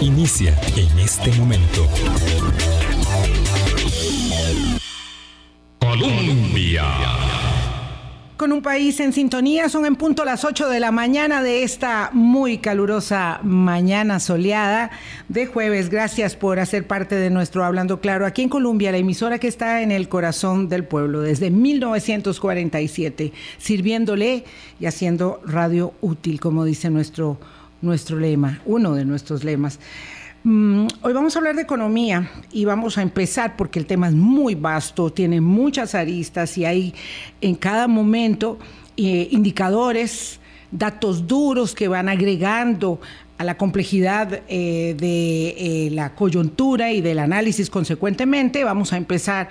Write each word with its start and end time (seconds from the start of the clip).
inicia 0.00 0.54
en 0.76 0.98
este 0.98 1.32
momento. 1.32 1.86
Colombia. 5.78 6.84
Con 8.36 8.52
un 8.52 8.60
país 8.60 9.00
en 9.00 9.14
sintonía, 9.14 9.70
son 9.70 9.86
en 9.86 9.96
punto 9.96 10.24
las 10.26 10.44
8 10.44 10.68
de 10.68 10.78
la 10.78 10.90
mañana 10.92 11.42
de 11.42 11.62
esta 11.62 12.10
muy 12.12 12.58
calurosa 12.58 13.40
mañana 13.42 14.20
soleada 14.20 14.90
de 15.28 15.46
jueves. 15.46 15.88
Gracias 15.88 16.36
por 16.36 16.60
hacer 16.60 16.86
parte 16.86 17.14
de 17.14 17.30
nuestro 17.30 17.64
Hablando 17.64 18.00
Claro 18.00 18.26
aquí 18.26 18.42
en 18.42 18.50
Colombia, 18.50 18.92
la 18.92 18.98
emisora 18.98 19.38
que 19.38 19.48
está 19.48 19.80
en 19.80 19.90
el 19.90 20.10
corazón 20.10 20.68
del 20.68 20.84
pueblo 20.84 21.22
desde 21.22 21.50
1947, 21.50 23.32
sirviéndole 23.56 24.44
y 24.78 24.84
haciendo 24.84 25.40
radio 25.46 25.94
útil, 26.02 26.38
como 26.38 26.66
dice 26.66 26.90
nuestro, 26.90 27.38
nuestro 27.86 28.18
lema, 28.18 28.60
uno 28.66 28.94
de 28.94 29.04
nuestros 29.04 29.44
lemas. 29.44 29.78
Mm, 30.44 30.86
hoy 31.02 31.12
vamos 31.12 31.34
a 31.34 31.38
hablar 31.38 31.56
de 31.56 31.62
economía 31.62 32.30
y 32.52 32.64
vamos 32.64 32.98
a 32.98 33.02
empezar 33.02 33.56
porque 33.56 33.78
el 33.78 33.86
tema 33.86 34.08
es 34.08 34.14
muy 34.14 34.54
vasto, 34.54 35.10
tiene 35.10 35.40
muchas 35.40 35.94
aristas 35.94 36.58
y 36.58 36.64
hay 36.64 36.94
en 37.40 37.54
cada 37.54 37.88
momento 37.88 38.58
eh, 38.96 39.28
indicadores, 39.30 40.38
datos 40.70 41.26
duros 41.26 41.74
que 41.74 41.88
van 41.88 42.08
agregando 42.08 43.00
a 43.38 43.44
la 43.44 43.56
complejidad 43.56 44.40
eh, 44.48 44.94
de 44.98 45.48
eh, 45.86 45.90
la 45.90 46.14
coyuntura 46.14 46.92
y 46.92 47.00
del 47.00 47.18
análisis 47.18 47.68
consecuentemente. 47.68 48.64
Vamos 48.64 48.92
a 48.92 48.96
empezar 48.96 49.48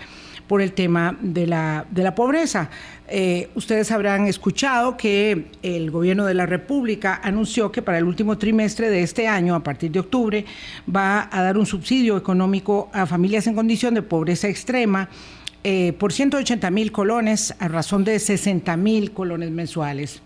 por 0.48 0.62
el 0.62 0.74
tema 0.74 1.18
de 1.22 1.48
la, 1.48 1.86
de 1.90 2.04
la 2.04 2.16
pobreza. 2.16 2.70
Eh, 3.08 3.50
ustedes 3.54 3.92
habrán 3.92 4.26
escuchado 4.26 4.98
que 4.98 5.46
el 5.62 5.92
gobierno 5.92 6.26
de 6.26 6.34
la 6.34 6.48
República 6.48 7.20
anunció 7.24 7.72
que 7.72 7.84
para 7.84 8.00
el 8.00 8.06
último 8.06 8.38
trimestre 8.38 8.90
de 8.90 9.04
este 9.04 9.28
año, 9.28 9.54
a 9.54 9.64
partir 9.64 9.92
de 9.92 10.00
octubre, 10.00 10.46
va 10.94 11.30
a 11.32 11.44
dar 11.44 11.58
un 11.58 11.68
subsidio 11.68 12.18
económico 12.18 12.90
a 12.94 13.06
familias 13.06 13.46
en 13.46 13.54
condición 13.54 13.94
de 13.94 14.02
pobreza 14.02 14.48
extrema. 14.48 15.10
Eh, 15.64 15.94
por 15.94 16.14
180 16.14 16.70
mil 16.70 16.92
colones 16.92 17.56
a 17.58 17.68
razón 17.68 18.04
de 18.04 18.20
60 18.20 18.78
mil 18.78 19.12
colones 19.12 19.50
mensuales. 19.50 20.22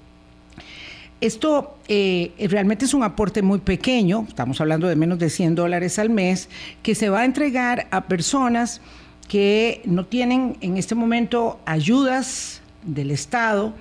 Esto 1.21 1.77
eh, 1.87 2.31
realmente 2.49 2.85
es 2.85 2.93
un 2.93 3.03
aporte 3.03 3.41
muy 3.41 3.59
pequeño, 3.59 4.25
estamos 4.27 4.59
hablando 4.61 4.87
de 4.87 4.95
menos 4.95 5.19
de 5.19 5.29
100 5.29 5.55
dólares 5.55 5.99
al 5.99 6.09
mes, 6.09 6.49
que 6.81 6.95
se 6.95 7.09
va 7.09 7.21
a 7.21 7.25
entregar 7.25 7.87
a 7.91 8.07
personas 8.07 8.81
que 9.27 9.81
no 9.85 10.05
tienen 10.05 10.57
en 10.61 10.77
este 10.77 10.95
momento 10.95 11.59
ayudas 11.65 12.58
del 12.83 13.11
Estado 13.11 13.73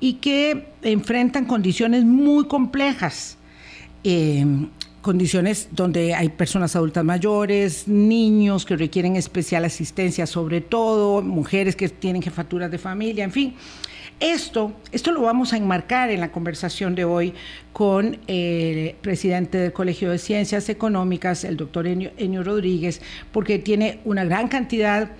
y 0.00 0.14
que 0.14 0.68
enfrentan 0.82 1.44
condiciones 1.44 2.04
muy 2.04 2.46
complejas. 2.46 3.36
Em, 4.02 4.68
condiciones 5.04 5.68
donde 5.70 6.14
hay 6.14 6.30
personas 6.30 6.74
adultas 6.76 7.04
mayores, 7.04 7.86
niños 7.86 8.64
que 8.64 8.74
requieren 8.74 9.16
especial 9.16 9.64
asistencia, 9.66 10.26
sobre 10.26 10.62
todo 10.62 11.20
mujeres 11.20 11.76
que 11.76 11.90
tienen 11.90 12.22
jefaturas 12.22 12.70
de 12.70 12.78
familia, 12.78 13.22
en 13.22 13.30
fin. 13.30 13.54
Esto, 14.20 14.72
esto 14.92 15.10
lo 15.12 15.22
vamos 15.22 15.52
a 15.52 15.56
enmarcar 15.56 16.10
en 16.10 16.20
la 16.20 16.30
conversación 16.30 16.94
de 16.94 17.04
hoy 17.04 17.34
con 17.72 18.18
el 18.28 18.94
presidente 19.02 19.58
del 19.58 19.72
Colegio 19.72 20.10
de 20.10 20.18
Ciencias 20.18 20.68
Económicas, 20.68 21.44
el 21.44 21.56
doctor 21.56 21.86
Enio, 21.86 22.42
Rodríguez, 22.42 23.02
porque 23.32 23.58
tiene 23.58 23.98
una 24.04 24.24
gran 24.24 24.48
cantidad 24.48 25.10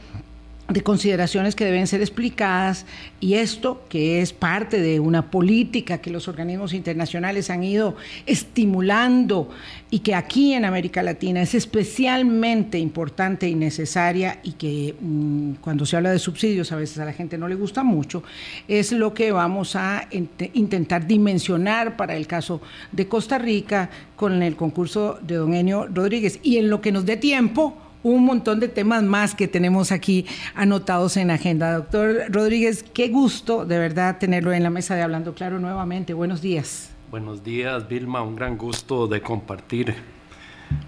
de 0.69 0.83
consideraciones 0.83 1.55
que 1.55 1.67
deben 1.67 1.87
ser 1.87 2.01
explicadas 2.01 2.87
y 3.21 3.35
esto 3.35 3.85
que 3.91 4.23
es 4.23 4.33
parte 4.33 4.81
de 4.81 4.99
una 4.99 5.31
política 5.31 5.99
que 5.99 6.11
los 6.11 6.27
organismos 6.27 6.73
internacionales 6.73 7.51
han 7.51 7.63
ido 7.63 7.97
estimulando 8.25 9.51
y 9.91 9.99
que 9.99 10.15
aquí 10.15 10.55
en 10.55 10.65
América 10.65 11.03
Latina 11.03 11.43
es 11.43 11.55
especialmente 11.55 12.79
importante 12.79 13.47
y 13.47 13.55
necesaria 13.55 14.41
y 14.43 14.53
que 14.53 14.95
mm, 14.99 15.55
cuando 15.61 15.85
se 15.85 15.99
habla 15.99 16.11
de 16.11 16.19
subsidios 16.19 16.73
a 16.73 16.77
veces 16.77 16.99
a 16.99 17.05
la 17.05 17.13
gente 17.13 17.37
no 17.37 17.47
le 17.47 17.57
gusta 17.57 17.83
mucho, 17.83 18.23
es 18.67 18.91
lo 18.93 19.13
que 19.13 19.33
vamos 19.33 19.77
a 19.77 20.09
intentar 20.55 21.07
dimensionar 21.07 21.97
para 21.97 22.17
el 22.17 22.27
caso 22.27 22.63
de 22.91 23.07
Costa 23.07 23.37
Rica 23.37 23.91
con 24.17 24.43
el 24.43 24.57
concurso 24.57 25.19
de 25.21 25.35
don 25.35 25.53
Enio 25.53 25.87
Rodríguez. 25.87 26.41
Y 26.43 26.57
en 26.57 26.71
lo 26.71 26.81
que 26.81 26.93
nos 26.93 27.05
dé 27.05 27.19
tiempo 27.19 27.77
un 28.05 28.25
montón 28.25 28.61
de 28.61 28.69
temas 28.69 29.03
más 29.03 29.35
que 29.35 29.49
tenemos 29.49 29.91
aquí 29.91 30.27
anotados 30.55 31.17
en 31.17 31.31
agenda. 31.31 31.73
Doctor 31.73 32.27
Rodríguez, 32.29 32.85
qué 32.95 33.09
gusto 33.09 33.65
de 33.65 33.79
verdad 33.79 34.19
tenerlo 34.19 34.53
en 34.53 34.63
la 34.63 34.71
mesa 34.71 34.95
de 34.95 35.03
Hablando 35.03 35.35
Claro 35.35 35.59
nuevamente. 35.59 36.15
Buenos 36.15 36.41
días. 36.41 36.91
Buenos 37.11 37.43
días, 37.43 37.89
Vilma. 37.89 38.23
Un 38.23 38.37
gran 38.37 38.57
gusto 38.57 39.09
de 39.09 39.23
compartir 39.23 39.95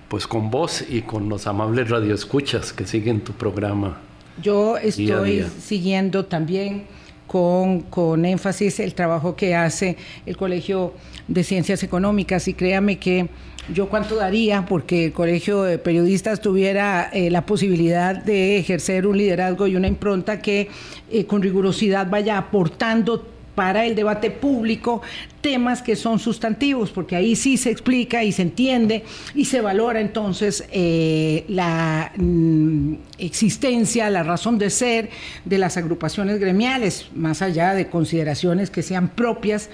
pues 0.08 0.26
con 0.26 0.50
vos 0.50 0.84
y 0.88 1.02
con 1.02 1.28
los 1.28 1.46
amables 1.46 1.88
radioescuchas 1.88 2.72
que 2.72 2.86
siguen 2.86 3.20
tu 3.22 3.32
programa. 3.32 3.98
Yo 4.42 4.76
estoy 4.76 5.46
siguiendo 5.58 6.26
también 6.26 6.84
con, 7.26 7.80
con 7.80 8.26
énfasis 8.26 8.78
el 8.80 8.94
trabajo 8.94 9.34
que 9.34 9.54
hace 9.54 9.96
el 10.26 10.36
Colegio 10.36 10.92
de 11.28 11.42
Ciencias 11.42 11.82
Económicas 11.82 12.46
y 12.46 12.54
créame 12.54 12.98
que 12.98 13.28
yo 13.72 13.88
cuánto 13.88 14.16
daría 14.16 14.64
porque 14.66 15.06
el 15.06 15.12
Colegio 15.12 15.62
de 15.62 15.78
Periodistas 15.78 16.40
tuviera 16.40 17.10
eh, 17.12 17.30
la 17.30 17.46
posibilidad 17.46 18.14
de 18.14 18.58
ejercer 18.58 19.06
un 19.06 19.18
liderazgo 19.18 19.66
y 19.66 19.76
una 19.76 19.88
impronta 19.88 20.40
que 20.40 20.68
eh, 21.10 21.26
con 21.26 21.42
rigurosidad 21.42 22.08
vaya 22.08 22.38
aportando 22.38 23.26
para 23.56 23.86
el 23.86 23.94
debate 23.94 24.30
público 24.30 25.00
temas 25.40 25.80
que 25.80 25.96
son 25.96 26.18
sustantivos, 26.18 26.90
porque 26.90 27.16
ahí 27.16 27.34
sí 27.34 27.56
se 27.56 27.70
explica 27.70 28.22
y 28.22 28.30
se 28.30 28.42
entiende 28.42 29.02
y 29.34 29.46
se 29.46 29.60
valora 29.62 30.00
entonces 30.00 30.64
eh, 30.70 31.44
la 31.48 32.12
mm, 32.16 32.94
existencia, 33.18 34.10
la 34.10 34.22
razón 34.22 34.58
de 34.58 34.70
ser 34.70 35.08
de 35.44 35.58
las 35.58 35.76
agrupaciones 35.76 36.38
gremiales, 36.38 37.06
más 37.14 37.42
allá 37.42 37.74
de 37.74 37.88
consideraciones 37.88 38.70
que 38.70 38.82
sean 38.82 39.08
propias 39.08 39.70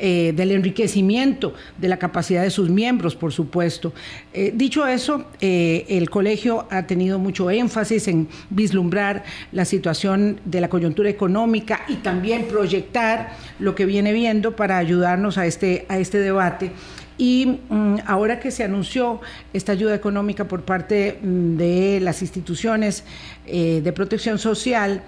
eh, 0.00 0.32
del 0.36 0.52
enriquecimiento 0.52 1.54
de 1.76 1.88
la 1.88 1.96
capacidad 1.96 2.42
de 2.42 2.50
sus 2.50 2.70
miembros, 2.70 3.16
por 3.16 3.32
supuesto. 3.32 3.92
Eh, 4.32 4.52
dicho 4.54 4.86
eso, 4.86 5.24
eh, 5.40 5.86
el 5.88 6.08
colegio 6.08 6.68
ha 6.70 6.86
tenido 6.86 7.18
mucho 7.18 7.50
énfasis 7.50 8.06
en 8.06 8.28
vislumbrar 8.48 9.24
la 9.50 9.64
situación 9.64 10.40
de 10.44 10.60
la 10.60 10.68
coyuntura 10.68 11.10
económica 11.10 11.80
y 11.88 11.96
también 11.96 12.46
proyectar 12.46 13.32
lo 13.58 13.74
que 13.74 13.86
viene 13.86 14.12
viendo 14.12 14.54
para 14.54 14.78
ayudarnos 14.78 15.36
a 15.36 15.46
este, 15.46 15.84
a 15.88 15.98
este 15.98 16.18
debate. 16.18 16.70
Y 17.16 17.58
mm, 17.68 17.96
ahora 18.06 18.38
que 18.38 18.52
se 18.52 18.62
anunció 18.62 19.20
esta 19.52 19.72
ayuda 19.72 19.96
económica 19.96 20.46
por 20.46 20.62
parte 20.62 21.18
mm, 21.20 21.56
de 21.56 21.98
las 22.00 22.22
instituciones 22.22 23.02
de 23.46 23.92
protección 23.94 24.38
social, 24.38 25.02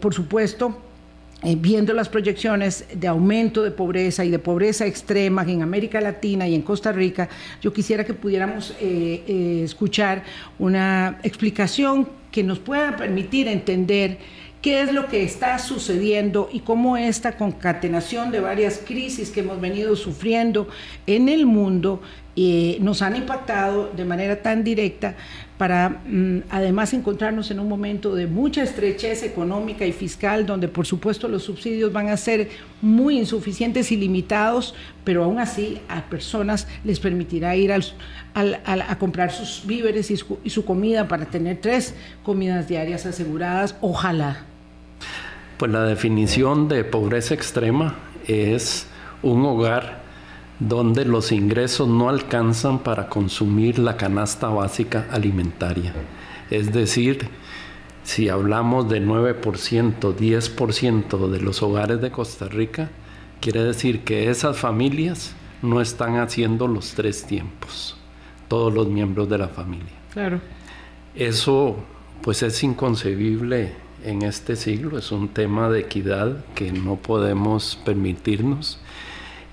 por 0.00 0.12
supuesto, 0.12 0.89
eh, 1.42 1.56
viendo 1.58 1.94
las 1.94 2.10
proyecciones 2.10 2.84
de 2.92 3.08
aumento 3.08 3.62
de 3.62 3.70
pobreza 3.70 4.26
y 4.26 4.30
de 4.30 4.38
pobreza 4.38 4.84
extrema 4.84 5.42
en 5.42 5.62
América 5.62 5.98
Latina 5.98 6.46
y 6.46 6.54
en 6.54 6.60
Costa 6.60 6.92
Rica, 6.92 7.30
yo 7.62 7.72
quisiera 7.72 8.04
que 8.04 8.12
pudiéramos 8.12 8.76
eh, 8.78 9.24
eh, 9.26 9.62
escuchar 9.64 10.22
una 10.58 11.18
explicación 11.22 12.06
que 12.30 12.42
nos 12.42 12.58
pueda 12.58 12.94
permitir 12.94 13.48
entender 13.48 14.18
qué 14.60 14.82
es 14.82 14.92
lo 14.92 15.06
que 15.06 15.22
está 15.22 15.58
sucediendo 15.58 16.50
y 16.52 16.60
cómo 16.60 16.98
esta 16.98 17.38
concatenación 17.38 18.30
de 18.30 18.40
varias 18.40 18.82
crisis 18.84 19.30
que 19.30 19.40
hemos 19.40 19.58
venido 19.62 19.96
sufriendo 19.96 20.68
en 21.06 21.30
el 21.30 21.46
mundo 21.46 22.02
nos 22.80 23.02
han 23.02 23.16
impactado 23.16 23.90
de 23.94 24.04
manera 24.04 24.40
tan 24.40 24.64
directa 24.64 25.14
para 25.60 26.00
mm, 26.06 26.44
además 26.48 26.94
encontrarnos 26.94 27.50
en 27.50 27.60
un 27.60 27.68
momento 27.68 28.14
de 28.14 28.26
mucha 28.26 28.62
estrechez 28.62 29.22
económica 29.24 29.84
y 29.84 29.92
fiscal, 29.92 30.46
donde 30.46 30.68
por 30.68 30.86
supuesto 30.86 31.28
los 31.28 31.42
subsidios 31.42 31.92
van 31.92 32.08
a 32.08 32.16
ser 32.16 32.48
muy 32.80 33.18
insuficientes 33.18 33.92
y 33.92 33.98
limitados, 33.98 34.74
pero 35.04 35.22
aún 35.22 35.38
así 35.38 35.78
a 35.90 36.00
personas 36.08 36.66
les 36.82 36.98
permitirá 36.98 37.56
ir 37.56 37.74
a 37.74 38.98
comprar 38.98 39.32
sus 39.32 39.66
víveres 39.66 40.10
y 40.10 40.48
su 40.48 40.64
comida 40.64 41.08
para 41.08 41.26
tener 41.26 41.58
tres 41.60 41.94
comidas 42.22 42.66
diarias 42.66 43.04
aseguradas, 43.04 43.76
ojalá. 43.82 44.46
Pues 45.58 45.70
la 45.70 45.84
definición 45.84 46.68
de 46.68 46.84
pobreza 46.84 47.34
extrema 47.34 47.96
es 48.26 48.86
un 49.22 49.44
hogar 49.44 50.00
donde 50.60 51.06
los 51.06 51.32
ingresos 51.32 51.88
no 51.88 52.10
alcanzan 52.10 52.80
para 52.80 53.08
consumir 53.08 53.78
la 53.78 53.96
canasta 53.96 54.48
básica 54.48 55.06
alimentaria. 55.10 55.94
Es 56.50 56.72
decir, 56.72 57.28
si 58.04 58.28
hablamos 58.28 58.88
de 58.88 59.02
9%, 59.02 59.40
10% 60.14 61.28
de 61.30 61.40
los 61.40 61.62
hogares 61.62 62.00
de 62.02 62.10
Costa 62.10 62.46
Rica, 62.46 62.90
quiere 63.40 63.64
decir 63.64 64.04
que 64.04 64.28
esas 64.30 64.58
familias 64.58 65.34
no 65.62 65.80
están 65.80 66.16
haciendo 66.16 66.68
los 66.68 66.92
tres 66.94 67.24
tiempos, 67.24 67.96
todos 68.48 68.72
los 68.72 68.86
miembros 68.88 69.28
de 69.30 69.38
la 69.38 69.48
familia. 69.48 69.94
Claro. 70.12 70.40
Eso 71.14 71.76
pues 72.22 72.42
es 72.42 72.62
inconcebible 72.62 73.72
en 74.04 74.22
este 74.22 74.56
siglo, 74.56 74.98
es 74.98 75.10
un 75.10 75.28
tema 75.28 75.70
de 75.70 75.80
equidad 75.80 76.44
que 76.54 76.72
no 76.72 76.96
podemos 76.96 77.80
permitirnos 77.84 78.78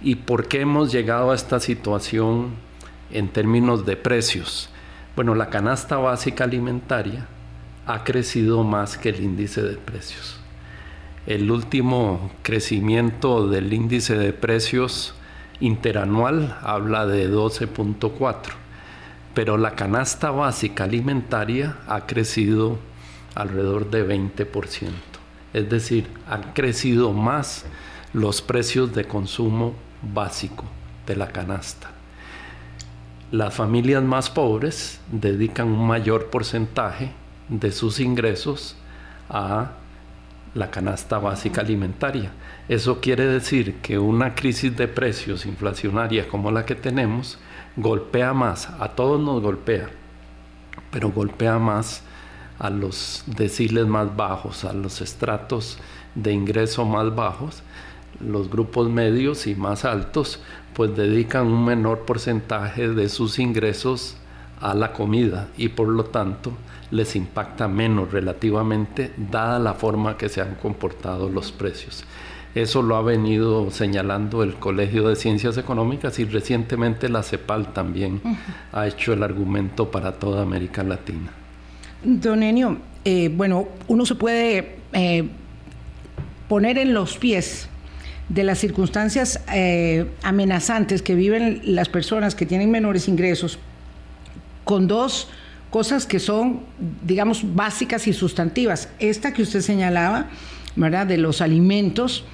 ¿Y 0.02 0.16
por 0.16 0.48
qué 0.48 0.62
hemos 0.62 0.92
llegado 0.92 1.32
a 1.32 1.36
esta 1.36 1.60
situación 1.60 2.68
en 3.12 3.30
términos 3.30 3.86
de 3.86 3.96
precios. 3.96 4.70
Bueno, 5.16 5.36
la 5.36 5.50
canasta 5.50 5.98
básica 5.98 6.44
alimentaria 6.44 7.28
ha 7.86 8.04
crecido 8.04 8.64
más 8.64 8.98
que 8.98 9.10
el 9.10 9.22
índice 9.22 9.62
de 9.62 9.78
precios. 9.78 10.40
El 11.26 11.52
último 11.52 12.32
crecimiento 12.44 13.50
del 13.50 13.74
índice 13.74 14.18
de 14.18 14.34
precios 14.34 15.14
interanual 15.60 16.58
habla 16.62 17.06
de 17.06 17.30
12.4, 17.30 18.38
pero 19.34 19.58
la 19.58 19.72
canasta 19.72 20.32
básica 20.32 20.84
alimentaria 20.84 21.78
ha 21.88 22.06
crecido 22.06 22.78
alrededor 23.36 23.90
de 23.90 24.08
20%. 24.08 24.90
Es 25.54 25.70
decir, 25.70 26.08
han 26.30 26.54
crecido 26.54 27.14
más 27.14 27.66
los 28.14 28.42
precios 28.42 28.94
de 28.94 29.06
consumo 29.06 29.74
básico 30.02 30.66
de 31.06 31.16
la 31.16 31.28
canasta. 31.28 31.92
Las 33.32 33.54
familias 33.54 34.04
más 34.04 34.30
pobres 34.30 35.02
dedican 35.12 35.68
un 35.68 35.86
mayor 35.86 36.30
porcentaje 36.30 37.12
de 37.50 37.72
sus 37.72 38.00
ingresos 38.00 38.76
a 39.30 39.72
la 40.54 40.72
canasta 40.72 41.20
básica 41.20 41.62
alimentaria. 41.62 42.32
Eso 42.68 43.00
quiere 43.00 43.26
decir 43.26 43.76
que 43.82 44.00
una 44.00 44.34
crisis 44.34 44.76
de 44.76 44.88
precios 44.88 45.46
inflacionaria 45.46 46.28
como 46.28 46.52
la 46.52 46.66
que 46.66 46.76
tenemos 46.76 47.38
golpea 47.76 48.34
más, 48.34 48.70
a 48.80 48.90
todos 48.90 49.22
nos 49.22 49.42
golpea, 49.42 49.90
pero 50.92 51.12
golpea 51.12 51.60
más 51.60 52.02
a 52.60 52.70
los 52.70 53.24
deciles 53.28 53.86
más 53.86 54.16
bajos, 54.16 54.66
a 54.66 54.74
los 54.74 55.02
estratos 55.02 55.78
de 56.16 56.34
ingreso 56.34 56.86
más 56.86 57.14
bajos, 57.14 57.62
los 58.20 58.50
grupos 58.50 58.90
medios 58.90 59.48
y 59.48 59.56
más 59.56 59.86
altos, 59.86 60.40
pues 60.74 60.96
dedican 60.96 61.48
un 61.48 61.66
menor 61.66 62.06
porcentaje 62.06 62.90
de 62.90 63.10
sus 63.10 63.40
ingresos 63.40 64.18
a 64.62 64.74
la 64.74 64.94
comida 64.94 65.50
y 65.58 65.70
por 65.70 65.88
lo 65.88 66.06
tanto 66.06 66.52
les 66.92 67.16
impacta 67.16 67.68
menos 67.68 68.12
relativamente 68.12 69.12
dada 69.18 69.60
la 69.60 69.74
forma 69.74 70.18
que 70.18 70.30
se 70.30 70.42
han 70.42 70.56
comportado 70.56 71.30
los 71.30 71.52
precios. 71.52 72.06
Eso 72.56 72.82
lo 72.82 72.96
ha 72.96 73.02
venido 73.02 73.70
señalando 73.70 74.42
el 74.42 74.56
Colegio 74.56 75.08
de 75.08 75.16
Ciencias 75.16 75.58
Económicas 75.58 76.18
y 76.18 76.26
recientemente 76.26 77.08
la 77.10 77.22
CEPAL 77.22 77.72
también 77.74 78.22
ha 78.72 78.88
hecho 78.88 79.14
el 79.14 79.22
argumento 79.22 79.92
para 79.92 80.14
toda 80.14 80.42
América 80.42 80.84
Latina. 80.84 81.32
Don 82.04 82.42
Enio, 82.42 82.78
eh, 83.06 83.30
bueno, 83.30 83.68
uno 83.88 84.06
se 84.06 84.16
puede 84.16 84.78
eh, 84.94 85.30
poner 86.48 86.78
en 86.78 86.94
los 86.94 87.18
pies 87.18 87.70
de 88.30 88.44
las 88.44 88.60
circunstancias 88.60 89.40
eh, 89.54 90.10
amenazantes 90.24 91.02
que 91.02 91.16
viven 91.16 91.62
las 91.64 91.90
personas 91.90 92.36
que 92.36 92.46
tienen 92.46 92.72
menores 92.72 93.08
ingresos 93.08 93.60
con 94.64 94.88
dos 94.88 95.30
cosas 95.70 96.06
que 96.06 96.20
son, 96.20 96.62
digamos, 97.04 97.56
básicas 97.56 98.08
y 98.08 98.14
sustantivas. 98.14 98.90
Esta 99.00 99.34
que 99.34 99.42
usted 99.42 99.62
señalaba, 99.62 100.28
¿verdad? 100.76 101.08
De 101.08 101.18
los 101.18 101.42
alimentos. 101.42 102.26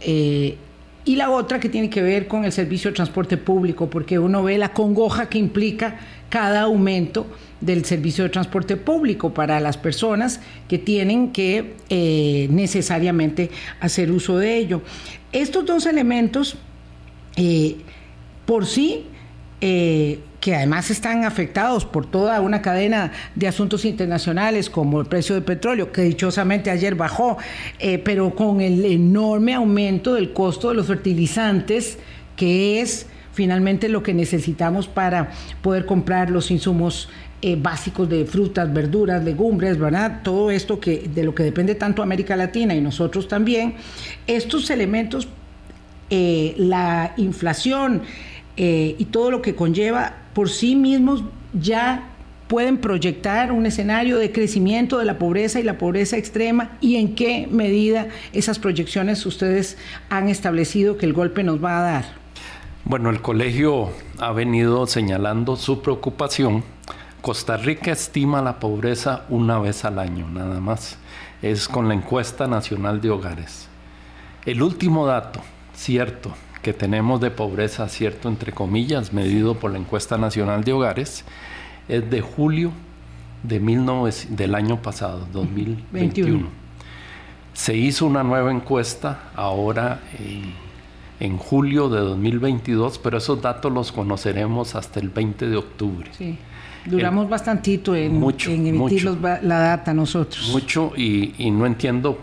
Eh, 0.00 0.56
y 1.04 1.16
la 1.16 1.30
otra 1.30 1.58
que 1.58 1.68
tiene 1.68 1.90
que 1.90 2.02
ver 2.02 2.28
con 2.28 2.44
el 2.44 2.52
servicio 2.52 2.90
de 2.90 2.94
transporte 2.94 3.36
público, 3.36 3.90
porque 3.90 4.18
uno 4.18 4.42
ve 4.42 4.56
la 4.58 4.72
congoja 4.72 5.28
que 5.28 5.38
implica 5.38 5.98
cada 6.28 6.62
aumento 6.62 7.26
del 7.60 7.84
servicio 7.84 8.24
de 8.24 8.30
transporte 8.30 8.76
público 8.76 9.34
para 9.34 9.60
las 9.60 9.76
personas 9.76 10.40
que 10.68 10.78
tienen 10.78 11.32
que 11.32 11.74
eh, 11.88 12.48
necesariamente 12.50 13.50
hacer 13.80 14.10
uso 14.10 14.38
de 14.38 14.56
ello. 14.56 14.82
Estos 15.32 15.66
dos 15.66 15.86
elementos 15.86 16.56
eh, 17.36 17.76
por 18.46 18.66
sí 18.66 19.06
que 20.42 20.56
además 20.56 20.90
están 20.90 21.24
afectados 21.24 21.84
por 21.84 22.04
toda 22.04 22.40
una 22.40 22.62
cadena 22.62 23.12
de 23.36 23.46
asuntos 23.46 23.84
internacionales 23.84 24.68
como 24.68 25.00
el 25.00 25.06
precio 25.06 25.36
del 25.36 25.44
petróleo, 25.44 25.92
que 25.92 26.02
dichosamente 26.02 26.68
ayer 26.68 26.96
bajó, 26.96 27.38
eh, 27.78 27.98
pero 27.98 28.34
con 28.34 28.60
el 28.60 28.84
enorme 28.84 29.54
aumento 29.54 30.14
del 30.14 30.32
costo 30.32 30.70
de 30.70 30.74
los 30.74 30.88
fertilizantes, 30.88 31.96
que 32.34 32.80
es 32.80 33.06
finalmente 33.32 33.88
lo 33.88 34.02
que 34.02 34.14
necesitamos 34.14 34.88
para 34.88 35.30
poder 35.62 35.86
comprar 35.86 36.28
los 36.28 36.50
insumos 36.50 37.08
eh, 37.40 37.56
básicos 37.56 38.08
de 38.08 38.24
frutas, 38.24 38.72
verduras, 38.74 39.22
legumbres, 39.22 39.78
¿verdad? 39.78 40.22
Todo 40.24 40.50
esto 40.50 40.80
que 40.80 41.08
de 41.14 41.22
lo 41.22 41.36
que 41.36 41.44
depende 41.44 41.76
tanto 41.76 42.02
América 42.02 42.34
Latina 42.34 42.74
y 42.74 42.80
nosotros 42.80 43.28
también. 43.28 43.76
Estos 44.26 44.70
elementos, 44.70 45.28
eh, 46.10 46.54
la 46.58 47.14
inflación, 47.16 48.02
y 48.54 49.06
todo 49.06 49.30
lo 49.30 49.40
que 49.40 49.54
conlleva, 49.54 50.21
por 50.32 50.48
sí 50.48 50.76
mismos 50.76 51.22
ya 51.52 52.08
pueden 52.52 52.76
proyectar 52.76 53.50
un 53.50 53.64
escenario 53.64 54.18
de 54.18 54.30
crecimiento 54.30 54.98
de 54.98 55.06
la 55.06 55.18
pobreza 55.18 55.58
y 55.58 55.62
la 55.62 55.78
pobreza 55.78 56.18
extrema 56.18 56.72
y 56.82 56.96
en 56.96 57.14
qué 57.14 57.48
medida 57.50 58.08
esas 58.34 58.58
proyecciones 58.58 59.24
ustedes 59.24 59.78
han 60.10 60.28
establecido 60.28 60.98
que 60.98 61.06
el 61.06 61.14
golpe 61.14 61.44
nos 61.44 61.64
va 61.64 61.78
a 61.78 61.82
dar? 61.82 62.04
Bueno, 62.84 63.10
el 63.10 63.22
colegio 63.22 63.90
ha 64.18 64.32
venido 64.32 64.86
señalando 64.86 65.56
su 65.56 65.80
preocupación. 65.80 66.62
Costa 67.22 67.56
Rica 67.56 67.92
estima 67.92 68.42
la 68.42 68.58
pobreza 68.58 69.24
una 69.30 69.58
vez 69.58 69.84
al 69.84 69.98
año, 69.98 70.28
nada 70.28 70.60
más. 70.60 70.98
Es 71.40 71.68
con 71.68 71.88
la 71.88 71.94
encuesta 71.94 72.46
nacional 72.48 73.00
de 73.00 73.10
hogares. 73.10 73.68
El 74.44 74.62
último 74.62 75.06
dato, 75.06 75.40
cierto, 75.74 76.34
que 76.62 76.72
tenemos 76.72 77.20
de 77.20 77.30
pobreza, 77.30 77.88
cierto, 77.88 78.28
entre 78.28 78.52
comillas, 78.52 79.12
medido 79.12 79.56
por 79.56 79.72
la 79.72 79.78
encuesta 79.78 80.16
nacional 80.16 80.62
de 80.64 80.72
hogares, 80.72 81.24
es 81.88 82.08
de 82.08 82.20
julio 82.20 82.70
de 83.42 83.58
del 84.30 84.54
año 84.54 84.80
pasado, 84.80 85.26
2021. 85.32 86.48
Se 87.52 87.76
hizo 87.76 88.06
una 88.06 88.22
nueva 88.22 88.50
encuesta 88.50 89.30
ahora 89.34 90.00
en, 91.20 91.36
julio 91.38 91.88
de 91.88 92.00
2022, 92.00 92.98
pero 92.98 93.18
esos 93.18 93.42
datos 93.42 93.72
los 93.72 93.92
conoceremos 93.92 94.74
hasta 94.74 95.00
el 95.00 95.08
20 95.08 95.48
de 95.48 95.56
octubre. 95.56 96.10
Sí. 96.16 96.38
Duramos 96.84 97.28
bastantito 97.28 97.94
en, 97.94 98.16
emitir 98.16 99.04
la 99.20 99.58
data 99.58 99.94
nosotros. 99.94 100.50
Mucho 100.52 100.92
y, 100.96 101.34
y 101.38 101.50
no 101.50 101.66
entiendo 101.66 102.18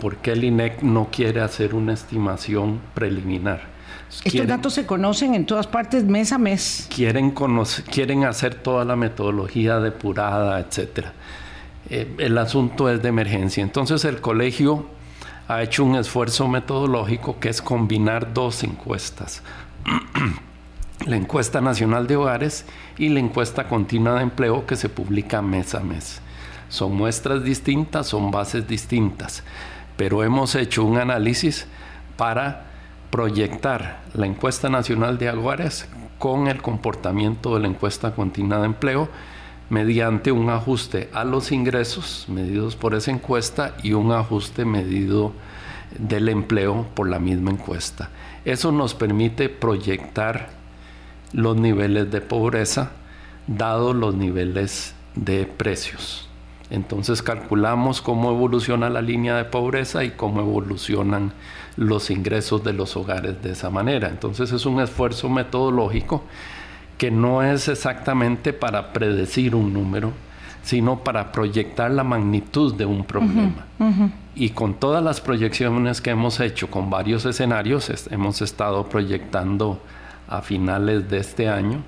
por 0.00 0.18
qué 0.18 0.32
el 0.32 0.44
INEC 0.44 0.82
no 0.82 1.08
quiere 1.10 1.40
hacer 1.40 1.74
una 1.74 1.94
estimación 1.94 2.80
preliminar. 2.94 3.73
Estos 4.22 4.46
datos 4.46 4.74
se 4.74 4.86
conocen 4.86 5.34
en 5.34 5.46
todas 5.46 5.66
partes 5.66 6.04
mes 6.04 6.32
a 6.32 6.38
mes. 6.38 6.86
Quieren, 6.94 7.34
quieren 7.90 8.24
hacer 8.24 8.54
toda 8.54 8.84
la 8.84 8.96
metodología 8.96 9.80
depurada, 9.80 10.60
etc. 10.60 11.06
Eh, 11.90 12.14
el 12.18 12.38
asunto 12.38 12.88
es 12.88 13.02
de 13.02 13.08
emergencia. 13.08 13.62
Entonces 13.62 14.04
el 14.04 14.20
colegio 14.20 14.86
ha 15.48 15.62
hecho 15.62 15.84
un 15.84 15.96
esfuerzo 15.96 16.48
metodológico 16.48 17.38
que 17.38 17.48
es 17.48 17.60
combinar 17.60 18.32
dos 18.32 18.62
encuestas. 18.62 19.42
la 21.06 21.16
encuesta 21.16 21.60
nacional 21.60 22.06
de 22.06 22.16
hogares 22.16 22.64
y 22.96 23.08
la 23.10 23.20
encuesta 23.20 23.68
continua 23.68 24.14
de 24.14 24.22
empleo 24.22 24.66
que 24.66 24.76
se 24.76 24.88
publica 24.88 25.42
mes 25.42 25.74
a 25.74 25.80
mes. 25.80 26.20
Son 26.68 26.94
muestras 26.94 27.44
distintas, 27.44 28.06
son 28.08 28.30
bases 28.30 28.66
distintas, 28.66 29.42
pero 29.96 30.24
hemos 30.24 30.54
hecho 30.54 30.84
un 30.84 30.98
análisis 30.98 31.66
para 32.16 32.73
proyectar 33.14 34.00
la 34.14 34.26
encuesta 34.26 34.68
nacional 34.68 35.18
de 35.18 35.28
Aguares 35.28 35.88
con 36.18 36.48
el 36.48 36.60
comportamiento 36.60 37.54
de 37.54 37.60
la 37.60 37.68
encuesta 37.68 38.12
continua 38.12 38.58
de 38.58 38.66
empleo 38.66 39.08
mediante 39.70 40.32
un 40.32 40.50
ajuste 40.50 41.10
a 41.12 41.22
los 41.22 41.52
ingresos 41.52 42.24
medidos 42.26 42.74
por 42.74 42.92
esa 42.92 43.12
encuesta 43.12 43.76
y 43.84 43.92
un 43.92 44.10
ajuste 44.10 44.64
medido 44.64 45.30
del 45.96 46.28
empleo 46.28 46.88
por 46.94 47.08
la 47.08 47.20
misma 47.20 47.52
encuesta. 47.52 48.10
Eso 48.44 48.72
nos 48.72 48.94
permite 48.94 49.48
proyectar 49.48 50.48
los 51.32 51.56
niveles 51.56 52.10
de 52.10 52.20
pobreza 52.20 52.90
dados 53.46 53.94
los 53.94 54.16
niveles 54.16 54.96
de 55.14 55.46
precios. 55.46 56.28
Entonces 56.68 57.22
calculamos 57.22 58.02
cómo 58.02 58.32
evoluciona 58.32 58.90
la 58.90 59.02
línea 59.02 59.36
de 59.36 59.44
pobreza 59.44 60.02
y 60.02 60.10
cómo 60.10 60.40
evolucionan 60.40 61.32
los 61.76 62.10
ingresos 62.10 62.62
de 62.62 62.72
los 62.72 62.96
hogares 62.96 63.42
de 63.42 63.52
esa 63.52 63.70
manera. 63.70 64.08
Entonces 64.08 64.52
es 64.52 64.66
un 64.66 64.80
esfuerzo 64.80 65.28
metodológico 65.28 66.24
que 66.98 67.10
no 67.10 67.42
es 67.42 67.68
exactamente 67.68 68.52
para 68.52 68.92
predecir 68.92 69.54
un 69.54 69.72
número, 69.72 70.12
sino 70.62 71.02
para 71.02 71.32
proyectar 71.32 71.90
la 71.90 72.04
magnitud 72.04 72.74
de 72.74 72.86
un 72.86 73.04
problema. 73.04 73.66
Y 74.34 74.50
con 74.50 74.74
todas 74.74 75.02
las 75.02 75.20
proyecciones 75.20 76.00
que 76.00 76.10
hemos 76.10 76.40
hecho 76.40 76.70
con 76.70 76.90
varios 76.90 77.24
escenarios, 77.26 77.90
hemos 78.10 78.40
estado 78.42 78.88
proyectando 78.88 79.80
a 80.28 80.40
finales 80.40 81.08
de 81.10 81.18
este 81.18 81.48
año, 81.48 81.82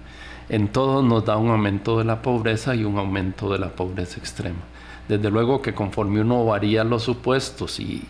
en 0.48 0.68
todos 0.68 1.02
nos 1.02 1.24
da 1.24 1.36
un 1.36 1.50
aumento 1.50 1.98
de 1.98 2.04
la 2.04 2.22
pobreza 2.22 2.74
y 2.74 2.84
un 2.84 2.98
aumento 2.98 3.50
de 3.50 3.58
la 3.58 3.70
pobreza 3.70 4.18
extrema. 4.18 4.60
Desde 5.08 5.30
luego 5.30 5.62
que 5.62 5.74
conforme 5.74 6.20
uno 6.20 6.44
varía 6.44 6.84
los 6.84 7.02
supuestos 7.04 7.80
y 7.80 8.04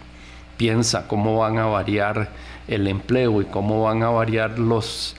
piensa 0.56 1.06
cómo 1.08 1.38
van 1.38 1.58
a 1.58 1.66
variar 1.66 2.30
el 2.68 2.86
empleo 2.86 3.40
y 3.42 3.44
cómo 3.44 3.82
van 3.82 4.02
a 4.02 4.10
variar 4.10 4.58
los, 4.58 5.16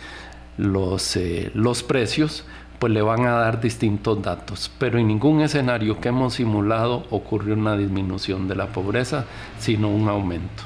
los, 0.57 1.15
eh, 1.15 1.51
los 1.53 1.83
precios, 1.83 2.45
pues 2.79 2.93
le 2.93 3.01
van 3.01 3.25
a 3.25 3.31
dar 3.31 3.61
distintos 3.61 4.21
datos. 4.21 4.71
Pero 4.77 4.99
en 4.99 5.07
ningún 5.07 5.41
escenario 5.41 5.99
que 5.99 6.09
hemos 6.09 6.35
simulado 6.35 7.07
ocurrió 7.09 7.53
una 7.55 7.77
disminución 7.77 8.47
de 8.47 8.55
la 8.55 8.67
pobreza, 8.67 9.25
sino 9.59 9.89
un 9.89 10.07
aumento. 10.09 10.63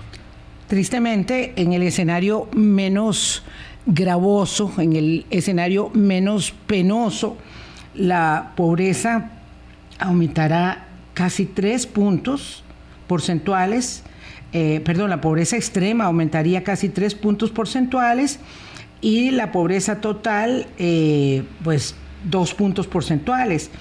Tristemente, 0.67 1.53
en 1.55 1.73
el 1.73 1.83
escenario 1.83 2.47
menos 2.53 3.43
gravoso, 3.85 4.71
en 4.77 4.95
el 4.95 5.25
escenario 5.29 5.89
menos 5.93 6.53
penoso, 6.67 7.37
la 7.93 8.53
pobreza 8.55 9.31
aumentará 9.99 10.87
casi 11.13 11.45
tres 11.45 11.85
puntos 11.85 12.63
porcentuales, 13.07 14.03
eh, 14.53 14.81
perdón, 14.83 15.09
la 15.09 15.21
pobreza 15.21 15.55
extrema 15.55 16.05
aumentaría 16.05 16.63
casi 16.63 16.89
tres 16.89 17.15
puntos 17.15 17.51
porcentuales 17.51 18.39
y 18.99 19.31
la 19.31 19.51
pobreza 19.51 20.01
total, 20.01 20.67
eh, 20.77 21.43
pues 21.63 21.95
dos 22.29 22.53
puntos 22.53 22.87
porcentuales. 22.87 23.71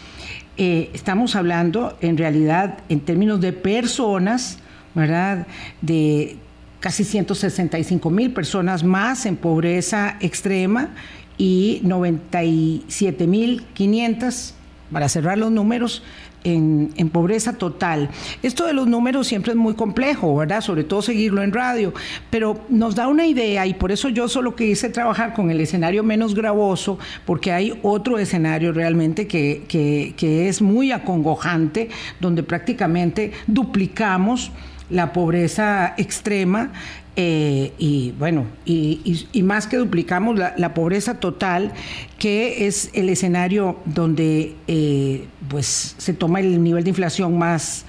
Eh, 0.57 0.91
estamos 0.95 1.37
hablando 1.37 1.97
en 2.01 2.17
realidad 2.17 2.79
en 2.89 3.01
términos 3.01 3.41
de 3.41 3.53
personas, 3.53 4.59
¿verdad? 4.95 5.47
De 5.81 6.37
casi 6.81 7.05
165 7.05 8.11
mil 8.11 8.33
personas 8.33 8.85
más 8.85 9.27
en 9.27 9.37
pobreza 9.37 10.17
extrema 10.21 10.91
y 11.37 11.81
97 11.85 13.27
mil 13.27 13.65
500, 13.75 14.55
para 14.93 15.09
cerrar 15.09 15.39
los 15.39 15.51
números, 15.51 16.03
en, 16.45 17.11
pobreza 17.11 17.55
total. 17.55 18.09
Esto 18.43 18.67
de 18.67 18.73
los 18.73 18.87
números 18.87 19.27
siempre 19.27 19.53
es 19.53 19.57
muy 19.57 19.75
complejo, 19.75 20.37
¿verdad? 20.37 20.61
Sobre 20.61 20.85
todo 20.85 21.03
seguirlo 21.03 21.43
en 21.43 21.53
radio, 21.53 21.93
pero 22.31 22.61
nos 22.69 22.95
da 22.95 23.09
una 23.09 23.27
idea 23.27 23.67
y 23.67 23.75
por 23.75 23.93
eso 23.93 24.09
yo 24.09 24.29
solo 24.29 24.55
quise 24.55 24.91
trabajar 24.91 25.35
con 25.35 25.51
el 25.51 25.61
escenario 25.61 26.03
menos 26.03 26.35
gravoso, 26.35 26.99
porque 27.27 27.53
hay 27.53 27.79
otro 27.83 28.19
escenario 28.19 28.73
realmente 28.73 29.27
que, 29.27 29.65
que 29.69 30.49
es 30.49 30.63
muy 30.63 30.93
acongojante, 30.93 31.89
donde 32.21 32.43
prácticamente 32.43 33.33
duplicamos 33.47 34.53
la 34.89 35.13
pobreza 35.13 35.95
extrema 35.97 36.73
eh, 37.23 37.75
y 37.77 38.13
bueno, 38.13 38.47
y, 38.65 39.43
más 39.43 39.67
que 39.67 39.77
duplicamos 39.77 40.39
la, 40.39 40.73
pobreza 40.73 41.21
total, 41.21 41.71
que 42.19 42.67
es 42.67 42.89
el 42.95 43.11
escenario 43.11 43.77
donde 43.85 44.55
eh, 44.67 45.27
pues 45.51 45.97
se 45.99 46.15
toma 46.15 46.41
el 46.41 46.63
nivel 46.63 46.83
de 46.83 46.89
inflación 46.89 47.37
más, 47.37 47.85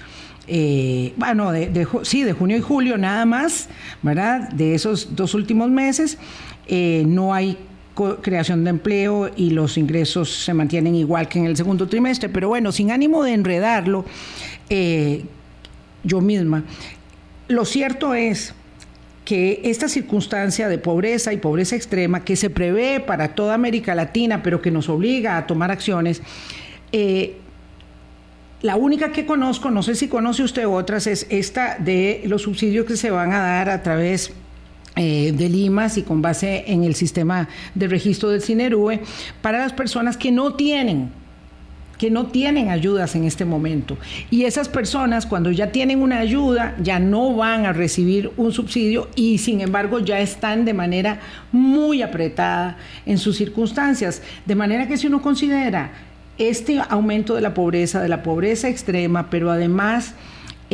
eh, 0.48 1.14
bueno, 1.16 1.50
de, 1.50 1.88
sí, 2.02 2.24
de 2.24 2.34
junio 2.34 2.58
y 2.58 2.60
julio 2.60 2.98
nada 2.98 3.24
más, 3.24 3.70
¿verdad? 4.02 4.50
De 4.50 4.74
esos 4.74 5.16
dos 5.16 5.32
últimos 5.32 5.70
meses, 5.70 6.18
no 6.68 7.32
hay 7.32 7.56
creación 8.20 8.64
de 8.64 8.70
empleo 8.70 9.30
y 9.34 9.48
los 9.48 9.78
ingresos 9.78 10.28
se 10.28 10.52
mantienen 10.52 10.94
igual 10.94 11.26
que 11.28 11.38
en 11.38 11.46
el 11.46 11.56
segundo 11.56 11.88
trimestre, 11.88 12.28
pero 12.28 12.48
bueno, 12.48 12.70
sin 12.70 12.90
ánimo 12.90 13.22
de 13.22 13.32
enredarlo, 13.32 14.04
yo 16.04 16.20
misma, 16.20 16.64
lo 17.48 17.64
cierto 17.64 18.12
es 18.12 18.54
que 19.24 19.60
esta 19.64 19.88
circunstancia 19.88 20.68
de 20.68 20.78
pobreza 20.78 21.32
y 21.32 21.36
pobreza 21.36 21.76
extrema 21.76 22.24
que 22.24 22.36
se 22.36 22.50
prevé 22.50 23.00
para 23.00 23.34
toda 23.34 23.54
América 23.54 23.94
Latina, 23.94 24.42
pero 24.42 24.60
que 24.60 24.70
nos 24.70 24.88
obliga 24.88 25.36
a 25.36 25.46
tomar 25.46 25.70
acciones, 25.70 26.22
eh, 26.90 27.36
la 28.62 28.76
única 28.76 29.10
que 29.12 29.26
conozco, 29.26 29.70
no 29.70 29.82
sé 29.82 29.94
si 29.94 30.08
conoce 30.08 30.42
usted 30.42 30.66
otras, 30.66 31.06
es 31.06 31.26
esta 31.30 31.76
de 31.78 32.22
los 32.26 32.42
subsidios 32.42 32.86
que 32.86 32.96
se 32.96 33.10
van 33.10 33.32
a 33.32 33.38
dar 33.38 33.70
a 33.70 33.82
través 33.82 34.32
eh, 34.94 35.32
de 35.32 35.48
Limas 35.48 35.98
y 35.98 36.02
con 36.02 36.22
base 36.22 36.64
en 36.66 36.84
el 36.84 36.94
sistema 36.94 37.48
de 37.74 37.88
registro 37.88 38.28
del 38.28 38.42
CINERUE 38.42 39.00
para 39.40 39.58
las 39.58 39.72
personas 39.72 40.16
que 40.16 40.30
no 40.30 40.54
tienen 40.54 41.10
que 42.02 42.10
no 42.10 42.26
tienen 42.26 42.68
ayudas 42.68 43.14
en 43.14 43.22
este 43.22 43.44
momento. 43.44 43.96
Y 44.28 44.42
esas 44.42 44.68
personas 44.68 45.24
cuando 45.24 45.52
ya 45.52 45.70
tienen 45.70 46.02
una 46.02 46.18
ayuda 46.18 46.74
ya 46.82 46.98
no 46.98 47.36
van 47.36 47.64
a 47.64 47.72
recibir 47.72 48.32
un 48.36 48.50
subsidio 48.50 49.08
y 49.14 49.38
sin 49.38 49.60
embargo 49.60 50.00
ya 50.00 50.18
están 50.18 50.64
de 50.64 50.74
manera 50.74 51.20
muy 51.52 52.02
apretada 52.02 52.76
en 53.06 53.18
sus 53.18 53.36
circunstancias. 53.36 54.20
De 54.46 54.56
manera 54.56 54.88
que 54.88 54.96
si 54.96 55.06
uno 55.06 55.22
considera 55.22 55.92
este 56.38 56.80
aumento 56.88 57.36
de 57.36 57.40
la 57.40 57.54
pobreza, 57.54 58.02
de 58.02 58.08
la 58.08 58.24
pobreza 58.24 58.68
extrema, 58.68 59.30
pero 59.30 59.52
además 59.52 60.16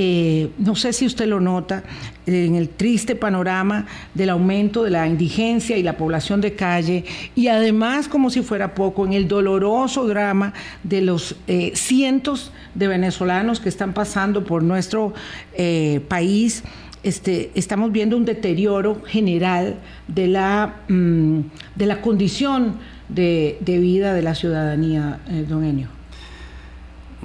eh, 0.01 0.51
no 0.59 0.77
sé 0.77 0.93
si 0.93 1.07
usted 1.07 1.27
lo 1.27 1.41
nota, 1.41 1.83
en 2.25 2.55
el 2.55 2.69
triste 2.69 3.17
panorama 3.17 3.85
del 4.15 4.31
aumento 4.31 4.85
de 4.85 4.91
la 4.91 5.09
indigencia 5.09 5.77
y 5.77 5.83
la 5.83 5.97
población 5.97 6.41
de 6.41 6.55
calle, 6.55 7.05
y 7.35 7.49
además, 7.49 8.07
como 8.07 8.31
si 8.31 8.43
fuera 8.43 8.77
poco, 8.77 9.05
en 9.05 9.13
el 9.13 9.27
doloroso 9.27 10.07
drama 10.07 10.55
de 10.85 11.01
los 11.01 11.35
eh, 11.49 11.73
cientos 11.75 12.53
de 12.77 12.87
venezolanos 12.87 13.59
que 13.59 13.69
están 13.69 13.93
pasando 13.93 14.45
por 14.45 14.63
nuestro 14.63 15.15
eh, 15.55 16.01
país. 16.07 16.63
Este, 17.03 17.51
estamos 17.57 17.91
viendo 17.91 18.17
un 18.17 18.25
deterioro 18.25 19.03
general 19.05 19.81
de 20.07 20.29
la, 20.29 20.77
mm, 20.87 21.41
de 21.75 21.87
la 21.87 22.01
condición 22.03 22.77
de, 23.09 23.59
de, 23.63 23.79
vida 23.81 24.15
de 24.15 24.23
la 24.23 24.37
ciudadanía, 24.37 25.19
don 25.49 25.65
Enio. 25.65 25.98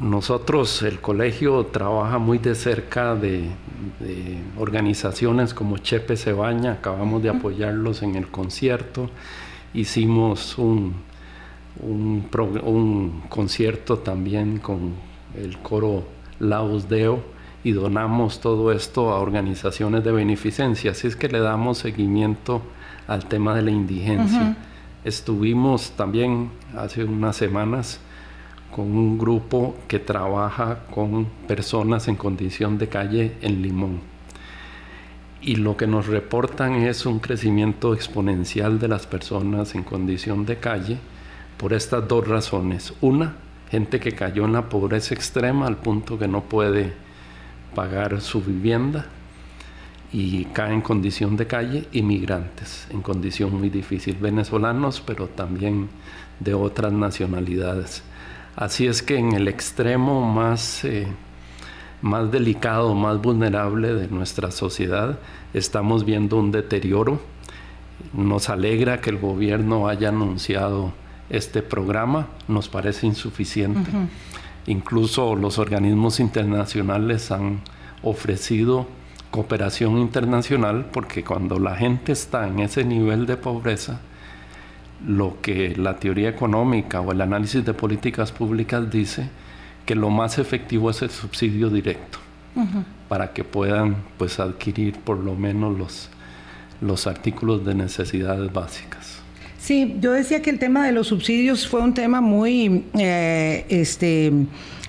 Nosotros, 0.01 0.81
el 0.81 0.99
colegio, 0.99 1.67
trabaja 1.67 2.17
muy 2.17 2.39
de 2.39 2.55
cerca 2.55 3.15
de, 3.15 3.49
organizaciones 4.57 5.53
como 5.53 5.77
Chepe 5.77 6.17
Cebaña, 6.17 6.73
acabamos 6.73 7.21
de 7.21 7.29
apoyarlos 7.29 8.01
en 8.01 8.15
el 8.15 8.27
concierto, 8.27 9.09
hicimos 9.73 10.57
un, 10.57 10.95
un, 11.81 13.21
concierto 13.29 13.99
también 13.99 14.57
con 14.57 14.93
el 15.35 15.59
coro 15.59 16.03
Laos 16.39 16.89
Deo 16.89 17.23
y 17.63 17.71
donamos 17.71 18.41
todo 18.41 18.71
esto 18.71 19.11
a 19.11 19.19
organizaciones 19.19 20.03
de 20.03 20.11
beneficencia, 20.11 20.91
así 20.91 21.07
es 21.07 21.15
que 21.15 21.29
le 21.29 21.39
damos 21.39 21.77
seguimiento 21.77 22.61
al 23.07 23.25
tema 23.25 23.55
de 23.55 23.61
la 23.61 23.71
indigencia. 23.71 24.57
Estuvimos 25.05 25.91
también 25.91 26.49
hace 26.75 27.03
unas 27.03 27.35
semanas 27.35 27.99
con 28.75 28.97
un 28.97 29.17
grupo 29.17 29.75
que 29.87 29.99
trabaja 29.99 30.85
con 30.93 31.25
personas 31.47 32.07
en 32.07 32.15
condición 32.15 32.77
de 32.77 32.87
calle 32.87 33.33
en 33.41 33.61
Limón. 33.61 34.01
Y 35.41 35.57
lo 35.57 35.77
que 35.77 35.87
nos 35.87 36.07
reportan 36.07 36.75
es 36.75 37.05
un 37.05 37.19
crecimiento 37.19 37.93
exponencial 37.93 38.79
de 38.79 38.87
las 38.87 39.05
personas 39.05 39.75
en 39.75 39.83
condición 39.83 40.45
de 40.45 40.57
calle 40.57 40.97
por 41.57 41.73
estas 41.73 42.07
dos 42.07 42.27
razones. 42.27 42.93
Una, 43.01 43.35
gente 43.69 43.99
que 43.99 44.13
cayó 44.13 44.45
en 44.45 44.53
la 44.53 44.69
pobreza 44.69 45.13
extrema 45.13 45.67
al 45.67 45.77
punto 45.77 46.17
que 46.17 46.27
no 46.27 46.43
puede 46.43 46.93
pagar 47.75 48.21
su 48.21 48.41
vivienda 48.41 49.05
y 50.11 50.45
cae 50.45 50.73
en 50.73 50.81
condición 50.81 51.35
de 51.37 51.47
calle, 51.47 51.87
inmigrantes 51.91 52.87
en 52.91 53.01
condición 53.01 53.57
muy 53.57 53.69
difícil, 53.69 54.15
venezolanos, 54.15 55.01
pero 55.01 55.27
también 55.27 55.89
de 56.39 56.53
otras 56.53 56.93
nacionalidades. 56.93 58.03
Así 58.55 58.87
es 58.87 59.01
que 59.01 59.17
en 59.17 59.33
el 59.33 59.47
extremo 59.47 60.21
más, 60.21 60.85
eh, 60.85 61.07
más 62.01 62.31
delicado, 62.31 62.93
más 62.93 63.19
vulnerable 63.19 63.93
de 63.93 64.07
nuestra 64.07 64.51
sociedad, 64.51 65.17
estamos 65.53 66.05
viendo 66.05 66.37
un 66.37 66.51
deterioro. 66.51 67.19
Nos 68.13 68.49
alegra 68.49 69.01
que 69.01 69.09
el 69.09 69.17
gobierno 69.17 69.87
haya 69.87 70.09
anunciado 70.09 70.93
este 71.29 71.63
programa, 71.63 72.27
nos 72.47 72.69
parece 72.69 73.07
insuficiente. 73.07 73.89
Incluso 74.67 75.35
los 75.35 75.57
organismos 75.57 76.19
internacionales 76.19 77.31
han 77.31 77.61
ofrecido 78.03 78.87
cooperación 79.31 79.97
internacional 79.97 80.85
porque 80.93 81.23
cuando 81.23 81.57
la 81.57 81.75
gente 81.75 82.11
está 82.11 82.47
en 82.47 82.59
ese 82.59 82.83
nivel 82.83 83.25
de 83.25 83.35
pobreza, 83.35 83.99
lo 85.07 85.41
que 85.41 85.75
la 85.75 85.97
teoría 85.97 86.29
económica 86.29 87.01
o 87.01 87.11
el 87.11 87.21
análisis 87.21 87.63
de 87.65 87.73
políticas 87.73 88.31
públicas 88.31 88.89
dice 88.89 89.29
que 89.85 89.95
lo 89.95 90.09
más 90.09 90.37
efectivo 90.39 90.89
es 90.89 91.01
el 91.01 91.09
subsidio 91.09 91.69
directo 91.69 92.19
para 93.09 93.33
que 93.33 93.43
puedan 93.43 93.97
pues 94.17 94.39
adquirir 94.39 94.99
por 94.99 95.17
lo 95.17 95.35
menos 95.35 95.77
los, 95.77 96.09
los 96.81 97.07
artículos 97.07 97.65
de 97.65 97.75
necesidades 97.75 98.51
básicas. 98.53 99.19
Sí, 99.59 99.95
yo 99.99 100.11
decía 100.11 100.41
que 100.41 100.49
el 100.49 100.59
tema 100.59 100.85
de 100.85 100.91
los 100.91 101.07
subsidios 101.07 101.67
fue 101.67 101.81
un 101.81 101.93
tema 101.93 102.21
muy 102.21 102.85
eh, 102.99 103.65
este, 103.69 104.31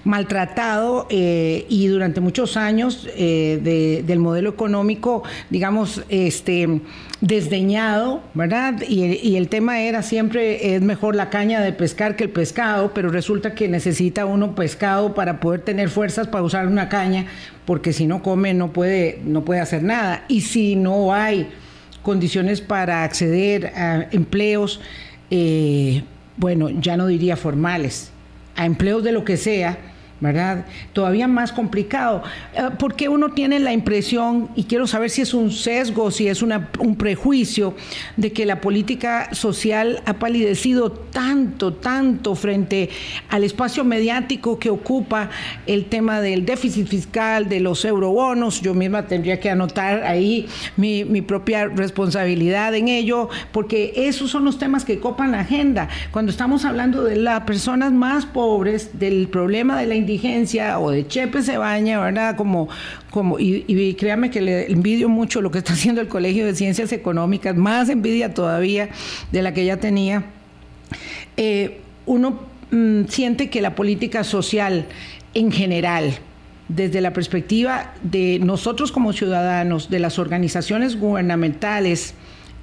maltratado 0.04 1.06
eh, 1.10 1.66
y 1.68 1.86
durante 1.86 2.20
muchos 2.20 2.56
años 2.56 3.08
eh, 3.16 4.02
del 4.04 4.18
modelo 4.18 4.50
económico, 4.50 5.24
digamos, 5.50 6.02
este, 6.10 6.80
desdeñado, 7.20 8.22
¿verdad? 8.34 8.82
Y, 8.86 9.36
el 9.36 9.48
tema 9.48 9.80
era 9.80 10.02
siempre 10.02 10.74
es 10.74 10.82
mejor 10.82 11.16
la 11.16 11.30
caña 11.30 11.60
de 11.60 11.72
pescar 11.72 12.16
que 12.16 12.24
el 12.24 12.30
pescado, 12.30 12.92
pero 12.94 13.08
resulta 13.08 13.54
que 13.54 13.68
necesita 13.68 14.26
uno 14.26 14.54
pescado 14.54 15.14
para 15.14 15.40
poder 15.40 15.62
tener 15.62 15.88
fuerzas 15.88 16.28
para 16.28 16.44
usar 16.44 16.66
una 16.66 16.88
caña, 16.88 17.26
porque 17.64 17.92
si 17.92 18.06
no 18.06 18.22
come 18.22 18.54
no 18.54 18.72
puede, 18.72 19.20
no 19.24 19.44
puede 19.44 19.60
hacer 19.60 19.82
nada. 19.82 20.24
Y 20.28 20.42
si 20.42 20.76
no 20.76 21.14
hay 21.14 21.48
condiciones 22.02 22.60
para 22.60 23.02
acceder 23.04 23.68
a 23.68 24.08
empleos, 24.12 24.80
bueno, 26.36 26.68
ya 26.70 26.96
no 26.96 27.06
diría 27.06 27.36
formales, 27.36 28.10
a 28.54 28.66
empleos 28.66 29.02
de 29.02 29.12
lo 29.12 29.24
que 29.24 29.36
sea, 29.36 29.78
¿verdad? 30.20 30.64
Todavía 30.92 31.28
más 31.28 31.52
complicado, 31.52 32.22
eh, 32.54 32.70
porque 32.78 33.08
uno 33.08 33.30
tiene 33.30 33.58
la 33.58 33.72
impresión, 33.72 34.48
y 34.54 34.64
quiero 34.64 34.86
saber 34.86 35.10
si 35.10 35.22
es 35.22 35.34
un 35.34 35.50
sesgo, 35.50 36.10
si 36.10 36.28
es 36.28 36.42
un 36.42 36.96
prejuicio, 36.96 37.74
de 38.16 38.32
que 38.32 38.46
la 38.46 38.60
política 38.60 39.34
social 39.34 40.02
ha 40.06 40.14
palidecido 40.14 40.90
tanto, 40.92 41.74
tanto 41.74 42.34
frente 42.34 42.90
al 43.28 43.44
espacio 43.44 43.84
mediático 43.84 44.58
que 44.58 44.70
ocupa 44.70 45.30
el 45.66 45.86
tema 45.86 46.20
del 46.20 46.44
déficit 46.44 46.86
fiscal, 46.86 47.48
de 47.48 47.60
los 47.60 47.84
eurobonos. 47.84 48.60
Yo 48.60 48.74
misma 48.74 49.06
tendría 49.06 49.40
que 49.40 49.50
anotar 49.50 50.04
ahí 50.04 50.46
mi, 50.76 51.04
mi 51.04 51.22
propia 51.22 51.66
responsabilidad 51.66 52.74
en 52.74 52.88
ello, 52.88 53.28
porque 53.52 53.92
esos 53.96 54.30
son 54.30 54.44
los 54.44 54.58
temas 54.58 54.84
que 54.84 55.00
copan 55.00 55.32
la 55.32 55.40
agenda. 55.40 55.88
Cuando 56.10 56.30
estamos 56.30 56.64
hablando 56.64 57.04
de 57.04 57.16
las 57.16 57.42
personas 57.42 57.92
más 57.92 58.26
pobres, 58.26 58.98
del 58.98 59.28
problema 59.28 59.78
de 59.78 59.86
la 59.86 59.94
indigencia, 60.04 60.78
o 60.78 60.90
de 60.90 61.06
Chepe 61.06 61.42
se 61.42 61.58
baña, 61.58 62.00
¿verdad? 62.00 62.36
Como, 62.36 62.68
como, 63.10 63.38
y, 63.38 63.94
créame 63.94 64.30
que 64.30 64.40
le 64.40 64.70
envidio 64.70 65.08
mucho 65.08 65.40
lo 65.40 65.50
que 65.50 65.58
está 65.58 65.72
haciendo 65.72 66.00
el 66.00 66.08
Colegio 66.08 66.46
de 66.46 66.54
Ciencias 66.54 66.92
Económicas, 66.92 67.56
más 67.56 67.88
envidia 67.88 68.32
todavía 68.34 68.90
de 69.32 69.42
la 69.42 69.52
que 69.52 69.64
ya 69.64 69.78
tenía. 69.78 70.24
Eh, 71.36 71.80
uno 72.06 72.40
mm, 72.70 73.04
siente 73.08 73.50
que 73.50 73.60
la 73.60 73.74
política 73.74 74.24
social 74.24 74.86
en 75.34 75.50
general, 75.50 76.14
desde 76.68 77.00
la 77.00 77.12
perspectiva 77.12 77.92
de 78.02 78.38
nosotros 78.38 78.92
como 78.92 79.12
ciudadanos, 79.12 79.90
de 79.90 79.98
las 79.98 80.18
organizaciones 80.18 80.98
gubernamentales, 80.98 82.14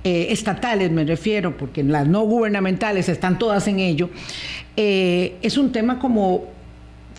eh, 0.03 0.27
estatales 0.31 0.89
me 0.91 1.05
refiero, 1.05 1.55
porque 1.57 1.83
las 1.83 2.07
no 2.07 2.21
gubernamentales 2.21 3.07
están 3.07 3.37
todas 3.37 3.67
en 3.67 3.79
ello, 3.79 4.09
eh, 4.75 5.35
es 5.43 5.59
un 5.59 5.71
tema 5.71 5.99
como 5.99 6.45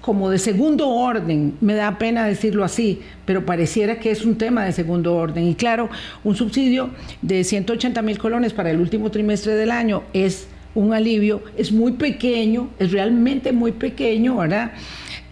como 0.02 0.30
de 0.30 0.38
segundo 0.38 0.88
orden, 0.90 1.54
me 1.60 1.74
da 1.74 1.96
pena 1.96 2.26
decirlo 2.26 2.64
así, 2.64 3.00
pero 3.24 3.46
pareciera 3.46 4.00
que 4.00 4.10
es 4.10 4.24
un 4.24 4.36
tema 4.36 4.64
de 4.64 4.72
segundo 4.72 5.14
orden. 5.14 5.46
Y 5.46 5.54
claro, 5.54 5.88
un 6.24 6.34
subsidio 6.34 6.90
de 7.22 7.44
180 7.44 8.02
mil 8.02 8.18
colones 8.18 8.52
para 8.52 8.70
el 8.70 8.80
último 8.80 9.10
trimestre 9.10 9.54
del 9.54 9.70
año 9.70 10.02
es 10.12 10.48
un 10.74 10.92
alivio, 10.92 11.42
es 11.56 11.70
muy 11.70 11.92
pequeño, 11.92 12.68
es 12.80 12.90
realmente 12.90 13.52
muy 13.52 13.72
pequeño, 13.72 14.38
¿verdad? 14.38 14.72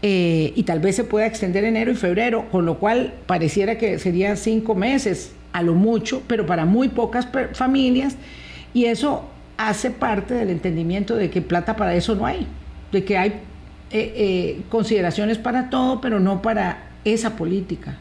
Eh, 0.02 0.52
y 0.54 0.62
tal 0.62 0.78
vez 0.78 0.96
se 0.96 1.04
pueda 1.04 1.26
extender 1.26 1.64
enero 1.64 1.90
y 1.90 1.96
febrero, 1.96 2.46
con 2.50 2.64
lo 2.64 2.78
cual 2.78 3.14
pareciera 3.26 3.76
que 3.76 3.98
serían 3.98 4.36
cinco 4.36 4.76
meses 4.76 5.32
a 5.52 5.62
lo 5.62 5.74
mucho, 5.74 6.22
pero 6.28 6.46
para 6.46 6.64
muy 6.64 6.88
pocas 6.88 7.26
familias, 7.54 8.16
y 8.72 8.84
eso 8.84 9.28
hace 9.56 9.90
parte 9.90 10.34
del 10.34 10.50
entendimiento 10.50 11.16
de 11.16 11.28
que 11.28 11.42
plata 11.42 11.74
para 11.74 11.94
eso 11.96 12.14
no 12.14 12.24
hay, 12.24 12.46
de 12.92 13.04
que 13.04 13.18
hay 13.18 13.40
eh, 13.90 14.12
eh, 14.16 14.62
consideraciones 14.68 15.38
para 15.38 15.70
todo, 15.70 16.00
pero 16.00 16.20
no 16.20 16.42
para 16.42 16.90
esa 17.04 17.36
política. 17.36 17.98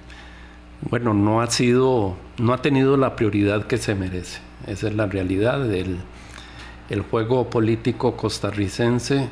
Bueno, 0.90 1.14
no 1.14 1.42
ha 1.42 1.48
sido, 1.48 2.16
no 2.38 2.54
ha 2.54 2.62
tenido 2.62 2.96
la 2.96 3.16
prioridad 3.16 3.68
que 3.68 3.78
se 3.78 3.96
merece. 3.96 4.40
Esa 4.68 4.88
es 4.88 4.96
la 4.96 5.08
realidad. 5.08 5.60
del 5.60 6.00
el 6.90 7.02
juego 7.02 7.52
político 7.52 8.18
costarricense 8.18 9.30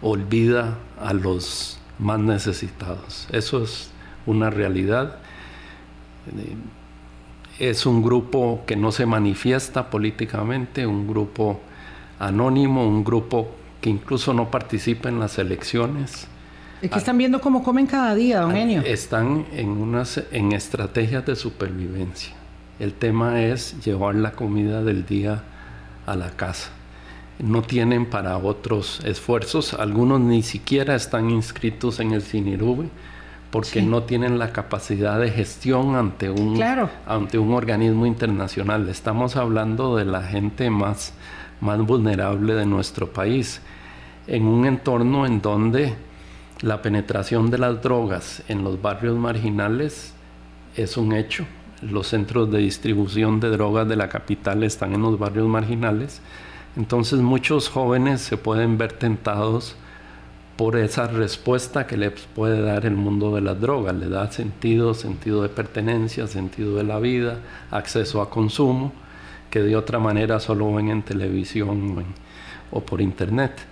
olvida 0.00 0.78
a 0.98 1.12
los 1.12 1.78
más 1.98 2.18
necesitados. 2.18 3.28
Eso 3.30 3.62
es 3.62 3.90
una 4.26 4.48
realidad. 4.48 5.18
Es 7.58 7.84
un 7.84 8.02
grupo 8.02 8.62
que 8.66 8.74
no 8.74 8.90
se 8.90 9.04
manifiesta 9.04 9.90
políticamente, 9.90 10.86
un 10.86 11.06
grupo 11.06 11.60
anónimo, 12.18 12.86
un 12.86 13.04
grupo 13.04 13.48
que 13.84 13.90
incluso 13.90 14.32
no 14.32 14.50
participa 14.50 15.10
en 15.10 15.20
las 15.20 15.38
elecciones. 15.38 16.26
Es 16.80 16.90
que 16.90 16.96
están 16.96 17.18
viendo 17.18 17.42
cómo 17.42 17.62
comen 17.62 17.86
cada 17.86 18.14
día, 18.14 18.40
don 18.40 18.56
Enio. 18.56 18.80
Están 18.80 19.44
en, 19.52 19.68
unas, 19.68 20.22
en 20.32 20.52
estrategias 20.52 21.26
de 21.26 21.36
supervivencia. 21.36 22.32
El 22.78 22.94
tema 22.94 23.42
es 23.42 23.84
llevar 23.84 24.14
la 24.14 24.32
comida 24.32 24.82
del 24.82 25.04
día 25.04 25.42
a 26.06 26.16
la 26.16 26.30
casa. 26.30 26.70
No 27.38 27.60
tienen 27.60 28.06
para 28.06 28.38
otros 28.38 29.02
esfuerzos. 29.04 29.74
Algunos 29.74 30.18
ni 30.18 30.42
siquiera 30.42 30.94
están 30.94 31.28
inscritos 31.28 32.00
en 32.00 32.12
el 32.12 32.22
CINIRUBE 32.22 32.88
porque 33.54 33.82
no 33.82 34.02
tienen 34.02 34.40
la 34.40 34.52
capacidad 34.52 35.20
de 35.20 35.30
gestión 35.30 35.94
ante 35.94 36.28
un, 36.28 36.60
ante 37.06 37.38
un 37.38 37.54
organismo 37.54 38.04
internacional. 38.04 38.88
Estamos 38.88 39.36
hablando 39.36 39.94
de 39.94 40.04
la 40.04 40.24
gente 40.24 40.70
más, 40.70 41.14
más 41.60 41.78
vulnerable 41.78 42.54
de 42.54 42.66
nuestro 42.66 43.12
país 43.12 43.62
en 44.26 44.48
un 44.48 44.66
entorno 44.66 45.24
en 45.24 45.40
donde 45.40 45.94
la 46.62 46.82
penetración 46.82 47.48
de 47.48 47.58
las 47.58 47.80
drogas 47.80 48.42
en 48.48 48.64
los 48.64 48.82
barrios 48.82 49.16
marginales 49.16 50.14
es 50.74 50.96
un 50.96 51.12
hecho. 51.12 51.46
Los 51.80 52.08
centros 52.08 52.50
de 52.50 52.58
distribución 52.58 53.38
de 53.38 53.50
drogas 53.50 53.86
de 53.86 53.94
la 53.94 54.08
capital 54.08 54.64
están 54.64 54.94
en 54.94 55.02
los 55.02 55.16
barrios 55.16 55.46
marginales. 55.46 56.20
Entonces 56.76 57.20
muchos 57.20 57.68
jóvenes 57.68 58.20
se 58.20 58.36
pueden 58.36 58.78
ver 58.78 58.94
tentados 58.94 59.76
por 60.56 60.76
esa 60.76 61.06
respuesta 61.06 61.86
que 61.86 61.96
les 61.96 62.12
puede 62.34 62.62
dar 62.62 62.86
el 62.86 62.94
mundo 62.94 63.34
de 63.34 63.40
las 63.40 63.60
drogas. 63.60 63.94
Le 63.94 64.08
da 64.08 64.30
sentido, 64.30 64.94
sentido 64.94 65.42
de 65.42 65.48
pertenencia, 65.48 66.26
sentido 66.26 66.76
de 66.76 66.84
la 66.84 66.98
vida, 66.98 67.38
acceso 67.70 68.22
a 68.22 68.30
consumo, 68.30 68.92
que 69.50 69.60
de 69.62 69.76
otra 69.76 69.98
manera 69.98 70.40
solo 70.40 70.72
ven 70.74 70.90
en 70.90 71.02
televisión 71.02 72.04
o 72.70 72.80
por 72.80 73.00
internet 73.00 73.66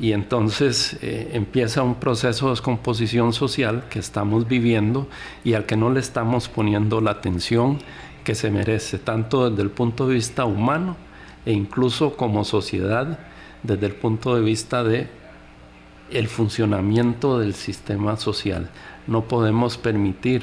y 0.00 0.12
entonces 0.12 0.96
eh, 1.02 1.30
empieza 1.32 1.82
un 1.82 1.96
proceso 1.96 2.46
de 2.46 2.50
descomposición 2.52 3.32
social 3.32 3.84
que 3.90 3.98
estamos 3.98 4.46
viviendo 4.46 5.08
y 5.44 5.54
al 5.54 5.66
que 5.66 5.76
no 5.76 5.90
le 5.90 6.00
estamos 6.00 6.48
poniendo 6.48 7.00
la 7.00 7.12
atención 7.12 7.78
que 8.22 8.34
se 8.34 8.50
merece, 8.50 8.98
tanto 8.98 9.50
desde 9.50 9.62
el 9.62 9.70
punto 9.70 10.06
de 10.06 10.14
vista 10.14 10.44
humano 10.44 10.96
e 11.46 11.52
incluso 11.52 12.16
como 12.16 12.44
sociedad, 12.44 13.18
desde 13.62 13.86
el 13.86 13.94
punto 13.94 14.36
de 14.36 14.42
vista 14.42 14.84
de 14.84 15.08
el 16.10 16.28
funcionamiento 16.28 17.38
del 17.38 17.54
sistema 17.54 18.16
social. 18.16 18.70
No 19.06 19.24
podemos 19.24 19.76
permitir 19.76 20.42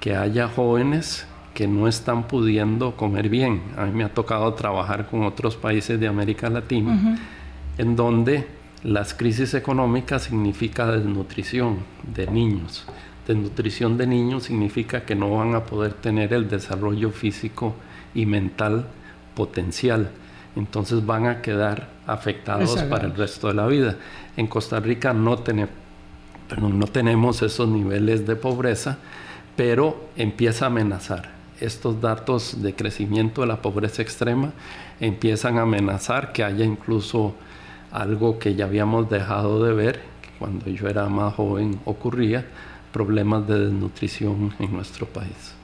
que 0.00 0.16
haya 0.16 0.48
jóvenes 0.48 1.26
que 1.54 1.68
no 1.68 1.86
están 1.86 2.28
pudiendo 2.28 2.96
comer 2.96 3.28
bien. 3.28 3.62
A 3.76 3.84
mí 3.84 3.92
me 3.92 4.04
ha 4.04 4.14
tocado 4.14 4.54
trabajar 4.54 5.08
con 5.08 5.22
otros 5.24 5.56
países 5.56 6.00
de 6.00 6.08
América 6.08 6.48
Latina, 6.48 7.18
en 7.78 7.96
donde 7.96 8.46
las 8.82 9.14
crisis 9.14 9.54
económicas 9.54 10.24
significa 10.24 10.90
desnutrición 10.90 11.78
de 12.14 12.26
niños. 12.26 12.84
Desnutrición 13.26 13.96
de 13.96 14.06
niños 14.06 14.44
significa 14.44 15.04
que 15.04 15.14
no 15.14 15.36
van 15.36 15.54
a 15.54 15.64
poder 15.64 15.94
tener 15.94 16.32
el 16.32 16.48
desarrollo 16.48 17.10
físico 17.10 17.74
y 18.14 18.26
mental 18.26 18.86
potencial. 19.36 20.10
Entonces 20.56 21.06
van 21.06 21.26
a 21.26 21.40
quedar 21.40 21.88
afectados 22.06 22.82
para 22.84 23.06
el 23.06 23.14
resto 23.14 23.48
de 23.48 23.54
la 23.54 23.66
vida. 23.66 23.96
En 24.36 24.46
Costa 24.46 24.80
Rica 24.80 25.12
no, 25.12 25.38
tenemos 26.86 27.42
esos 27.42 27.68
niveles 27.68 28.26
de 28.26 28.36
pobreza, 28.36 28.98
pero 29.56 30.08
empieza 30.16 30.64
a 30.64 30.68
amenazar. 30.68 31.30
Estos 31.60 32.00
datos 32.00 32.62
de 32.62 32.74
crecimiento 32.74 33.42
de 33.42 33.46
la 33.46 33.60
pobreza 33.62 34.02
extrema 34.02 34.52
empiezan 35.00 35.58
a 35.58 35.62
amenazar 35.62 36.32
que 36.32 36.42
haya 36.42 36.64
incluso 36.64 37.34
algo 37.92 38.38
que 38.38 38.54
ya 38.54 38.64
habíamos 38.64 39.10
dejado 39.10 39.62
de 39.64 39.74
ver, 39.74 40.00
cuando 40.38 40.68
yo 40.70 40.88
era 40.88 41.08
más 41.08 41.34
joven 41.34 41.78
ocurría, 41.84 42.46
problemas 42.92 43.46
de 43.46 43.58
desnutrición 43.66 44.54
en 44.58 44.72
nuestro 44.72 45.06
país. 45.06 45.54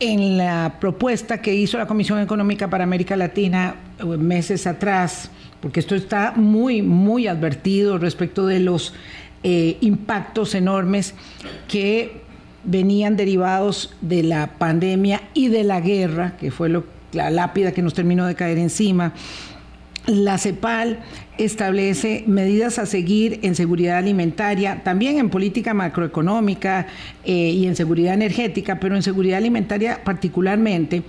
En 0.00 0.38
la 0.38 0.76
propuesta 0.80 1.42
que 1.42 1.52
hizo 1.52 1.76
la 1.76 1.86
Comisión 1.86 2.20
Económica 2.20 2.70
para 2.70 2.84
América 2.84 3.16
Latina 3.16 3.74
eh, 3.98 4.04
meses 4.04 4.66
atrás, 4.66 5.30
porque 5.60 5.80
esto 5.80 5.94
está 5.94 6.32
muy, 6.36 6.82
muy 6.82 7.26
advertido 7.26 7.98
respecto 7.98 8.46
de 8.46 8.60
los 8.60 8.94
eh, 9.42 9.76
impactos 9.80 10.54
enormes 10.54 11.14
que 11.68 12.22
venían 12.64 13.16
derivados 13.16 13.94
de 14.00 14.22
la 14.22 14.58
pandemia 14.58 15.22
y 15.34 15.48
de 15.48 15.64
la 15.64 15.80
guerra, 15.80 16.36
que 16.36 16.50
fue 16.50 16.70
la 17.12 17.30
lápida 17.30 17.72
que 17.72 17.82
nos 17.82 17.94
terminó 17.94 18.26
de 18.26 18.34
caer 18.34 18.58
encima, 18.58 19.14
la 20.08 20.38
CEPAL 20.38 21.00
establece 21.36 22.24
medidas 22.26 22.78
a 22.78 22.86
seguir 22.86 23.40
en 23.42 23.54
seguridad 23.54 23.98
alimentaria, 23.98 24.82
también 24.82 25.18
en 25.18 25.28
política 25.28 25.74
macroeconómica 25.74 26.86
eh, 27.24 27.32
y 27.32 27.66
en 27.66 27.76
seguridad 27.76 28.14
energética, 28.14 28.80
pero 28.80 28.96
en 28.96 29.02
seguridad 29.02 29.36
alimentaria 29.36 30.02
particularmente. 30.02 31.02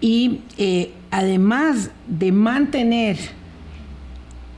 Y 0.00 0.40
eh, 0.56 0.92
además 1.10 1.90
de 2.06 2.32
mantener 2.32 3.18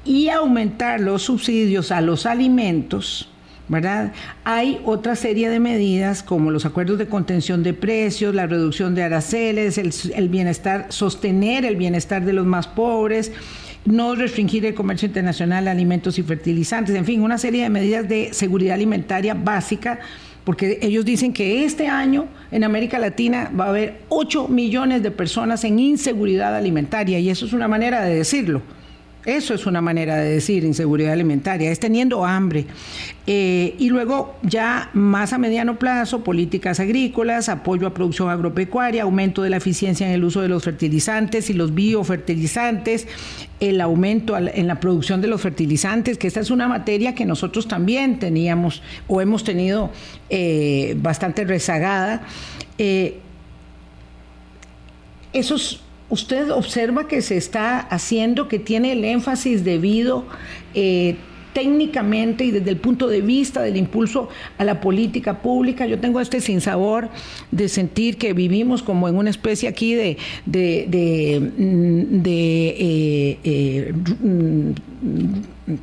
y 0.04 0.28
aumentar 0.28 1.00
los 1.00 1.22
subsidios 1.22 1.92
a 1.92 2.00
los 2.00 2.26
alimentos, 2.26 3.28
¿verdad? 3.68 4.12
Hay 4.44 4.80
otra 4.84 5.14
serie 5.14 5.48
de 5.50 5.60
medidas 5.60 6.22
como 6.22 6.50
los 6.50 6.64
acuerdos 6.64 6.98
de 6.98 7.06
contención 7.06 7.62
de 7.62 7.74
precios, 7.74 8.34
la 8.34 8.46
reducción 8.46 8.94
de 8.94 9.02
aranceles, 9.02 9.78
el, 9.78 10.28
bienestar, 10.28 10.86
sostener 10.88 11.64
el 11.64 11.76
bienestar 11.76 12.24
de 12.24 12.32
los 12.32 12.46
más 12.46 12.66
pobres, 12.66 13.30
no 13.84 14.14
restringir 14.14 14.66
el 14.66 14.74
comercio 14.74 15.06
internacional 15.06 15.64
de 15.64 15.70
alimentos 15.70 16.18
y 16.18 16.22
fertilizantes, 16.22 16.94
en 16.94 17.04
fin, 17.04 17.22
una 17.22 17.38
serie 17.38 17.62
de 17.62 17.70
medidas 17.70 18.08
de 18.08 18.30
seguridad 18.32 18.74
alimentaria 18.74 19.34
básica, 19.34 20.00
porque 20.44 20.78
ellos 20.82 21.04
dicen 21.04 21.32
que 21.32 21.64
este 21.64 21.86
año 21.86 22.26
en 22.50 22.64
América 22.64 22.98
Latina 22.98 23.50
va 23.58 23.66
a 23.66 23.68
haber 23.68 24.00
8 24.08 24.48
millones 24.48 25.02
de 25.02 25.10
personas 25.10 25.62
en 25.64 25.78
inseguridad 25.78 26.56
alimentaria, 26.56 27.18
y 27.18 27.30
eso 27.30 27.46
es 27.46 27.52
una 27.52 27.68
manera 27.68 28.02
de 28.04 28.16
decirlo. 28.16 28.62
Eso 29.30 29.54
es 29.54 29.64
una 29.64 29.80
manera 29.80 30.16
de 30.16 30.28
decir 30.28 30.64
inseguridad 30.64 31.12
alimentaria, 31.12 31.70
es 31.70 31.78
teniendo 31.78 32.24
hambre. 32.24 32.66
Eh, 33.28 33.76
y 33.78 33.88
luego 33.88 34.34
ya 34.42 34.90
más 34.92 35.32
a 35.32 35.38
mediano 35.38 35.78
plazo, 35.78 36.24
políticas 36.24 36.80
agrícolas, 36.80 37.48
apoyo 37.48 37.86
a 37.86 37.94
producción 37.94 38.28
agropecuaria, 38.28 39.04
aumento 39.04 39.42
de 39.42 39.50
la 39.50 39.58
eficiencia 39.58 40.04
en 40.08 40.14
el 40.14 40.24
uso 40.24 40.40
de 40.40 40.48
los 40.48 40.64
fertilizantes 40.64 41.48
y 41.48 41.52
los 41.52 41.72
biofertilizantes, 41.76 43.06
el 43.60 43.80
aumento 43.80 44.36
en 44.36 44.66
la 44.66 44.80
producción 44.80 45.20
de 45.20 45.28
los 45.28 45.40
fertilizantes, 45.40 46.18
que 46.18 46.26
esta 46.26 46.40
es 46.40 46.50
una 46.50 46.66
materia 46.66 47.14
que 47.14 47.24
nosotros 47.24 47.68
también 47.68 48.18
teníamos 48.18 48.82
o 49.06 49.20
hemos 49.20 49.44
tenido 49.44 49.92
eh, 50.28 50.96
bastante 50.98 51.44
rezagada. 51.44 52.22
Eh, 52.78 53.20
esos 55.32 55.82
usted 56.10 56.50
observa 56.50 57.08
que 57.08 57.22
se 57.22 57.36
está 57.36 57.78
haciendo, 57.78 58.48
que 58.48 58.58
tiene 58.58 58.92
el 58.92 59.04
énfasis 59.04 59.64
debido 59.64 60.26
eh, 60.74 61.16
técnicamente 61.52 62.44
y 62.44 62.50
desde 62.50 62.70
el 62.70 62.76
punto 62.76 63.08
de 63.08 63.22
vista 63.22 63.62
del 63.62 63.76
impulso 63.76 64.28
a 64.58 64.64
la 64.64 64.80
política 64.80 65.40
pública. 65.40 65.86
Yo 65.86 65.98
tengo 65.98 66.20
este 66.20 66.40
sinsabor 66.40 67.08
de 67.50 67.68
sentir 67.68 68.18
que 68.18 68.32
vivimos 68.32 68.82
como 68.82 69.08
en 69.08 69.16
una 69.16 69.30
especie 69.30 69.68
aquí 69.68 69.94
de, 69.94 70.16
de, 70.46 70.86
de, 70.88 71.40
mm, 71.40 72.22
eh, 72.26 73.38
eh, 73.42 73.92
mm, 74.20 74.70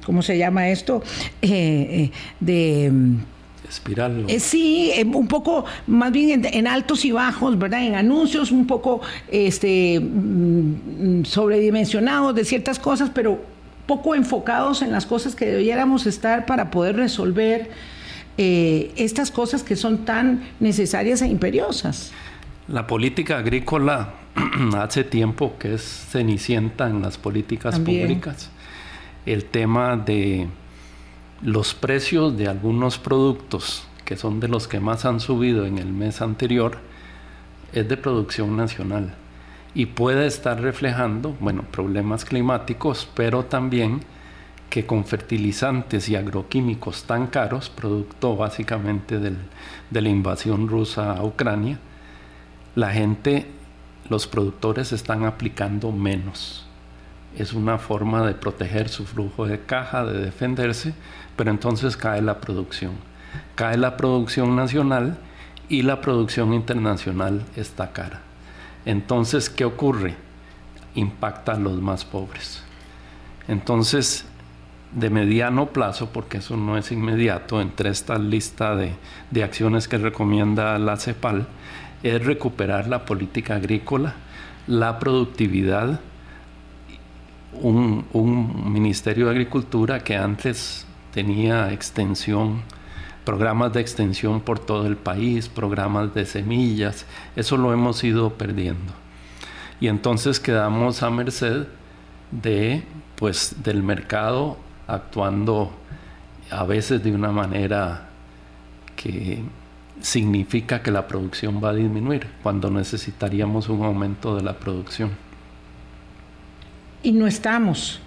¿cómo 0.05 0.21
se 0.21 0.37
llama 0.37 0.69
esto? 0.69 1.01
de 1.41 2.91
espiral. 3.69 4.25
Eh, 4.27 4.39
sí, 4.39 4.91
eh, 4.93 5.05
un 5.05 5.27
poco 5.27 5.65
más 5.87 6.11
bien 6.11 6.45
en, 6.45 6.67
altos 6.67 7.05
y 7.05 7.11
bajos, 7.11 7.57
¿verdad? 7.57 7.83
En 7.83 7.95
anuncios 7.95 8.51
un 8.51 8.67
poco 8.67 9.01
este, 9.29 9.99
mm, 9.99 11.25
sobredimensionados 11.25 12.35
de 12.35 12.45
ciertas 12.45 12.79
cosas, 12.79 13.11
pero 13.13 13.39
poco 13.85 14.15
enfocados 14.15 14.81
en 14.81 14.91
las 14.91 15.05
cosas 15.05 15.35
que 15.35 15.45
debiéramos 15.45 16.05
estar 16.05 16.45
para 16.45 16.69
poder 16.69 16.95
resolver 16.97 17.69
eh, 18.37 18.91
estas 18.97 19.31
cosas 19.31 19.63
que 19.63 19.75
son 19.75 20.05
tan 20.05 20.43
necesarias 20.59 21.21
e 21.21 21.27
imperiosas. 21.27 22.11
La 22.67 22.85
política 22.85 23.37
agrícola 23.37 24.13
hace 24.77 25.03
tiempo 25.03 25.55
que 25.57 25.75
es 25.75 25.81
cenicienta 25.81 26.87
en 26.87 27.01
las 27.01 27.17
políticas 27.17 27.79
públicas. 27.79 28.51
El 29.25 29.45
tema 29.45 29.97
de 29.97 30.47
los 31.41 31.73
precios 31.73 32.37
de 32.37 32.47
algunos 32.47 32.97
productos, 32.97 33.87
que 34.05 34.17
son 34.17 34.39
de 34.39 34.47
los 34.47 34.67
que 34.67 34.79
más 34.79 35.05
han 35.05 35.19
subido 35.19 35.65
en 35.65 35.77
el 35.77 35.91
mes 35.91 36.21
anterior, 36.21 36.79
es 37.73 37.87
de 37.87 37.97
producción 37.97 38.55
nacional 38.57 39.13
y 39.73 39.85
puede 39.85 40.25
estar 40.25 40.59
reflejando, 40.59 41.35
bueno, 41.39 41.63
problemas 41.71 42.25
climáticos, 42.25 43.07
pero 43.13 43.45
también 43.45 44.01
que 44.69 44.85
con 44.85 45.05
fertilizantes 45.05 46.09
y 46.09 46.15
agroquímicos 46.15 47.03
tan 47.03 47.27
caros, 47.27 47.69
producto 47.69 48.35
básicamente 48.35 49.19
de 49.19 50.01
la 50.01 50.09
invasión 50.09 50.67
rusa 50.67 51.13
a 51.13 51.23
Ucrania, 51.23 51.79
la 52.75 52.91
gente, 52.91 53.45
los 54.09 54.27
productores 54.27 54.91
están 54.91 55.25
aplicando 55.25 55.91
menos. 55.91 56.65
Es 57.37 57.53
una 57.53 57.77
forma 57.77 58.25
de 58.25 58.33
proteger 58.33 58.89
su 58.89 59.05
flujo 59.05 59.45
de 59.45 59.61
caja, 59.61 60.05
de 60.05 60.19
defenderse, 60.19 60.93
pero 61.37 61.51
entonces 61.51 61.95
cae 61.95 62.21
la 62.21 62.41
producción. 62.41 62.91
Cae 63.55 63.77
la 63.77 63.95
producción 63.95 64.55
nacional 64.57 65.17
y 65.69 65.83
la 65.83 66.01
producción 66.01 66.53
internacional 66.53 67.45
está 67.55 67.93
cara. 67.93 68.21
Entonces, 68.85 69.49
¿qué 69.49 69.63
ocurre? 69.63 70.15
Impacta 70.95 71.53
a 71.53 71.59
los 71.59 71.79
más 71.81 72.03
pobres. 72.03 72.63
Entonces, 73.47 74.25
de 74.91 75.09
mediano 75.09 75.67
plazo, 75.67 76.09
porque 76.11 76.37
eso 76.37 76.57
no 76.57 76.77
es 76.77 76.91
inmediato, 76.91 77.61
entre 77.61 77.89
esta 77.89 78.17
lista 78.17 78.75
de, 78.75 78.93
de 79.29 79.43
acciones 79.43 79.87
que 79.87 79.97
recomienda 79.97 80.77
la 80.79 80.97
CEPAL, 80.97 81.47
es 82.01 82.25
recuperar 82.25 82.87
la 82.87 83.05
política 83.05 83.55
agrícola, 83.55 84.15
la 84.65 84.97
productividad, 84.99 85.99
un, 87.53 88.05
un 88.13 88.71
Ministerio 88.71 89.25
de 89.25 89.31
Agricultura 89.31 90.03
que 90.03 90.15
antes 90.15 90.86
tenía 91.13 91.71
extensión, 91.71 92.61
programas 93.25 93.73
de 93.73 93.81
extensión 93.81 94.41
por 94.41 94.59
todo 94.59 94.87
el 94.87 94.97
país, 94.97 95.49
programas 95.49 96.13
de 96.13 96.25
semillas, 96.25 97.05
eso 97.35 97.57
lo 97.57 97.73
hemos 97.73 98.03
ido 98.03 98.33
perdiendo. 98.33 98.93
Y 99.79 99.87
entonces 99.87 100.39
quedamos 100.39 101.03
a 101.03 101.09
merced 101.09 101.67
de 102.31 102.83
pues 103.15 103.55
del 103.63 103.83
mercado 103.83 104.57
actuando 104.87 105.71
a 106.49 106.63
veces 106.63 107.03
de 107.03 107.11
una 107.11 107.31
manera 107.31 108.09
que 108.95 109.43
significa 110.01 110.81
que 110.81 110.91
la 110.91 111.07
producción 111.07 111.61
va 111.63 111.69
a 111.69 111.73
disminuir 111.73 112.27
cuando 112.43 112.69
necesitaríamos 112.69 113.69
un 113.69 113.83
aumento 113.83 114.35
de 114.35 114.43
la 114.43 114.53
producción. 114.53 115.11
Y 117.03 117.11
no 117.11 117.27
estamos, 117.27 117.99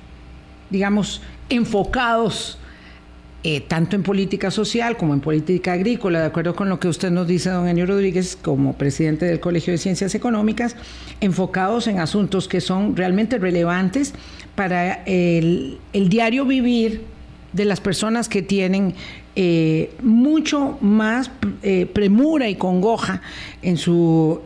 digamos, 0.71 1.23
enfocados 1.49 2.60
eh, 3.43 3.63
tanto 3.63 3.97
en 3.97 4.03
política 4.03 4.51
social 4.51 4.99
como 4.99 5.15
en 5.15 5.21
política 5.21 5.73
agrícola, 5.73 6.21
de 6.21 6.27
acuerdo 6.27 6.55
con 6.55 6.69
lo 6.69 6.79
que 6.79 6.89
usted 6.89 7.11
nos 7.11 7.27
dice, 7.27 7.49
don 7.49 7.67
Enio 7.67 7.87
Rodríguez, 7.87 8.37
como 8.41 8.75
presidente 8.75 9.25
del 9.25 9.41
Colegio 9.41 9.73
de 9.73 9.79
Ciencias 9.79 10.15
Económicas, 10.15 10.77
enfocados 11.23 11.87
en 11.87 12.01
asuntos 12.01 12.49
que 12.49 12.61
son 12.61 12.97
realmente 12.97 13.39
relevantes 13.39 14.13
para 14.55 15.03
el, 15.07 15.79
diario 15.95 16.45
vivir 16.45 17.03
de 17.55 17.65
las 17.65 17.81
personas 17.81 18.29
que 18.29 18.43
tienen 18.43 18.95
eh, 19.37 19.91
mucho 20.03 20.77
más 20.83 21.31
eh, 21.63 21.87
premura 21.87 22.47
y 22.51 22.57
congoja 22.57 23.23
en 23.63 23.79
su 23.79 24.43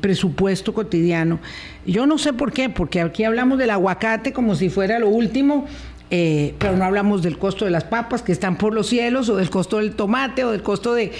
presupuesto 0.00 0.74
cotidiano. 0.74 1.38
Yo 1.86 2.06
no 2.06 2.18
sé 2.18 2.32
por 2.32 2.52
qué, 2.52 2.68
porque 2.68 3.00
aquí 3.00 3.22
hablamos 3.22 3.58
del 3.58 3.70
aguacate 3.70 4.32
como 4.32 4.56
si 4.56 4.70
fuera 4.70 4.98
lo 4.98 5.08
último 5.08 5.66
eh, 6.16 6.54
pero 6.60 6.76
no 6.76 6.84
hablamos 6.84 7.22
del 7.22 7.38
costo 7.38 7.64
de 7.64 7.72
las 7.72 7.82
papas 7.82 8.22
que 8.22 8.30
están 8.30 8.56
por 8.56 8.72
los 8.72 8.86
cielos, 8.86 9.28
o 9.28 9.34
del 9.34 9.50
costo 9.50 9.78
del 9.78 9.96
tomate, 9.96 10.44
o 10.44 10.52
del 10.52 10.62
costo 10.62 10.94
de, 10.94 11.10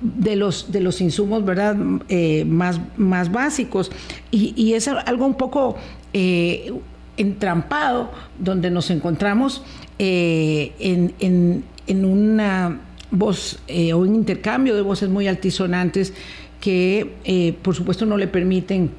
de, 0.00 0.34
los, 0.34 0.72
de 0.72 0.80
los 0.80 1.00
insumos 1.00 1.44
¿verdad? 1.44 1.76
Eh, 2.08 2.44
más, 2.44 2.80
más 2.96 3.30
básicos. 3.30 3.92
Y, 4.32 4.72
es 4.72 4.88
algo 4.88 5.24
un 5.24 5.34
poco 5.34 5.76
eh, 6.12 6.72
entrampado, 7.16 8.10
donde 8.40 8.72
nos 8.72 8.90
encontramos 8.90 9.62
en, 10.00 11.14
en, 11.20 11.64
en, 11.86 12.04
una 12.04 12.80
voz 13.12 13.60
o 13.92 13.98
un 13.98 14.16
intercambio 14.16 14.74
de 14.74 14.82
voces 14.82 15.08
muy 15.10 15.28
altisonantes 15.28 16.12
que, 16.60 17.54
por 17.62 17.76
supuesto, 17.76 18.04
no 18.04 18.16
le 18.16 18.26
permiten 18.26 18.90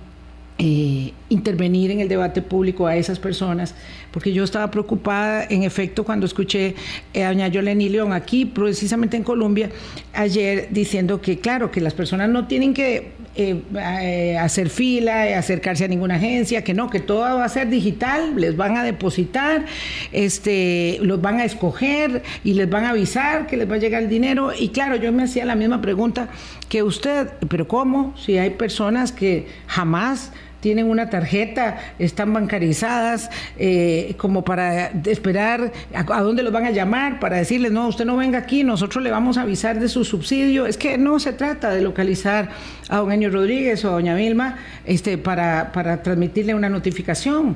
intervenir 1.30 1.90
en 1.90 2.02
el 2.02 2.08
debate 2.08 2.42
público 2.42 2.86
a 2.86 2.96
esas 2.96 3.18
personas 3.18 3.74
porque 4.12 4.34
yo 4.34 4.44
estaba 4.44 4.70
preocupada, 4.70 5.46
en 5.50 5.64
efecto, 5.64 6.04
cuando 6.04 6.26
escuché 6.26 6.76
a 7.16 7.28
doña 7.30 7.48
Yoleni 7.48 7.90
León 7.90 8.14
aquí, 8.14 8.46
precisamente 8.46 9.18
en 9.18 9.24
Colombia, 9.24 9.70
ayer, 10.14 10.68
diciendo 10.70 11.22
que, 11.22 11.40
claro, 11.40 11.72
que 11.72 11.80
las 11.80 11.94
personas 11.94 12.30
no 12.30 12.46
tienen 12.48 12.74
que 12.74 13.12
eh, 13.36 13.62
eh, 13.74 14.38
hacer 14.38 14.70
fila, 14.70 15.30
eh, 15.30 15.36
acercarse 15.36 15.86
a 15.86 15.88
ninguna 15.88 16.16
agencia, 16.16 16.64
que 16.64 16.74
no, 16.74 16.90
que 16.90 17.00
todo 17.00 17.22
va 17.22 17.46
a 17.46 17.50
ser 17.50 17.70
digital, 17.70 18.34
les 18.36 18.58
van 18.58 18.76
a 18.76 18.84
depositar, 18.84 19.66
este, 20.12 21.00
los 21.02 21.22
van 21.22 21.40
a 21.40 21.46
escoger 21.46 22.22
y 22.44 22.54
les 22.56 22.70
van 22.70 22.84
a 22.84 22.90
avisar 22.90 23.48
que 23.48 23.56
les 23.56 23.70
va 23.72 23.76
a 23.76 23.80
llegar 23.80 24.04
el 24.04 24.10
dinero. 24.10 24.52
Y 24.58 24.70
claro, 24.70 24.98
yo 24.98 25.14
me 25.14 25.24
hacía 25.24 25.46
la 25.46 25.56
misma 25.56 25.82
pregunta 25.82 26.28
que 26.68 26.84
usted, 26.84 27.30
pero 27.48 27.66
¿cómo? 27.66 28.14
Si 28.18 28.38
hay 28.38 28.52
personas 28.52 29.14
que 29.14 29.48
jamás 29.68 30.34
tienen 30.62 30.90
una 30.90 31.10
tarjeta, 31.10 31.78
están 32.00 32.32
bancarizadas, 32.32 33.30
eh, 33.58 34.16
como 34.18 34.44
para 34.44 34.88
esperar 34.88 35.74
a, 35.94 36.22
dónde 36.22 36.44
los 36.44 36.54
van 36.54 36.66
a 36.66 36.72
llamar, 36.72 37.20
para 37.20 37.38
decirles, 37.38 37.72
no, 37.72 37.88
usted 37.88 38.06
no 38.06 38.16
venga 38.16 38.40
aquí, 38.40 38.64
nosotros 38.64 39.04
le 39.04 39.12
vamos 39.12 39.38
a 39.38 39.42
avisar 39.42 39.80
de 39.80 39.90
su 39.90 40.06
subsidio. 40.06 40.66
Es 40.66 40.78
que 40.78 40.98
no 40.98 41.20
se 41.20 41.34
trata 41.34 41.72
de 41.72 41.82
localizar 41.82 42.50
a 42.88 42.98
don 42.98 43.12
Enio 43.12 43.30
Rodríguez 43.30 43.84
o 43.84 43.90
a 43.90 43.92
doña 43.94 44.16
Vilma 44.16 44.58
este, 44.86 45.18
para, 45.18 45.72
para 45.74 46.02
transmitirle 46.04 46.56
una 46.56 46.70
notificación. 46.70 47.56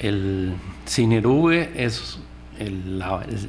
El 0.00 0.52
CINERUVE 0.86 1.70
es 1.76 2.18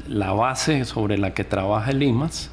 la, 0.08 0.32
base 0.32 0.86
sobre 0.86 1.17
la 1.17 1.34
que 1.34 1.43
trabaja 1.43 1.91
el 1.91 2.04
IMAS, 2.04 2.49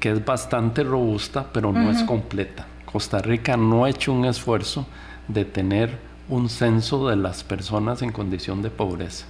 que 0.00 0.10
es 0.10 0.24
bastante 0.24 0.84
robusta, 0.84 1.46
pero 1.52 1.72
no 1.72 1.90
es 1.90 2.02
completa. 2.04 2.67
Costa 2.90 3.18
Rica 3.18 3.56
no 3.56 3.84
ha 3.84 3.90
hecho 3.90 4.12
un 4.12 4.24
esfuerzo 4.24 4.86
de 5.28 5.44
tener 5.44 5.98
un 6.28 6.48
censo 6.48 7.08
de 7.08 7.16
las 7.16 7.44
personas 7.44 8.00
en 8.02 8.12
condición 8.12 8.62
de 8.62 8.70
pobreza. 8.70 9.26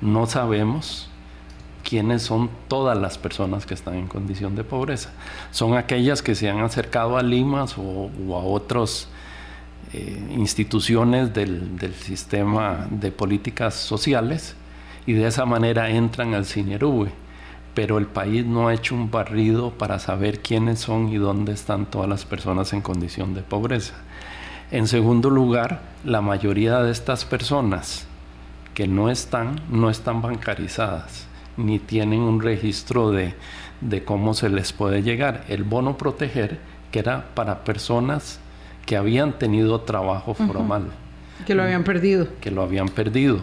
No 0.00 0.26
sabemos 0.26 1.10
quiénes 1.82 2.22
son 2.22 2.48
todas 2.68 2.96
las 2.96 3.18
personas 3.18 3.66
que 3.66 3.74
están 3.74 3.94
en 3.94 4.06
condición 4.06 4.54
de 4.54 4.64
pobreza. 4.64 5.10
Son 5.50 5.76
aquellas 5.76 6.22
que 6.22 6.34
se 6.34 6.48
han 6.48 6.60
acercado 6.60 7.18
a 7.18 7.22
Limas 7.22 7.76
o, 7.76 8.10
a 8.34 8.38
otras 8.38 9.08
eh, 9.92 10.22
instituciones 10.36 11.34
del, 11.34 11.76
del, 11.76 11.94
sistema 11.94 12.86
de 12.90 13.12
políticas 13.12 13.74
sociales 13.74 14.54
y 15.04 15.12
de 15.14 15.26
esa 15.26 15.44
manera 15.44 15.90
entran 15.90 16.32
al 16.32 16.46
CINERUBE. 16.46 17.10
Pero 17.74 17.98
el 17.98 18.06
país 18.06 18.44
no 18.44 18.68
ha 18.68 18.74
hecho 18.74 18.94
un 18.94 19.10
barrido 19.10 19.70
para 19.70 19.98
saber 19.98 20.40
quiénes 20.40 20.80
son 20.80 21.08
y 21.08 21.16
dónde 21.16 21.52
están 21.52 21.86
todas 21.86 22.08
las 22.08 22.24
personas 22.24 22.72
en 22.72 22.80
condición 22.80 23.34
de 23.34 23.42
pobreza. 23.42 23.94
En 24.70 24.86
segundo 24.86 25.30
lugar, 25.30 25.80
la 26.04 26.20
mayoría 26.20 26.80
de 26.80 26.92
estas 26.92 27.24
personas 27.24 28.06
que 28.74 28.86
no 28.86 29.10
están, 29.10 29.60
no 29.68 29.90
están 29.90 30.22
bancarizadas, 30.22 31.26
ni 31.56 31.78
tienen 31.78 32.20
un 32.20 32.40
registro 32.40 33.10
de, 33.10 33.34
cómo 34.04 34.32
se 34.34 34.48
les 34.48 34.72
puede 34.72 35.02
llegar. 35.02 35.44
El 35.48 35.64
bono 35.64 35.96
proteger, 35.96 36.58
que 36.92 37.00
era 37.00 37.26
para 37.34 37.64
personas 37.64 38.38
que 38.86 38.96
habían 38.96 39.38
tenido 39.38 39.80
trabajo 39.80 40.34
formal. 40.34 40.90
Que 41.46 41.54
lo 41.54 41.62
habían 41.62 41.84
perdido. 41.84 42.28
Que 42.40 42.50
lo 42.50 42.62
habían 42.62 42.88
perdido. 42.88 43.40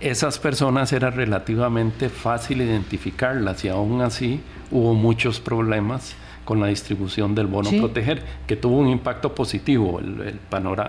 Esas 0.00 0.38
personas 0.38 0.92
era 0.92 1.10
relativamente 1.10 2.08
fácil 2.08 2.62
identificarlas 2.62 3.64
y 3.64 3.68
aún 3.68 4.00
así 4.00 4.40
hubo 4.70 4.94
muchos 4.94 5.40
problemas 5.40 6.14
con 6.44 6.60
la 6.60 6.68
distribución 6.68 7.34
del 7.34 7.46
bono 7.46 7.68
proteger, 7.70 8.22
que 8.46 8.56
tuvo 8.56 8.78
un 8.78 8.88
impacto 8.88 9.34
positivo. 9.34 9.98
El, 10.00 10.38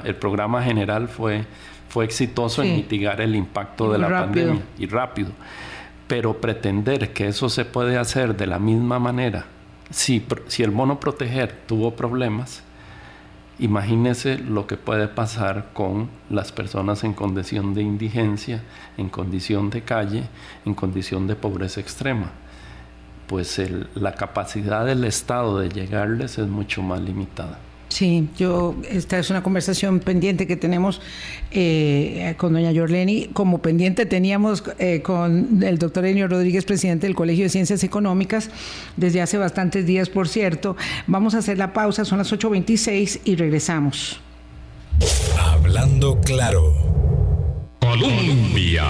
el 0.06 0.16
programa 0.16 0.64
general 0.64 1.10
fue, 1.10 1.44
fue 1.90 2.06
exitoso 2.06 2.64
en 2.64 2.76
mitigar 2.76 3.20
el 3.20 3.36
impacto 3.36 3.92
de 3.92 3.98
la 3.98 4.08
pandemia 4.08 4.62
y 4.78 4.86
rápido. 4.86 5.32
Pero 6.08 6.40
pretender 6.40 7.12
que 7.12 7.28
eso 7.28 7.50
se 7.50 7.66
puede 7.66 7.98
hacer 7.98 8.38
de 8.38 8.48
la 8.48 8.58
misma 8.58 9.00
manera, 9.00 9.48
si, 9.90 10.26
si 10.48 10.64
el 10.64 10.72
bono 10.72 11.00
proteger 11.00 11.52
tuvo 11.68 11.96
problemas, 11.96 12.64
imagínese 13.60 14.38
lo 14.38 14.68
que 14.68 14.78
puede 14.78 15.08
pasar 15.08 15.70
con 15.74 16.10
las 16.30 16.52
personas 16.52 17.04
en 17.04 17.14
condición 17.14 17.74
de 17.74 17.82
indigencia, 17.82 18.64
en 18.98 19.10
condición 19.10 19.70
de 19.70 19.84
calle, 19.84 20.24
en 20.66 20.74
condición 20.74 21.28
de 21.28 21.36
pobreza 21.36 21.80
extrema 21.80 22.32
pues 23.30 23.62
la 23.94 24.16
capacidad 24.16 24.88
del 24.88 25.04
Estado 25.04 25.60
de 25.60 25.70
llegarles 25.70 26.40
es 26.40 26.48
mucho 26.48 26.82
más 26.82 27.00
limitada. 27.00 27.60
Sí, 27.90 28.30
yo, 28.38 28.76
esta 28.90 29.18
es 29.18 29.32
una 29.32 29.42
conversación 29.42 30.00
pendiente 30.00 30.46
que 30.46 30.56
tenemos 30.56 31.02
eh, 31.52 32.36
con 32.38 32.54
doña 32.54 32.72
Yorleni, 32.72 33.30
como 33.34 33.64
pendiente 33.64 34.06
teníamos 34.06 34.64
eh, 34.78 35.02
con 35.02 35.64
el 35.64 35.80
doctor 35.80 36.06
Enio 36.06 36.28
Rodríguez, 36.28 36.66
presidente 36.66 37.08
del 37.08 37.16
Colegio 37.16 37.46
de 37.46 37.50
Ciencias 37.50 37.84
Económicas, 37.84 38.52
desde 38.96 39.22
hace 39.22 39.40
bastantes 39.40 39.88
días, 39.88 40.08
por 40.10 40.28
cierto. 40.28 40.78
Vamos 41.08 41.34
a 41.34 41.40
hacer 41.40 41.58
la 41.58 41.74
pausa, 41.74 42.06
son 42.06 42.20
las 42.20 42.32
8.26 42.32 43.22
y 43.26 43.36
regresamos. 43.36 44.22
Hablando 45.38 46.22
claro. 46.22 46.76
Colombia 47.80 48.84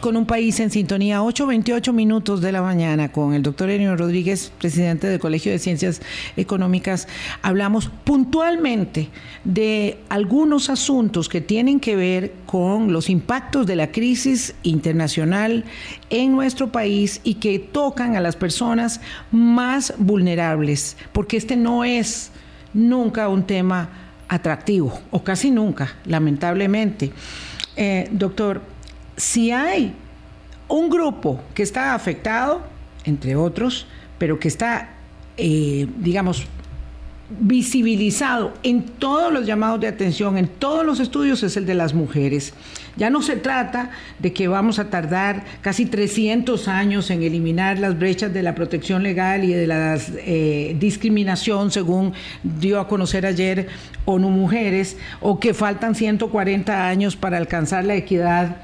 con 0.00 0.16
un 0.16 0.26
país 0.26 0.60
en 0.60 0.70
sintonía, 0.70 1.20
8.28 1.20 1.92
minutos 1.92 2.40
de 2.40 2.52
la 2.52 2.62
mañana, 2.62 3.10
con 3.10 3.34
el 3.34 3.42
doctor 3.42 3.70
Enio 3.70 3.96
Rodríguez, 3.96 4.52
presidente 4.58 5.06
del 5.06 5.18
Colegio 5.18 5.52
de 5.52 5.58
Ciencias 5.58 6.00
Económicas. 6.36 7.08
Hablamos 7.42 7.90
puntualmente 8.04 9.08
de 9.44 9.98
algunos 10.08 10.70
asuntos 10.70 11.28
que 11.28 11.40
tienen 11.40 11.80
que 11.80 11.96
ver 11.96 12.32
con 12.46 12.92
los 12.92 13.10
impactos 13.10 13.66
de 13.66 13.76
la 13.76 13.90
crisis 13.90 14.54
internacional 14.62 15.64
en 16.10 16.32
nuestro 16.32 16.70
país 16.70 17.20
y 17.24 17.34
que 17.34 17.58
tocan 17.58 18.16
a 18.16 18.20
las 18.20 18.36
personas 18.36 19.00
más 19.32 19.94
vulnerables, 19.98 20.96
porque 21.12 21.36
este 21.36 21.56
no 21.56 21.84
es 21.84 22.30
nunca 22.72 23.28
un 23.28 23.44
tema 23.44 23.88
atractivo, 24.28 24.98
o 25.10 25.24
casi 25.24 25.50
nunca, 25.50 25.96
lamentablemente. 26.04 27.12
Eh, 27.76 28.08
doctor, 28.10 28.60
si 29.18 29.50
hay 29.50 29.94
un 30.68 30.88
grupo 30.88 31.40
que 31.54 31.62
está 31.62 31.94
afectado, 31.94 32.62
entre 33.04 33.36
otros, 33.36 33.86
pero 34.16 34.38
que 34.38 34.48
está, 34.48 34.90
eh, 35.36 35.86
digamos, 35.98 36.46
visibilizado 37.30 38.54
en 38.62 38.82
todos 38.82 39.30
los 39.30 39.44
llamados 39.44 39.80
de 39.80 39.86
atención, 39.86 40.38
en 40.38 40.48
todos 40.48 40.84
los 40.84 40.98
estudios, 40.98 41.42
es 41.42 41.58
el 41.58 41.66
de 41.66 41.74
las 41.74 41.92
mujeres. 41.92 42.54
Ya 42.96 43.10
no 43.10 43.20
se 43.20 43.36
trata 43.36 43.90
de 44.18 44.32
que 44.32 44.48
vamos 44.48 44.78
a 44.78 44.88
tardar 44.88 45.44
casi 45.60 45.84
300 45.84 46.68
años 46.68 47.10
en 47.10 47.22
eliminar 47.22 47.78
las 47.78 47.98
brechas 47.98 48.32
de 48.32 48.42
la 48.42 48.54
protección 48.54 49.02
legal 49.02 49.44
y 49.44 49.52
de 49.52 49.66
la 49.66 49.98
eh, 50.16 50.74
discriminación, 50.80 51.70
según 51.70 52.14
dio 52.42 52.80
a 52.80 52.88
conocer 52.88 53.26
ayer 53.26 53.68
ONU 54.06 54.30
Mujeres, 54.30 54.96
o 55.20 55.38
que 55.38 55.52
faltan 55.52 55.94
140 55.94 56.88
años 56.88 57.14
para 57.14 57.36
alcanzar 57.36 57.84
la 57.84 57.94
equidad 57.94 58.56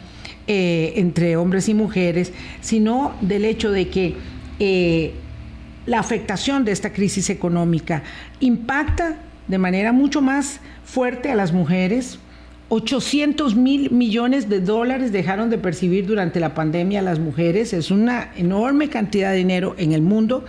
eh, 0.46 0.92
entre 0.96 1.36
hombres 1.36 1.68
y 1.68 1.74
mujeres, 1.74 2.32
sino 2.60 3.14
del 3.20 3.44
hecho 3.44 3.70
de 3.70 3.88
que 3.88 4.14
eh, 4.60 5.14
la 5.86 6.00
afectación 6.00 6.64
de 6.64 6.72
esta 6.72 6.92
crisis 6.92 7.30
económica 7.30 8.02
impacta 8.40 9.16
de 9.48 9.58
manera 9.58 9.92
mucho 9.92 10.20
más 10.20 10.60
fuerte 10.84 11.30
a 11.30 11.34
las 11.34 11.52
mujeres. 11.52 12.18
800 12.70 13.56
mil 13.56 13.90
millones 13.90 14.48
de 14.48 14.60
dólares 14.60 15.12
dejaron 15.12 15.50
de 15.50 15.58
percibir 15.58 16.06
durante 16.06 16.40
la 16.40 16.54
pandemia 16.54 17.02
las 17.02 17.18
mujeres. 17.18 17.72
Es 17.72 17.90
una 17.90 18.30
enorme 18.36 18.88
cantidad 18.88 19.30
de 19.30 19.38
dinero 19.38 19.74
en 19.78 19.92
el 19.92 20.02
mundo. 20.02 20.44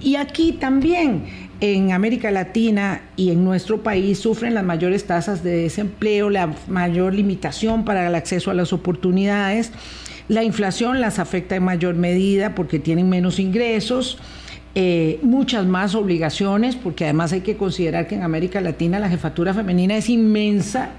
Y 0.00 0.16
aquí 0.16 0.52
también 0.52 1.47
en 1.60 1.92
América 1.92 2.30
Latina 2.30 3.02
y 3.16 3.30
en 3.30 3.44
nuestro 3.44 3.82
país 3.82 4.18
sufren 4.18 4.54
las 4.54 4.64
mayores 4.64 5.06
tasas 5.06 5.42
de 5.42 5.62
desempleo, 5.62 6.30
la 6.30 6.54
mayor 6.68 7.14
limitación 7.14 7.84
para 7.84 8.06
el 8.06 8.14
acceso 8.14 8.50
a 8.50 8.54
las 8.54 8.72
oportunidades. 8.72 9.72
La 10.28 10.44
inflación 10.44 11.00
las 11.00 11.18
afecta 11.18 11.56
en 11.56 11.64
mayor 11.64 11.94
medida 11.94 12.54
porque 12.54 12.78
tienen 12.78 13.08
menos 13.08 13.40
ingresos, 13.40 14.18
eh, 14.74 15.18
muchas 15.22 15.66
más 15.66 15.94
obligaciones, 15.94 16.76
porque 16.76 17.04
además 17.04 17.32
hay 17.32 17.40
que 17.40 17.56
considerar 17.56 18.06
que 18.06 18.14
en 18.14 18.22
América 18.22 18.60
Latina 18.60 18.98
la 18.98 19.08
jefatura 19.08 19.52
femenina 19.52 19.96
es 19.96 20.08
inmensa, 20.08 20.90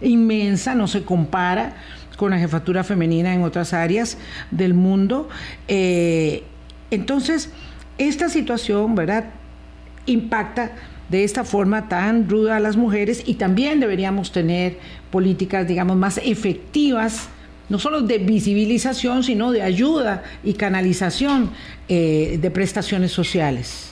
inmensa, 0.00 0.74
no 0.74 0.86
se 0.86 1.02
compara 1.02 1.74
con 2.16 2.30
la 2.30 2.38
jefatura 2.38 2.84
femenina 2.84 3.34
en 3.34 3.42
otras 3.42 3.72
áreas 3.72 4.18
del 4.52 4.74
mundo. 4.74 5.28
Eh, 5.66 6.44
entonces, 6.92 7.50
esta 7.98 8.28
situación, 8.28 8.94
¿verdad? 8.94 9.24
Impacta 10.06 10.72
de 11.08 11.24
esta 11.24 11.44
forma 11.44 11.88
tan 11.88 12.28
ruda 12.28 12.56
a 12.56 12.60
las 12.60 12.76
mujeres 12.76 13.22
y 13.26 13.34
también 13.34 13.80
deberíamos 13.80 14.32
tener 14.32 14.78
políticas, 15.10 15.68
digamos, 15.68 15.96
más 15.96 16.18
efectivas, 16.18 17.28
no 17.68 17.78
solo 17.78 18.02
de 18.02 18.18
visibilización, 18.18 19.22
sino 19.22 19.52
de 19.52 19.62
ayuda 19.62 20.22
y 20.42 20.54
canalización 20.54 21.50
eh, 21.88 22.38
de 22.40 22.50
prestaciones 22.50 23.12
sociales. 23.12 23.90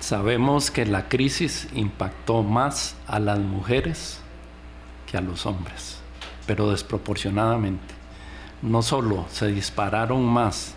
Sabemos 0.00 0.70
que 0.70 0.86
la 0.86 1.08
crisis 1.08 1.68
impactó 1.74 2.42
más 2.42 2.96
a 3.06 3.18
las 3.18 3.38
mujeres 3.38 4.20
que 5.10 5.16
a 5.16 5.20
los 5.20 5.44
hombres, 5.46 5.98
pero 6.46 6.70
desproporcionadamente. 6.70 7.94
No 8.62 8.82
solo 8.82 9.26
se 9.30 9.48
dispararon 9.48 10.24
más 10.24 10.74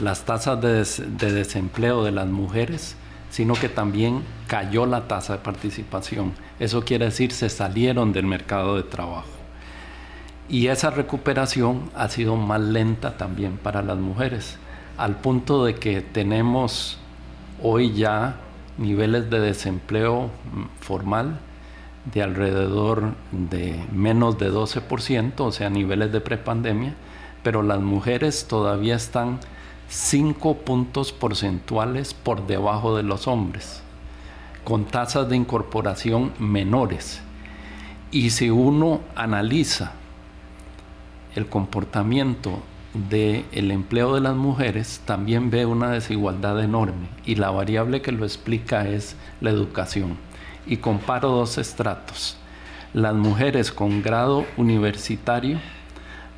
las 0.00 0.24
tasas 0.24 0.60
de 0.60 1.32
desempleo 1.32 2.04
de 2.04 2.12
las 2.12 2.26
mujeres, 2.26 2.96
sino 3.30 3.54
que 3.54 3.68
también 3.68 4.22
cayó 4.46 4.86
la 4.86 5.08
tasa 5.08 5.34
de 5.34 5.38
participación. 5.40 6.32
Eso 6.58 6.84
quiere 6.84 7.06
decir 7.06 7.32
se 7.32 7.48
salieron 7.48 8.12
del 8.12 8.26
mercado 8.26 8.76
de 8.76 8.82
trabajo. 8.82 9.28
Y 10.48 10.68
esa 10.68 10.90
recuperación 10.90 11.90
ha 11.94 12.08
sido 12.08 12.36
más 12.36 12.60
lenta 12.60 13.16
también 13.16 13.58
para 13.58 13.82
las 13.82 13.98
mujeres, 13.98 14.58
al 14.96 15.16
punto 15.16 15.64
de 15.64 15.74
que 15.74 16.00
tenemos 16.00 16.98
hoy 17.62 17.92
ya 17.92 18.36
niveles 18.78 19.28
de 19.30 19.40
desempleo 19.40 20.26
mm, 20.26 20.80
formal 20.80 21.40
de 22.12 22.22
alrededor 22.22 23.14
de 23.32 23.84
menos 23.92 24.38
de 24.38 24.52
12%, 24.52 25.32
o 25.40 25.52
sea, 25.52 25.70
niveles 25.70 26.12
de 26.12 26.20
prepandemia, 26.20 26.94
pero 27.42 27.62
las 27.62 27.80
mujeres 27.80 28.46
todavía 28.48 28.94
están 28.94 29.40
5 29.88 30.58
puntos 30.58 31.12
porcentuales 31.12 32.12
por 32.12 32.46
debajo 32.46 32.96
de 32.96 33.04
los 33.04 33.28
hombres, 33.28 33.82
con 34.64 34.84
tasas 34.84 35.28
de 35.28 35.36
incorporación 35.36 36.32
menores. 36.38 37.20
Y 38.10 38.30
si 38.30 38.50
uno 38.50 39.00
analiza 39.14 39.92
el 41.36 41.46
comportamiento 41.46 42.62
del 43.10 43.70
empleo 43.70 44.14
de 44.14 44.22
las 44.22 44.34
mujeres 44.34 45.02
también 45.04 45.50
ve 45.50 45.66
una 45.66 45.90
desigualdad 45.90 46.62
enorme 46.62 47.08
y 47.26 47.34
la 47.34 47.50
variable 47.50 48.00
que 48.00 48.10
lo 48.10 48.24
explica 48.24 48.88
es 48.88 49.16
la 49.40 49.50
educación. 49.50 50.16
Y 50.66 50.78
comparo 50.78 51.28
dos 51.28 51.58
estratos, 51.58 52.38
las 52.92 53.14
mujeres 53.14 53.70
con 53.70 54.02
grado 54.02 54.46
universitario 54.56 55.60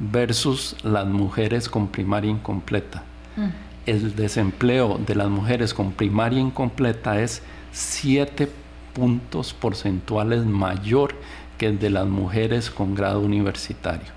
versus 0.01 0.77
las 0.83 1.07
mujeres 1.07 1.69
con 1.69 1.89
primaria 1.89 2.31
incompleta. 2.31 3.05
Mm. 3.39 3.51
El 3.87 4.17
desempleo 4.17 4.99
de 5.07 5.15
las 5.15 5.29
mujeres 5.29 5.73
con 5.73 5.93
primaria 5.93 6.41
incompleta 6.41 7.21
es 7.21 7.43
7 7.73 8.51
puntos 8.93 9.55
porcentuales 9.55 10.45
mayor 10.45 11.15
que 11.57 11.67
el 11.67 11.79
de 11.79 11.91
las 11.91 12.07
mujeres 12.07 12.71
con 12.71 12.95
grado 12.95 13.21
universitario. 13.21 14.13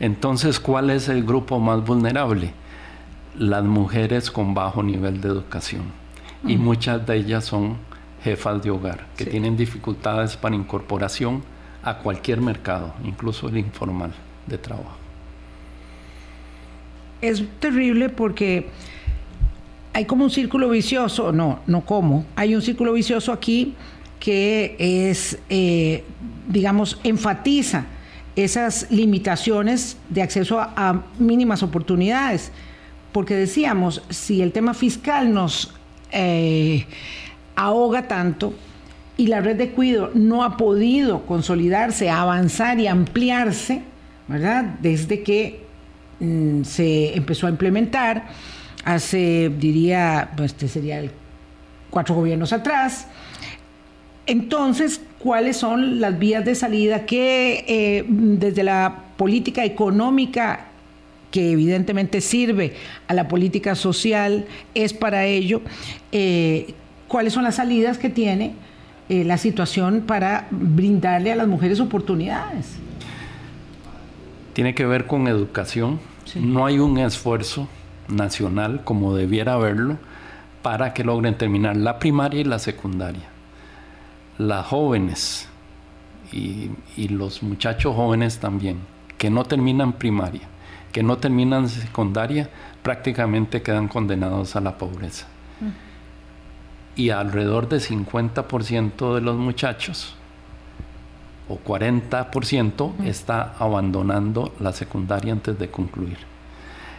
Entonces, 0.00 0.60
¿cuál 0.60 0.90
es 0.90 1.08
el 1.08 1.24
grupo 1.24 1.58
más 1.58 1.84
vulnerable? 1.84 2.52
Las 3.36 3.64
mujeres 3.64 4.30
con 4.30 4.54
bajo 4.54 4.82
nivel 4.82 5.20
de 5.20 5.28
educación. 5.28 5.82
Y 6.46 6.56
mm. 6.56 6.62
muchas 6.62 7.06
de 7.06 7.16
ellas 7.16 7.44
son 7.44 7.76
jefas 8.22 8.62
de 8.62 8.70
hogar, 8.70 9.06
que 9.16 9.24
tienen 9.24 9.56
dificultades 9.56 10.36
para 10.36 10.54
incorporación 10.54 11.42
a 11.82 11.98
cualquier 11.98 12.40
mercado, 12.40 12.92
incluso 13.04 13.48
el 13.48 13.58
informal 13.58 14.12
de 14.46 14.58
trabajo. 14.58 15.07
Es 17.20 17.42
terrible 17.60 18.08
porque 18.08 18.68
hay 19.92 20.04
como 20.04 20.24
un 20.24 20.30
círculo 20.30 20.70
vicioso, 20.70 21.32
no, 21.32 21.60
no 21.66 21.84
como, 21.84 22.24
hay 22.36 22.54
un 22.54 22.62
círculo 22.62 22.92
vicioso 22.92 23.32
aquí 23.32 23.74
que 24.20 24.76
es, 24.78 25.38
eh, 25.48 26.04
digamos, 26.48 26.98
enfatiza 27.04 27.86
esas 28.36 28.90
limitaciones 28.90 29.96
de 30.08 30.22
acceso 30.22 30.60
a, 30.60 31.02
mínimas 31.18 31.62
oportunidades. 31.62 32.52
Porque 33.12 33.34
decíamos, 33.34 34.02
si 34.10 34.42
el 34.42 34.52
tema 34.52 34.74
fiscal 34.74 35.32
nos 35.32 35.74
eh, 36.12 36.86
ahoga 37.56 38.06
tanto 38.06 38.54
y 39.16 39.26
la 39.26 39.40
red 39.40 39.56
de 39.56 39.70
cuido 39.70 40.10
no 40.14 40.44
ha 40.44 40.56
podido 40.56 41.26
consolidarse, 41.26 42.10
avanzar 42.10 42.78
y 42.78 42.86
ampliarse, 42.86 43.82
¿verdad? 44.28 44.64
Desde 44.82 45.22
que 45.22 45.67
mm, 46.20 46.62
se 46.64 47.16
empezó 47.16 47.46
a 47.46 47.50
implementar 47.50 48.28
hace, 48.84 49.50
diría, 49.58 50.30
pues 50.36 50.52
este 50.52 50.68
sería 50.68 51.02
cuatro 51.90 52.14
gobiernos 52.14 52.52
atrás, 52.52 53.06
entonces, 54.28 55.00
¿cuáles 55.18 55.56
son 55.56 56.00
las 56.00 56.18
vías 56.18 56.44
de 56.44 56.54
salida 56.54 57.06
que 57.06 57.64
eh, 57.66 58.04
desde 58.06 58.62
la 58.62 59.04
política 59.16 59.64
económica 59.64 60.66
que 61.30 61.52
evidentemente 61.52 62.20
sirve 62.20 62.74
a 63.06 63.14
la 63.14 63.26
política 63.26 63.74
social, 63.74 64.46
es 64.74 64.92
para 64.92 65.24
ello, 65.24 65.62
eh, 66.12 66.74
cuáles 67.06 67.32
son 67.32 67.44
las 67.44 67.56
salidas 67.56 67.96
que 67.96 68.10
tiene 68.10 68.52
eh, 69.08 69.24
la 69.24 69.38
situación 69.38 70.02
para 70.06 70.46
brindarle 70.50 71.32
a 71.32 71.36
las 71.36 71.48
mujeres 71.48 71.80
oportunidades. 71.80 72.66
Tiene 74.52 74.74
que 74.74 74.84
ver 74.84 75.06
con 75.06 75.26
educación. 75.26 76.00
No 76.36 76.66
hay 76.66 76.78
un 76.78 76.98
esfuerzo 76.98 77.68
nacional 78.08 78.82
como 78.84 79.14
debiera 79.14 79.54
haberlo 79.54 79.98
para 80.62 80.92
que 80.92 81.04
logren 81.04 81.36
terminar 81.36 81.76
la 81.76 81.98
primaria 81.98 82.40
y 82.40 82.44
la 82.44 82.58
secundaria. 82.58 83.28
Las 84.38 84.66
jóvenes 84.66 85.48
y, 86.32 86.70
los 87.08 87.42
muchachos 87.42 87.94
jóvenes 87.94 88.38
también, 88.38 88.80
que 89.16 89.30
no 89.30 89.44
terminan 89.44 89.94
primaria, 89.94 90.42
que 90.92 91.02
no 91.02 91.18
terminan 91.18 91.68
secundaria, 91.68 92.50
prácticamente 92.82 93.62
quedan 93.62 93.88
condenados 93.88 94.56
a 94.56 94.60
la 94.60 94.76
pobreza. 94.78 95.26
Y 96.96 97.10
alrededor 97.10 97.68
de 97.68 97.78
50% 97.78 99.14
de 99.14 99.20
los 99.20 99.36
muchachos, 99.36 100.17
o 101.48 101.58
40%, 101.58 103.04
está 103.04 103.54
abandonando 103.58 104.52
la 104.60 104.72
secundaria 104.72 105.32
antes 105.32 105.58
de 105.58 105.70
concluir. 105.70 106.18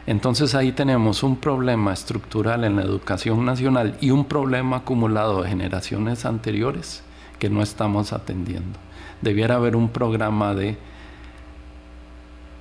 Entonces 0.07 0.55
ahí 0.55 0.71
tenemos 0.71 1.21
un 1.21 1.35
problema 1.35 1.93
estructural 1.93 2.63
en 2.63 2.77
la 2.77 2.81
educación 2.81 3.45
nacional 3.45 3.95
y 4.01 4.09
un 4.09 4.25
problema 4.25 4.77
acumulado 4.77 5.43
de 5.43 5.49
generaciones 5.49 6.25
anteriores 6.25 7.03
que 7.38 7.49
no 7.49 7.62
estamos 7.62 8.12
atendiendo. 8.12 8.79
Debiera 9.21 9.55
haber 9.55 9.75
un 9.75 9.89
programa 9.89 10.55
de 10.55 10.77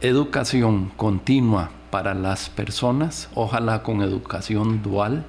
educación 0.01 0.91
continua 0.97 1.71
para 1.91 2.15
las 2.15 2.51
personas, 2.51 3.31
ojalá 3.35 3.83
con 3.83 4.03
educación 4.03 4.83
dual, 4.83 5.25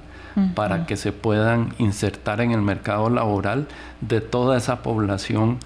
para 0.54 0.86
que 0.86 0.96
se 0.96 1.12
puedan 1.12 1.74
insertar 1.78 2.40
en 2.40 2.52
el 2.52 2.62
mercado 2.62 3.10
laboral 3.10 3.66
de 4.00 4.20
toda 4.20 4.56
esa 4.56 4.82
población 4.82 5.58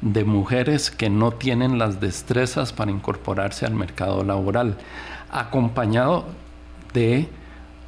de 0.00 0.24
mujeres 0.24 0.90
que 0.90 1.10
no 1.10 1.32
tienen 1.32 1.78
las 1.78 2.00
destrezas 2.00 2.72
para 2.72 2.90
incorporarse 2.90 3.66
al 3.66 3.74
mercado 3.74 4.24
laboral, 4.24 4.76
acompañado 5.30 6.26
de 6.92 7.28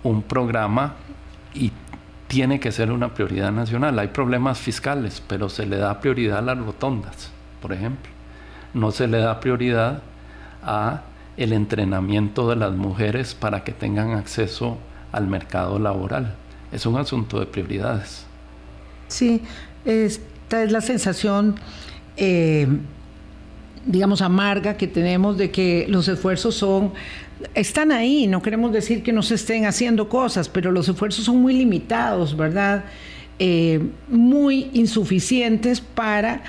un 0.02 0.22
programa 0.22 0.94
y 1.54 1.72
tiene 2.28 2.60
que 2.60 2.72
ser 2.72 2.90
una 2.92 3.14
prioridad 3.14 3.52
nacional. 3.52 3.98
Hay 3.98 4.08
problemas 4.08 4.58
fiscales, 4.58 5.22
pero 5.26 5.48
se 5.48 5.66
le 5.66 5.76
da 5.76 6.00
prioridad 6.00 6.38
a 6.38 6.42
las 6.42 6.58
rotondas, 6.58 7.30
por 7.60 7.72
ejemplo. 7.72 8.10
No 8.74 8.90
se 8.90 9.06
le 9.06 9.18
da 9.18 9.38
prioridad 9.40 10.02
a 10.62 11.02
el 11.36 11.52
entrenamiento 11.52 12.48
de 12.48 12.56
las 12.56 12.72
mujeres 12.72 13.34
para 13.34 13.64
que 13.64 13.72
tengan 13.72 14.12
acceso 14.12 14.78
al 15.12 15.26
mercado 15.26 15.78
laboral. 15.78 16.34
Es 16.72 16.86
un 16.86 16.96
asunto 16.96 17.38
de 17.38 17.46
prioridades. 17.46 18.24
Sí, 19.08 19.42
esta 19.84 20.62
es 20.62 20.72
la 20.72 20.80
sensación, 20.80 21.56
eh, 22.16 22.66
digamos, 23.86 24.22
amarga 24.22 24.76
que 24.76 24.86
tenemos 24.86 25.38
de 25.38 25.50
que 25.50 25.86
los 25.88 26.08
esfuerzos 26.08 26.54
son 26.54 26.92
están 27.54 27.92
ahí, 27.92 28.26
no 28.26 28.42
queremos 28.42 28.72
decir 28.72 29.02
que 29.02 29.12
no 29.12 29.22
se 29.22 29.34
estén 29.34 29.66
haciendo 29.66 30.08
cosas, 30.08 30.48
pero 30.48 30.70
los 30.70 30.88
esfuerzos 30.88 31.24
son 31.24 31.38
muy 31.38 31.54
limitados, 31.54 32.36
¿verdad? 32.36 32.84
Eh, 33.38 33.80
muy 34.08 34.70
insuficientes 34.72 35.80
para 35.80 36.42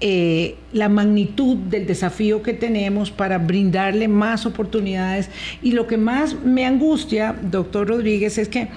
eh, 0.00 0.56
la 0.72 0.88
magnitud 0.88 1.56
del 1.56 1.86
desafío 1.86 2.42
que 2.42 2.54
tenemos 2.54 3.10
para 3.10 3.38
brindarle 3.38 4.08
más 4.08 4.46
oportunidades. 4.46 5.28
Y 5.62 5.72
lo 5.72 5.86
que 5.86 5.96
más 5.96 6.34
me 6.42 6.64
angustia, 6.64 7.36
doctor 7.42 7.88
Rodríguez, 7.88 8.38
es 8.38 8.48
que 8.48 8.68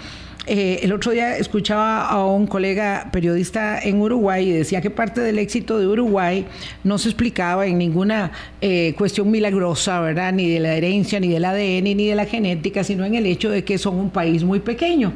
eh, 0.48 0.80
el 0.82 0.92
otro 0.92 1.12
día 1.12 1.38
escuchaba 1.38 2.08
a 2.08 2.26
un 2.26 2.48
colega 2.48 3.10
periodista 3.12 3.80
en 3.80 4.02
Uruguay 4.02 4.50
y 4.50 4.52
decía 4.52 4.82
que 4.82 4.90
parte 4.90 5.22
del 5.22 5.38
éxito 5.38 5.78
de 5.78 5.86
Uruguay 5.86 6.46
no 6.84 6.98
se 6.98 7.10
explicaba 7.10 7.68
en 7.68 7.78
ninguna 7.78 8.32
eh, 8.60 8.96
cuestión 8.98 9.30
milagrosa, 9.30 10.00
¿verdad? 10.02 10.34
Ni 10.34 10.50
de 10.50 10.60
la 10.60 10.74
herencia, 10.74 11.20
ni 11.20 11.28
del 11.30 11.46
ADN, 11.46 11.84
ni 11.84 12.08
de 12.08 12.16
la 12.16 12.26
genética, 12.26 12.84
sino 12.84 13.06
en 13.06 13.16
el 13.16 13.28
hecho 13.28 13.52
de 13.52 13.64
que 13.64 13.78
son 13.78 13.96
un 13.96 14.10
país 14.10 14.44
muy 14.44 14.60
pequeño 14.60 15.14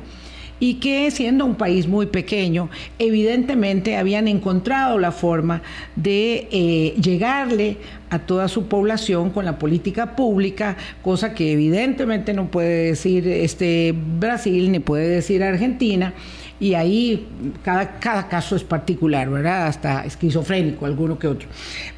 y 0.60 0.76
que 0.76 1.12
siendo 1.12 1.46
un 1.46 1.56
país 1.56 1.88
muy 1.88 2.06
pequeño, 2.06 2.70
evidentemente 3.00 3.98
habían 3.98 4.28
encontrado 4.28 5.00
la 5.00 5.12
forma 5.12 5.62
de 5.96 6.48
eh, 6.52 6.96
llegarle 7.02 7.78
a 8.10 8.20
toda 8.20 8.48
su 8.48 8.68
población 8.68 9.32
con 9.32 9.46
la 9.46 9.60
política 9.60 10.16
pública, 10.16 10.78
cosa 11.02 11.34
que 11.34 11.52
evidentemente 11.52 12.34
no 12.34 12.50
puede 12.50 12.88
decir 12.88 13.28
este 13.28 13.94
Brasil 13.94 14.72
ni 14.72 14.80
puede 14.80 15.08
decir 15.08 15.44
Argentina. 15.44 16.14
Y 16.58 16.76
ahí 16.76 17.28
cada, 17.64 18.00
cada 18.00 18.30
caso 18.30 18.56
es 18.56 18.64
particular, 18.64 19.30
¿verdad? 19.30 19.68
Hasta 19.68 20.06
esquizofrénico, 20.06 20.86
alguno 20.86 21.20
que 21.20 21.28
otro. 21.28 21.50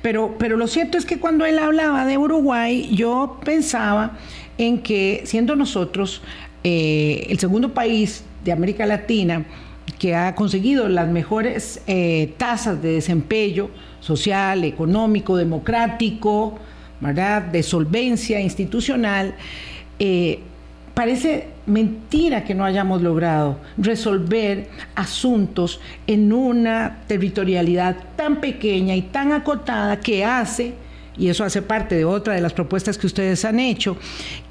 Pero, 0.02 0.36
pero 0.40 0.58
lo 0.58 0.66
cierto 0.66 0.98
es 0.98 1.06
que 1.06 1.20
cuando 1.20 1.46
él 1.46 1.60
hablaba 1.60 2.08
de 2.08 2.18
Uruguay, 2.18 2.90
yo 2.92 3.40
pensaba 3.46 4.18
en 4.58 4.80
que 4.80 5.22
siendo 5.26 5.56
nosotros 5.56 6.24
eh, 6.64 7.28
el 7.30 7.38
segundo 7.38 7.76
país 7.76 8.24
de 8.48 8.54
América 8.54 8.86
Latina 8.86 9.46
que 10.00 10.16
ha 10.16 10.34
conseguido 10.36 10.88
las 10.88 11.10
mejores 11.10 11.82
eh, 11.86 12.34
tasas 12.38 12.82
de 12.82 12.94
desempeño 12.94 13.70
social, 14.00 14.64
económico, 14.64 15.36
democrático, 15.36 16.58
¿verdad? 17.02 17.42
de 17.42 17.62
solvencia 17.62 18.40
institucional, 18.40 19.36
eh, 20.00 20.40
parece 20.94 21.50
mentira 21.66 22.46
que 22.46 22.56
no 22.56 22.64
hayamos 22.64 23.02
logrado 23.02 23.58
resolver 23.78 24.70
asuntos 24.96 25.82
en 26.06 26.32
una 26.32 27.00
territorialidad 27.08 27.98
tan 28.16 28.40
pequeña 28.40 28.96
y 28.96 29.02
tan 29.02 29.34
acotada 29.34 30.00
que 30.00 30.24
hace 30.24 30.74
y 31.18 31.30
eso 31.30 31.44
hace 31.44 31.62
parte 31.62 31.96
de 31.96 32.06
otra 32.06 32.34
de 32.34 32.42
las 32.42 32.54
propuestas 32.54 32.98
que 32.98 33.08
ustedes 33.08 33.44
han 33.46 33.60
hecho, 33.60 33.98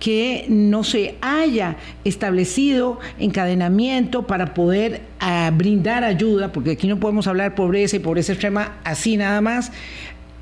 que 0.01 0.47
no 0.49 0.85
se 0.85 1.17
haya 1.21 1.77
establecido 2.05 2.99
encadenamiento 3.19 4.27
para 4.27 4.55
poder 4.55 5.03
ah, 5.21 5.51
brindar 5.55 6.05
ayuda, 6.05 6.53
porque 6.53 6.73
aquí 6.73 6.89
no 6.89 6.99
podemos 6.99 7.27
hablar 7.27 7.55
pobreza 7.55 7.97
y 7.97 8.01
pobreza 8.01 8.33
extrema 8.33 8.79
así 8.85 9.17
nada 9.17 9.41
más, 9.41 9.73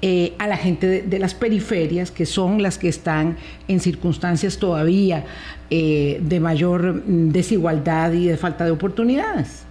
eh, 0.02 0.34
a 0.38 0.46
la 0.46 0.58
gente 0.58 1.02
de, 1.02 1.18
las 1.18 1.32
periferias, 1.32 2.10
que 2.10 2.26
son 2.26 2.62
las 2.62 2.76
que 2.76 2.88
están 2.88 3.38
en 3.68 3.80
circunstancias 3.80 4.58
todavía 4.58 5.24
eh, 5.70 6.20
de 6.22 6.40
mayor 6.40 6.94
mm, 7.06 7.30
desigualdad 7.30 8.12
y 8.12 8.26
de 8.26 8.36
falta 8.36 8.66
de 8.66 8.70
oportunidades. 8.70 9.62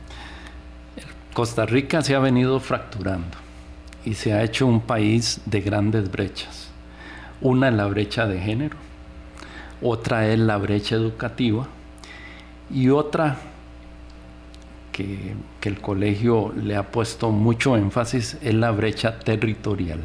Costa 1.34 1.66
Rica 1.66 2.01
se 2.01 2.16
ha 2.16 2.20
venido 2.20 2.60
fracturando 2.60 3.43
y 4.06 4.14
se 4.16 4.34
ha 4.34 4.43
hecho 4.43 4.68
un 4.68 4.82
país 4.82 5.41
de 5.45 5.62
grandes 5.62 6.12
brechas. 6.12 6.70
Una 7.41 7.70
es 7.70 7.74
la 7.74 7.88
brecha 7.88 8.28
de 8.28 8.39
género, 8.39 8.78
otra 9.82 10.28
es 10.28 10.39
la 10.39 10.58
brecha 10.58 10.95
educativa 10.95 11.68
y 12.72 12.89
otra 12.89 13.38
que, 14.91 15.36
el 15.64 15.80
colegio 15.80 16.54
le 16.56 16.76
ha 16.76 16.84
puesto 16.84 17.32
mucho 17.32 17.78
énfasis 17.78 18.38
es 18.41 18.54
la 18.54 18.72
brecha 18.72 19.20
territorial. 19.20 20.01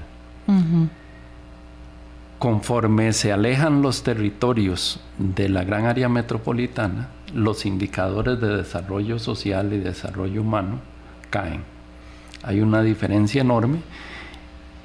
Conforme 2.39 3.13
se 3.13 3.33
alejan 3.33 3.83
los 3.83 4.05
territorios 4.05 5.01
de 5.19 5.49
la 5.49 5.65
gran 5.65 5.85
área 5.87 6.09
metropolitana, 6.09 7.09
los 7.35 7.67
indicadores 7.67 8.41
de 8.41 8.57
desarrollo 8.57 9.19
social 9.19 9.73
y 9.73 9.79
desarrollo 9.79 10.41
humano 10.41 10.79
caen. 11.31 11.78
Hay 12.43 12.61
una 12.61 12.83
diferencia 12.83 13.41
enorme 13.41 13.81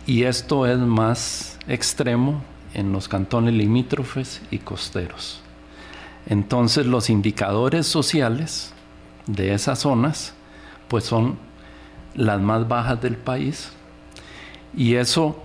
y 0.05 0.23
esto 0.23 0.65
es 0.67 0.77
más 0.77 1.59
extremo 1.67 2.43
en 2.73 2.91
los 2.91 3.07
cantones 3.07 3.53
limítrofes 3.53 4.41
y 4.51 4.59
costeros. 4.59 5.41
Entonces 6.25 6.85
los 6.85 7.09
indicadores 7.09 7.85
sociales 7.87 8.73
de 9.27 9.53
esas 9.53 9.79
zonas 9.79 10.33
pues 10.87 11.03
son 11.03 11.37
las 12.15 12.39
más 12.41 12.67
bajas 12.67 13.01
del 13.01 13.17
país 13.17 13.71
y 14.75 14.95
eso 14.95 15.43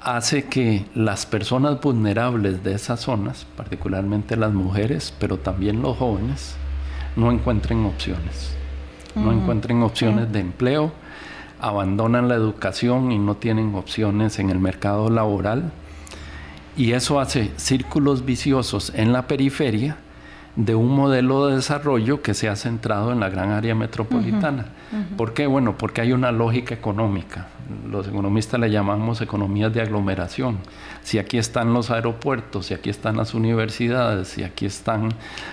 hace 0.00 0.44
que 0.44 0.84
las 0.94 1.26
personas 1.26 1.80
vulnerables 1.80 2.62
de 2.62 2.74
esas 2.74 3.00
zonas, 3.00 3.46
particularmente 3.56 4.36
las 4.36 4.52
mujeres, 4.52 5.12
pero 5.18 5.38
también 5.38 5.82
los 5.82 5.96
jóvenes, 5.96 6.54
no 7.16 7.32
encuentren 7.32 7.84
opciones. 7.84 8.55
No 9.16 9.32
encuentren 9.32 9.82
opciones 9.82 10.30
de 10.30 10.40
empleo, 10.40 10.92
abandonan 11.60 12.28
la 12.28 12.34
educación 12.34 13.10
y 13.12 13.18
no 13.18 13.36
tienen 13.36 13.74
opciones 13.74 14.38
en 14.38 14.50
el 14.50 14.58
mercado 14.58 15.10
laboral. 15.10 15.72
Y 16.76 16.92
eso 16.92 17.18
hace 17.18 17.50
círculos 17.56 18.24
viciosos 18.24 18.92
en 18.94 19.12
la 19.12 19.26
periferia 19.26 19.96
de 20.54 20.74
un 20.74 20.94
modelo 20.94 21.46
de 21.46 21.56
desarrollo 21.56 22.22
que 22.22 22.34
se 22.34 22.48
ha 22.48 22.56
centrado 22.56 23.12
en 23.12 23.20
la 23.20 23.30
gran 23.30 23.50
área 23.50 23.74
metropolitana. 23.74 24.66
¿Por 25.16 25.34
qué? 25.34 25.46
Bueno, 25.46 25.76
porque 25.76 26.00
hay 26.00 26.12
una 26.12 26.32
lógica 26.32 26.74
económica. 26.74 27.48
Los 27.90 28.06
economistas 28.08 28.60
le 28.60 28.70
llamamos 28.70 29.20
economías 29.20 29.72
de 29.74 29.80
aglomeración. 29.80 30.58
Si 31.02 31.18
aquí 31.18 31.38
están 31.38 31.74
los 31.74 31.90
aeropuertos, 31.90 32.66
si 32.66 32.74
aquí 32.74 32.90
están 32.90 33.16
las 33.16 33.34
universidades, 33.34 34.28
si 34.28 34.44
aquí 34.44 34.66
están 34.66 35.10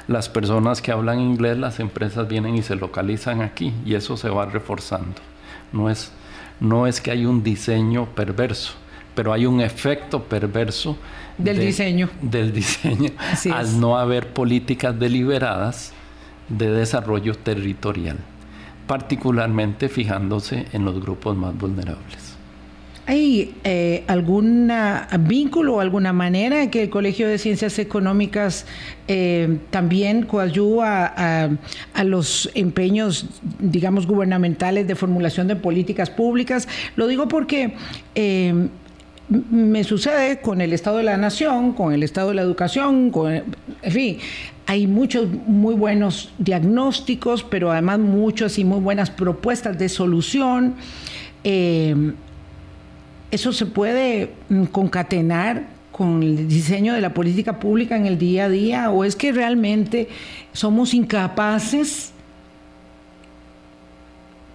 las 0.07 0.29
personas 0.29 0.81
que 0.81 0.91
hablan 0.91 1.19
inglés, 1.19 1.57
las 1.57 1.79
empresas 1.79 2.27
vienen 2.27 2.55
y 2.55 2.61
se 2.61 2.75
localizan 2.75 3.41
aquí 3.41 3.73
y 3.85 3.95
eso 3.95 4.17
se 4.17 4.29
va 4.29 4.45
reforzando. 4.45 5.21
No 5.71 5.89
es, 5.89 6.11
no 6.59 6.85
es 6.85 7.01
que 7.01 7.11
hay 7.11 7.25
un 7.25 7.43
diseño 7.43 8.05
perverso, 8.05 8.73
pero 9.15 9.33
hay 9.33 9.45
un 9.45 9.61
efecto 9.61 10.23
perverso 10.23 10.97
del 11.37 11.59
diseño. 11.59 12.09
Del 12.21 12.53
diseño, 12.53 13.11
al 13.51 13.79
no 13.79 13.97
haber 13.97 14.31
políticas 14.33 14.97
deliberadas 14.97 15.93
de 16.49 16.69
desarrollo 16.69 17.35
territorial, 17.35 18.17
particularmente 18.87 19.89
fijándose 19.89 20.65
en 20.73 20.85
los 20.85 21.01
grupos 21.01 21.35
más 21.35 21.57
vulnerables. 21.57 22.33
¿Hay 23.05 23.53
eh, 23.65 24.05
algún 24.07 24.71
vínculo 25.27 25.75
o 25.75 25.79
alguna 25.81 26.13
manera 26.13 26.69
que 26.69 26.83
el 26.83 26.89
Colegio 26.89 27.27
de 27.27 27.37
Ciencias 27.37 27.77
Económicas 27.77 28.65
eh, 29.09 29.57
también 29.71 30.23
coayuda 30.23 31.13
a, 31.17 31.49
a, 31.93 32.03
los 32.05 32.49
empeños, 32.55 33.25
digamos, 33.59 34.07
gubernamentales 34.07 34.87
de 34.87 34.95
formulación 34.95 35.49
de 35.49 35.57
políticas 35.57 36.09
públicas? 36.09 36.69
Lo 36.95 37.07
digo 37.07 37.27
porque 37.27 37.73
eh, 38.15 38.69
me 39.49 39.83
sucede 39.83 40.39
con 40.39 40.61
el 40.61 40.73
estado 40.73 40.97
de 40.97 41.03
la 41.03 41.17
nación, 41.17 41.73
con 41.73 41.93
el 41.93 42.03
estado 42.03 42.29
de 42.29 42.35
la 42.35 42.41
educación, 42.41 43.09
con, 43.09 43.33
en 43.33 43.91
fin, 43.91 44.17
hay 44.65 44.87
muchos 44.87 45.27
muy 45.47 45.75
buenos 45.75 46.31
diagnósticos, 46.37 47.43
pero 47.43 47.71
además 47.71 47.99
muchas 47.99 48.57
y 48.57 48.63
muy 48.63 48.79
buenas 48.79 49.09
propuestas 49.09 49.77
de 49.77 49.89
solución. 49.89 50.75
Eh, 51.43 52.13
eso 53.31 53.51
se 53.51 53.65
puede 53.65 54.31
mm, 54.49 54.65
concatenar 54.65 55.67
con 55.91 56.23
el 56.23 56.47
diseño 56.47 56.93
de 56.93 57.01
la 57.01 57.13
política 57.13 57.59
pública 57.59 57.95
en 57.95 58.05
el 58.05 58.17
día 58.17 58.45
a 58.45 58.49
día 58.49 58.89
o 58.89 59.03
es 59.03 59.15
que 59.15 59.31
realmente 59.31 60.07
somos 60.51 60.93
incapaces 60.93 62.11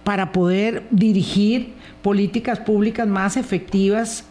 para 0.03 0.31
poder 0.31 0.83
dirigir 0.91 1.73
políticas 2.01 2.59
públicas 2.59 3.07
más 3.07 3.37
efectivas 3.37 4.25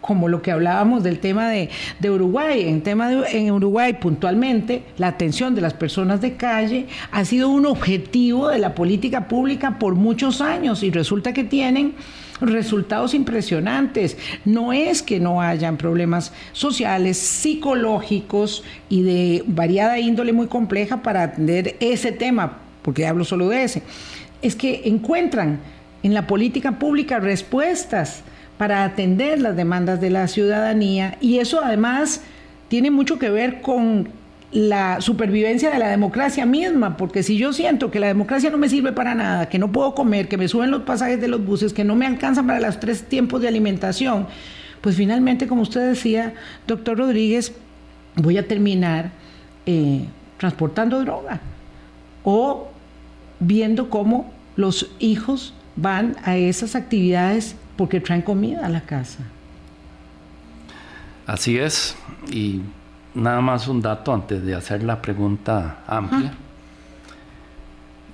como 0.00 0.28
lo 0.28 0.42
que 0.42 0.50
hablábamos 0.50 1.02
del 1.02 1.18
tema 1.18 1.48
de, 1.48 1.70
Uruguay. 2.08 2.68
En, 2.68 2.82
tema 2.82 3.10
en 3.30 3.50
Uruguay, 3.50 3.94
puntualmente, 3.94 4.82
la 4.96 5.08
atención 5.08 5.54
de 5.54 5.60
las 5.60 5.74
personas 5.74 6.20
de 6.20 6.36
calle 6.36 6.86
ha 7.10 7.24
sido 7.24 7.48
un 7.48 7.66
objetivo 7.66 8.48
de 8.48 8.58
la 8.58 8.74
política 8.74 9.28
pública 9.28 9.78
por 9.78 9.94
muchos 9.94 10.40
años 10.40 10.82
y 10.82 10.90
resulta 10.90 11.32
que 11.32 11.44
tienen 11.44 11.94
resultados 12.40 13.14
impresionantes. 13.14 14.16
No 14.44 14.72
es 14.72 15.02
que 15.02 15.20
no 15.20 15.40
hayan 15.40 15.76
problemas 15.76 16.32
sociales, 16.52 17.18
psicológicos 17.18 18.64
y 18.88 19.02
de 19.02 19.44
variada 19.46 19.98
índole 19.98 20.32
muy 20.32 20.46
compleja 20.46 21.02
para 21.02 21.22
atender 21.22 21.76
ese 21.80 22.12
tema, 22.12 22.58
porque 22.82 23.06
hablo 23.06 23.24
solo 23.24 23.48
de 23.48 23.64
ese. 23.64 23.82
Es 24.40 24.54
que 24.54 24.82
encuentran 24.84 25.60
en 26.02 26.14
la 26.14 26.26
política 26.26 26.78
pública 26.78 27.18
respuestas 27.18 28.22
para 28.58 28.84
atender 28.84 29.40
las 29.40 29.56
demandas 29.56 30.00
de 30.00 30.10
la 30.10 30.26
ciudadanía 30.28 31.16
y 31.20 31.38
eso 31.38 31.60
además 31.64 32.22
tiene 32.68 32.90
mucho 32.90 33.18
que 33.18 33.30
ver 33.30 33.62
con 33.62 34.10
la 34.50 35.00
supervivencia 35.00 35.70
de 35.70 35.78
la 35.78 35.88
democracia 35.88 36.46
misma, 36.46 36.96
porque 36.96 37.22
si 37.22 37.36
yo 37.36 37.52
siento 37.52 37.90
que 37.90 38.00
la 38.00 38.06
democracia 38.06 38.50
no 38.50 38.56
me 38.56 38.68
sirve 38.68 38.92
para 38.92 39.14
nada, 39.14 39.48
que 39.48 39.58
no 39.58 39.70
puedo 39.70 39.94
comer, 39.94 40.28
que 40.28 40.38
me 40.38 40.48
suben 40.48 40.70
los 40.70 40.82
pasajes 40.82 41.20
de 41.20 41.28
los 41.28 41.44
buses, 41.44 41.72
que 41.72 41.84
no 41.84 41.94
me 41.96 42.06
alcanzan 42.06 42.46
para 42.46 42.60
los 42.60 42.80
tres 42.80 43.04
tiempos 43.04 43.42
de 43.42 43.48
alimentación, 43.48 44.26
pues 44.80 44.96
finalmente, 44.96 45.46
como 45.46 45.62
usted 45.62 45.88
decía, 45.88 46.34
doctor 46.66 46.98
Rodríguez, 46.98 47.52
voy 48.16 48.38
a 48.38 48.48
terminar 48.48 49.10
eh, 49.66 50.04
transportando 50.38 51.00
droga 51.00 51.40
o 52.24 52.68
viendo 53.38 53.90
cómo 53.90 54.32
los 54.56 54.90
hijos 54.98 55.52
van 55.76 56.16
a 56.24 56.36
esas 56.36 56.74
actividades 56.74 57.54
porque 57.78 58.00
traen 58.00 58.22
comida 58.22 58.66
a 58.66 58.68
la 58.68 58.80
casa. 58.80 59.20
Así 61.26 61.56
es, 61.56 61.96
y 62.28 62.60
nada 63.14 63.40
más 63.40 63.68
un 63.68 63.80
dato 63.80 64.12
antes 64.12 64.44
de 64.44 64.54
hacer 64.56 64.82
la 64.82 65.00
pregunta 65.00 65.78
amplia. 65.86 66.32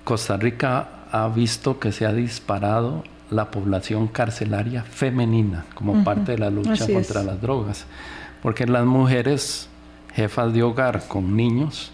Costa 0.05 0.37
Rica 0.37 1.07
ha 1.11 1.29
visto 1.29 1.79
que 1.79 1.93
se 1.93 2.05
ha 2.05 2.13
disparado 2.13 3.05
la 3.31 3.51
población 3.51 4.07
carcelaria 4.07 4.83
femenina 4.83 5.65
como 5.75 6.05
parte 6.05 6.33
de 6.33 6.39
la 6.39 6.51
lucha 6.51 6.87
contra 6.87 7.23
las 7.23 7.41
drogas, 7.41 7.87
porque 8.43 8.67
las 8.67 8.85
mujeres 8.85 9.71
jefas 10.13 10.53
de 10.53 10.63
hogar 10.63 11.09
con 11.09 11.35
niños 11.35 11.91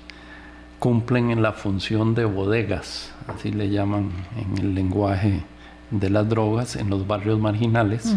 cumplen 0.81 1.31
en 1.31 1.41
la 1.41 1.53
función 1.53 2.17
de 2.17 2.25
bodegas, 2.25 3.13
así 3.29 3.53
le 3.53 3.71
llaman 3.71 4.11
en 4.37 4.59
el 4.59 4.75
lenguaje 4.75 5.45
de 5.91 6.11
las 6.11 6.29
drogas 6.29 6.77
en 6.77 6.91
los 6.91 7.07
barrios 7.07 7.39
marginales, 7.39 8.15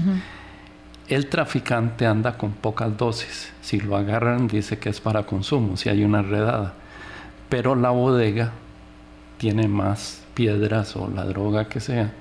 el 1.07 1.27
traficante 1.27 2.05
anda 2.05 2.37
con 2.37 2.51
pocas 2.51 2.95
dosis. 2.97 3.51
Si 3.61 3.79
lo 3.79 3.97
agarran 3.97 4.47
dice 4.47 4.79
que 4.79 4.89
es 4.89 5.01
para 5.01 5.23
consumo, 5.23 5.75
si 5.77 5.89
hay 5.89 6.03
una 6.03 6.21
redada. 6.21 6.73
Pero 7.49 7.75
la 7.75 7.89
bodega 7.89 8.51
tiene 9.37 9.67
más 9.67 10.23
piedras 10.33 10.95
o 10.95 11.09
la 11.09 11.25
droga 11.25 11.67
que 11.67 11.79
sea, 11.79 12.13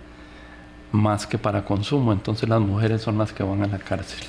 más 0.90 1.26
que 1.26 1.38
para 1.38 1.64
consumo. 1.64 2.12
Entonces 2.12 2.48
las 2.48 2.60
mujeres 2.60 3.02
son 3.02 3.18
las 3.18 3.32
que 3.32 3.42
van 3.42 3.62
a 3.62 3.66
la 3.66 3.78
cárcel. 3.78 4.26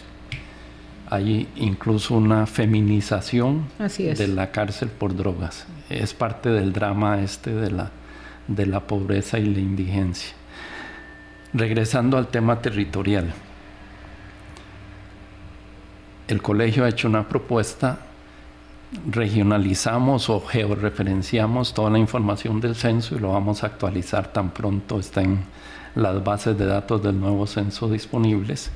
Hay 1.09 1.47
incluso 1.55 2.15
una 2.15 2.45
feminización 2.45 3.65
de 3.97 4.28
la 4.28 4.51
cárcel 4.51 4.89
por 4.89 5.15
drogas. 5.15 5.65
Es 5.89 6.13
parte 6.13 6.49
del 6.49 6.74
drama 6.74 7.21
este 7.21 7.53
de 7.53 7.71
la, 7.71 7.91
de 8.47 8.65
la 8.65 8.82
pobreza 8.82 9.38
y 9.39 9.45
la 9.45 9.59
indigencia. 9.59 10.34
Regresando 11.54 12.18
al 12.18 12.30
tema 12.30 12.60
territorial, 12.60 13.32
el 16.28 16.41
colegio 16.41 16.84
ha 16.84 16.89
hecho 16.89 17.08
una 17.08 17.28
propuesta, 17.30 17.99
regionalizamos 19.08 20.32
o 20.32 20.41
georreferenciamos 20.41 21.76
toda 21.76 21.91
la 21.91 21.99
información 21.99 22.60
del 22.60 22.74
censo 22.74 23.16
y 23.16 23.20
lo 23.20 23.34
vamos 23.34 23.64
a 23.64 23.68
actualizar 23.68 24.34
tan 24.34 24.49
pronto 24.49 24.99
estén 24.99 25.41
las 25.93 26.24
bases 26.24 26.58
de 26.58 26.66
datos 26.66 27.04
del 27.04 27.20
nuevo 27.20 27.45
censo 27.45 27.88
disponibles 27.88 28.72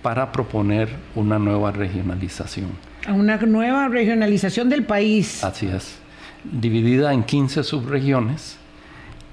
para 0.00 0.30
proponer 0.30 0.88
una 1.16 1.40
nueva 1.40 1.72
regionalización. 1.72 2.70
Una 3.08 3.38
nueva 3.38 3.88
regionalización 3.88 4.68
del 4.68 4.84
país. 4.84 5.42
Así 5.42 5.66
es, 5.66 5.96
dividida 6.44 7.12
en 7.12 7.24
15 7.24 7.64
subregiones 7.64 8.56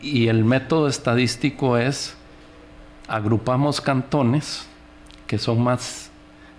y 0.02 0.30
el 0.30 0.44
método 0.44 0.88
estadístico 0.88 1.78
es 1.78 2.16
agrupamos 3.12 3.82
cantones 3.82 4.68
que 5.28 5.38
son 5.38 5.62
más 5.62 6.09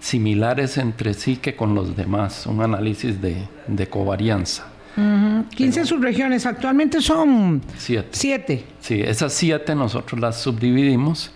similares 0.00 0.78
entre 0.78 1.14
sí 1.14 1.36
que 1.36 1.56
con 1.56 1.74
los 1.74 1.96
demás, 1.96 2.46
un 2.46 2.60
análisis 2.60 3.20
de, 3.20 3.88
covarianza. 3.88 4.66
15 4.94 5.86
subregiones, 5.86 6.44
actualmente 6.44 7.00
son 7.00 7.62
siete. 7.78 8.08
siete. 8.12 8.64
Sí, 8.80 9.00
esas 9.00 9.32
siete 9.32 9.74
nosotros 9.74 10.20
las 10.20 10.40
subdividimos 10.40 11.32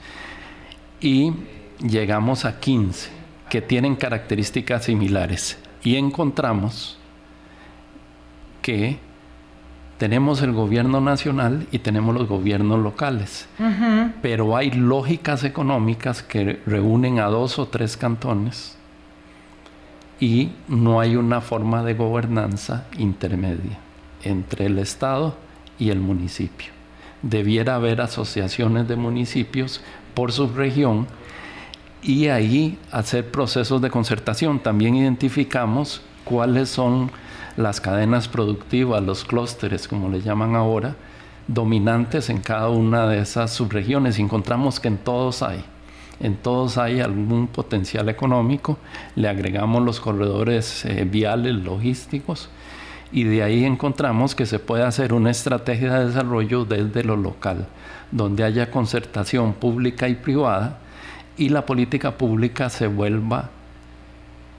y 1.00 1.32
llegamos 1.80 2.44
a 2.44 2.60
15 2.60 3.08
que 3.48 3.62
tienen 3.62 3.96
características 3.96 4.84
similares 4.84 5.58
y 5.82 5.96
encontramos 5.96 6.98
que 8.60 8.98
tenemos 9.98 10.42
el 10.42 10.52
gobierno 10.52 11.00
nacional 11.00 11.66
y 11.72 11.78
tenemos 11.78 12.14
los 12.14 12.28
gobiernos 12.28 12.80
locales. 12.80 13.48
Pero 14.22 14.56
hay 14.56 14.70
lógicas 14.70 15.44
económicas 15.44 16.22
que 16.22 16.60
reúnen 16.66 17.18
a 17.18 17.26
dos 17.26 17.58
o 17.58 17.66
tres 17.66 17.96
cantones 17.96 18.76
y 20.20 20.50
no 20.68 21.00
hay 21.00 21.16
una 21.16 21.40
forma 21.40 21.82
de 21.82 21.94
gobernanza 21.94 22.86
intermedia 22.98 23.78
entre 24.22 24.66
el 24.66 24.78
Estado 24.78 25.36
y 25.78 25.90
el 25.90 26.00
municipio. 26.00 26.72
Debiera 27.22 27.74
haber 27.74 28.00
asociaciones 28.00 28.88
de 28.88 28.96
municipios 28.96 29.82
por 30.14 30.32
subregión 30.32 31.06
y 32.02 32.28
ahí 32.28 32.78
hacer 32.92 33.30
procesos 33.30 33.80
de 33.82 33.90
concertación. 33.90 34.60
También 34.60 34.94
identificamos 34.94 36.02
cuáles 36.24 36.68
son 36.68 37.10
las 37.56 37.80
cadenas 37.80 38.28
productivas, 38.28 39.02
los 39.02 39.24
clústeres, 39.24 39.88
como 39.88 40.08
le 40.08 40.20
llaman 40.20 40.54
ahora, 40.54 40.96
dominantes 41.48 42.28
en 42.30 42.40
cada 42.40 42.68
una 42.68 43.06
de 43.06 43.20
esas 43.20 43.52
subregiones. 43.52 44.18
encontramos 44.18 44.80
que 44.80 44.88
en 44.88 44.98
todos 44.98 45.42
hay. 45.42 45.64
En 46.18 46.36
todos 46.36 46.78
hay 46.78 47.00
algún 47.00 47.46
potencial 47.46 48.08
económico, 48.08 48.78
le 49.16 49.28
agregamos 49.28 49.82
los 49.82 50.00
corredores 50.00 50.84
eh, 50.86 51.04
viales, 51.04 51.54
logísticos, 51.54 52.48
y 53.12 53.24
de 53.24 53.42
ahí 53.42 53.64
encontramos 53.64 54.34
que 54.34 54.46
se 54.46 54.58
puede 54.58 54.84
hacer 54.84 55.12
una 55.12 55.30
estrategia 55.30 55.98
de 55.98 56.06
desarrollo 56.06 56.64
desde 56.64 57.04
lo 57.04 57.16
local, 57.16 57.66
donde 58.10 58.44
haya 58.44 58.70
concertación 58.70 59.52
pública 59.52 60.08
y 60.08 60.14
privada 60.14 60.78
y 61.36 61.50
la 61.50 61.66
política 61.66 62.16
pública 62.16 62.70
se 62.70 62.86
vuelva 62.86 63.50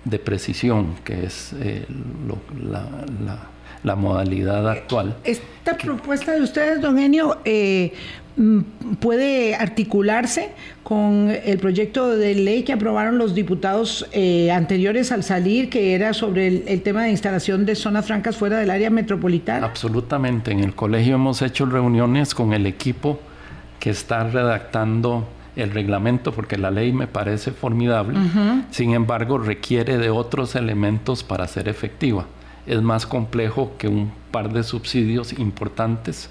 de 0.09 0.19
precisión, 0.19 0.95
que 1.03 1.25
es 1.25 1.53
eh, 1.59 1.85
la, 3.83 3.95
modalidad 3.95 4.69
actual. 4.69 5.15
Esta 5.23 5.77
propuesta 5.77 6.33
de 6.33 6.41
ustedes, 6.41 6.81
don 6.81 6.99
Enio, 6.99 7.37
eh, 7.45 7.93
mm, 8.35 8.59
puede 8.99 9.55
articularse 9.55 10.51
con 10.83 11.29
el 11.29 11.57
proyecto 11.57 12.15
de 12.15 12.35
ley 12.35 12.63
que 12.63 12.73
aprobaron 12.73 13.17
los 13.17 13.35
diputados 13.35 14.07
eh, 14.11 14.51
anteriores 14.51 15.11
al 15.11 15.23
salir, 15.23 15.69
que 15.69 15.93
era 15.93 16.13
sobre 16.13 16.47
el, 16.47 16.63
el, 16.67 16.81
tema 16.81 17.03
de 17.03 17.11
instalación 17.11 17.65
de 17.65 17.75
zonas 17.75 18.05
francas 18.05 18.35
fuera 18.35 18.57
del 18.59 18.69
área 18.69 18.89
metropolitana? 18.89 19.65
Absolutamente. 19.65 20.51
En 20.51 20.61
el 20.61 20.75
colegio 20.75 21.15
hemos 21.15 21.41
hecho 21.41 21.65
reuniones 21.65 22.33
con 22.33 22.53
el 22.53 22.65
equipo 22.65 23.19
que 23.79 23.89
está 23.89 24.23
redactando 24.23 25.27
el 25.57 25.71
reglamento 25.71 26.31
porque 26.31 26.57
la 26.57 26.71
ley 26.71 26.93
me 26.93 27.07
parece 27.07 27.51
formidable, 27.51 28.17
sin 28.69 28.93
embargo 28.93 29.39
requiere 29.39 29.97
de 29.97 30.11
otros 30.11 30.55
elementos 30.55 31.23
para 31.23 31.47
ser 31.47 31.67
efectiva. 31.67 32.25
Es 32.67 32.81
más 32.81 33.07
complejo 33.07 33.71
que 33.77 33.87
un 33.87 34.11
par 34.31 34.53
de 34.53 34.63
subsidios 34.63 35.33
importantes, 35.33 36.29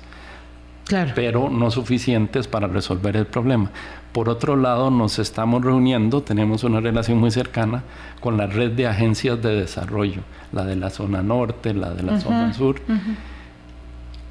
pero 1.14 1.50
no 1.50 1.72
suficientes 1.72 2.46
para 2.46 2.68
resolver 2.68 3.16
el 3.16 3.26
problema. 3.26 3.70
Por 4.12 4.28
otro 4.28 4.54
lado, 4.54 4.90
nos 4.90 5.18
estamos 5.18 5.64
reuniendo, 5.64 6.22
tenemos 6.22 6.62
una 6.62 6.80
relación 6.80 7.18
muy 7.18 7.32
cercana 7.32 7.82
con 8.20 8.36
la 8.36 8.46
red 8.46 8.70
de 8.70 8.86
agencias 8.86 9.42
de 9.42 9.56
desarrollo, 9.56 10.22
la 10.52 10.64
de 10.64 10.76
la 10.76 10.90
zona 10.90 11.22
norte, 11.22 11.74
la 11.74 11.90
de 11.90 12.02
la 12.04 12.20
zona 12.20 12.54
sur. 12.54 12.76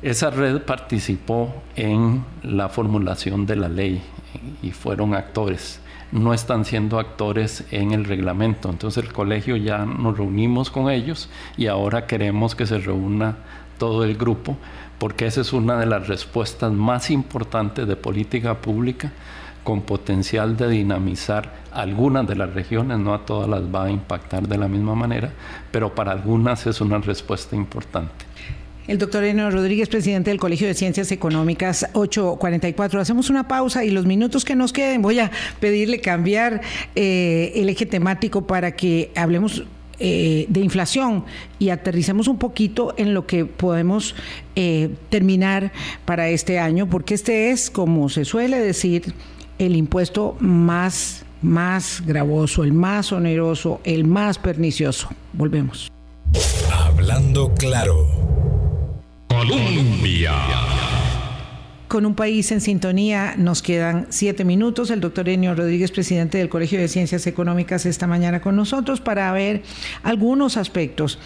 Esa 0.02 0.30
red 0.30 0.62
participó 0.62 1.54
en 1.76 2.24
la 2.44 2.70
formulación 2.70 3.46
de 3.46 3.56
la 3.58 3.68
ley 3.68 4.02
y 4.62 4.72
fueron 4.72 5.14
actores. 5.14 5.80
No 6.12 6.34
están 6.34 6.66
siendo 6.66 7.00
actores 7.00 7.66
en 7.72 7.92
el 7.92 8.06
reglamento. 8.06 8.70
Entonces 8.70 9.04
el 9.04 9.12
colegio 9.12 9.56
ya 9.58 9.86
nos 9.86 10.18
reunimos 10.18 10.70
con 10.70 10.90
ellos 10.90 11.30
y 11.58 11.68
ahora 11.68 12.08
queremos 12.08 12.56
que 12.56 12.66
se 12.66 12.78
reúna 12.78 13.38
todo 13.78 14.04
el 14.04 14.16
grupo 14.16 14.58
porque 14.98 15.26
esa 15.26 15.42
es 15.42 15.54
una 15.54 15.78
de 15.78 15.86
las 15.86 16.08
respuestas 16.08 16.72
más 16.72 17.12
importantes 17.12 17.88
de 17.88 17.96
política 17.96 18.62
pública 18.62 19.12
con 19.64 19.82
potencial 19.82 20.56
de 20.56 20.70
dinamizar 20.70 21.52
algunas 21.74 22.28
de 22.28 22.36
las 22.36 22.54
regiones, 22.54 23.00
no 23.00 23.14
a 23.14 23.26
todas 23.26 23.50
las 23.50 23.64
va 23.64 23.86
a 23.86 23.92
impactar 23.92 24.48
de 24.48 24.58
la 24.58 24.68
misma 24.68 24.96
manera, 24.96 25.32
pero 25.72 25.94
para 25.94 26.12
algunas 26.12 26.68
es 26.68 26.82
una 26.82 27.00
respuesta 27.00 27.56
importante. 27.56 28.26
El 28.88 29.00
doctor 29.00 29.24
Enio 29.24 29.50
Rodríguez, 29.50 29.90
presidente 29.90 30.30
del 30.30 30.40
Colegio 30.40 30.68
de 30.68 30.76
Ciencias 30.76 31.12
Económicas 31.12 31.88
844. 31.94 33.02
Hacemos 33.02 33.32
una 33.32 33.48
pausa 33.48 33.84
y 33.84 33.90
los 33.90 34.06
minutos 34.06 34.46
que 34.46 34.56
nos 34.56 34.74
queden 34.74 35.02
voy 35.02 35.20
a 35.20 35.32
pedirle 35.60 36.02
cambiar 36.02 36.62
eh, 36.94 37.52
el 37.56 37.70
eje 37.70 37.88
temático 37.88 38.46
para 38.46 38.76
que 38.76 39.12
hablemos 39.16 39.64
eh, 40.00 40.46
de 40.50 40.60
inflación 40.60 41.26
y 41.58 41.70
aterricemos 41.70 42.28
un 42.28 42.38
poquito 42.38 42.94
en 42.98 43.16
lo 43.16 43.26
que 43.26 43.46
podemos 43.46 44.14
eh, 44.56 44.90
terminar 45.10 45.72
para 46.06 46.30
este 46.30 46.60
año, 46.60 46.88
porque 46.88 47.16
este 47.16 47.50
es, 47.50 47.72
como 47.72 48.10
se 48.10 48.24
suele 48.24 48.60
decir, 48.60 49.16
el 49.58 49.76
impuesto 49.76 50.38
más, 50.40 51.26
más 51.42 52.04
gravoso, 52.06 52.64
el 52.64 52.74
más 52.74 53.12
oneroso, 53.12 53.82
el 53.84 54.04
más 54.04 54.38
pernicioso. 54.38 55.10
Volvemos. 55.34 55.92
Hablando 56.72 57.54
claro. 57.56 58.25
Colombia. 59.36 60.34
Con 61.90 62.06
un 62.06 62.16
país 62.16 62.52
en 62.54 62.62
sintonía, 62.62 63.36
nos 63.38 63.62
quedan 63.62 64.08
siete 64.10 64.46
minutos. 64.46 64.90
El 64.92 65.02
doctor 65.02 65.28
Enio 65.28 65.54
Rodríguez, 65.54 65.92
presidente 65.92 66.38
del 66.38 66.48
Colegio 66.48 66.80
de 66.80 66.88
Ciencias 66.88 67.28
Económicas, 67.28 67.86
esta 67.86 68.08
mañana 68.08 68.42
con 68.42 68.56
nosotros 68.56 69.02
para 69.02 69.32
ver 69.34 69.64
algunos 70.04 70.56
aspectos. 70.56 71.20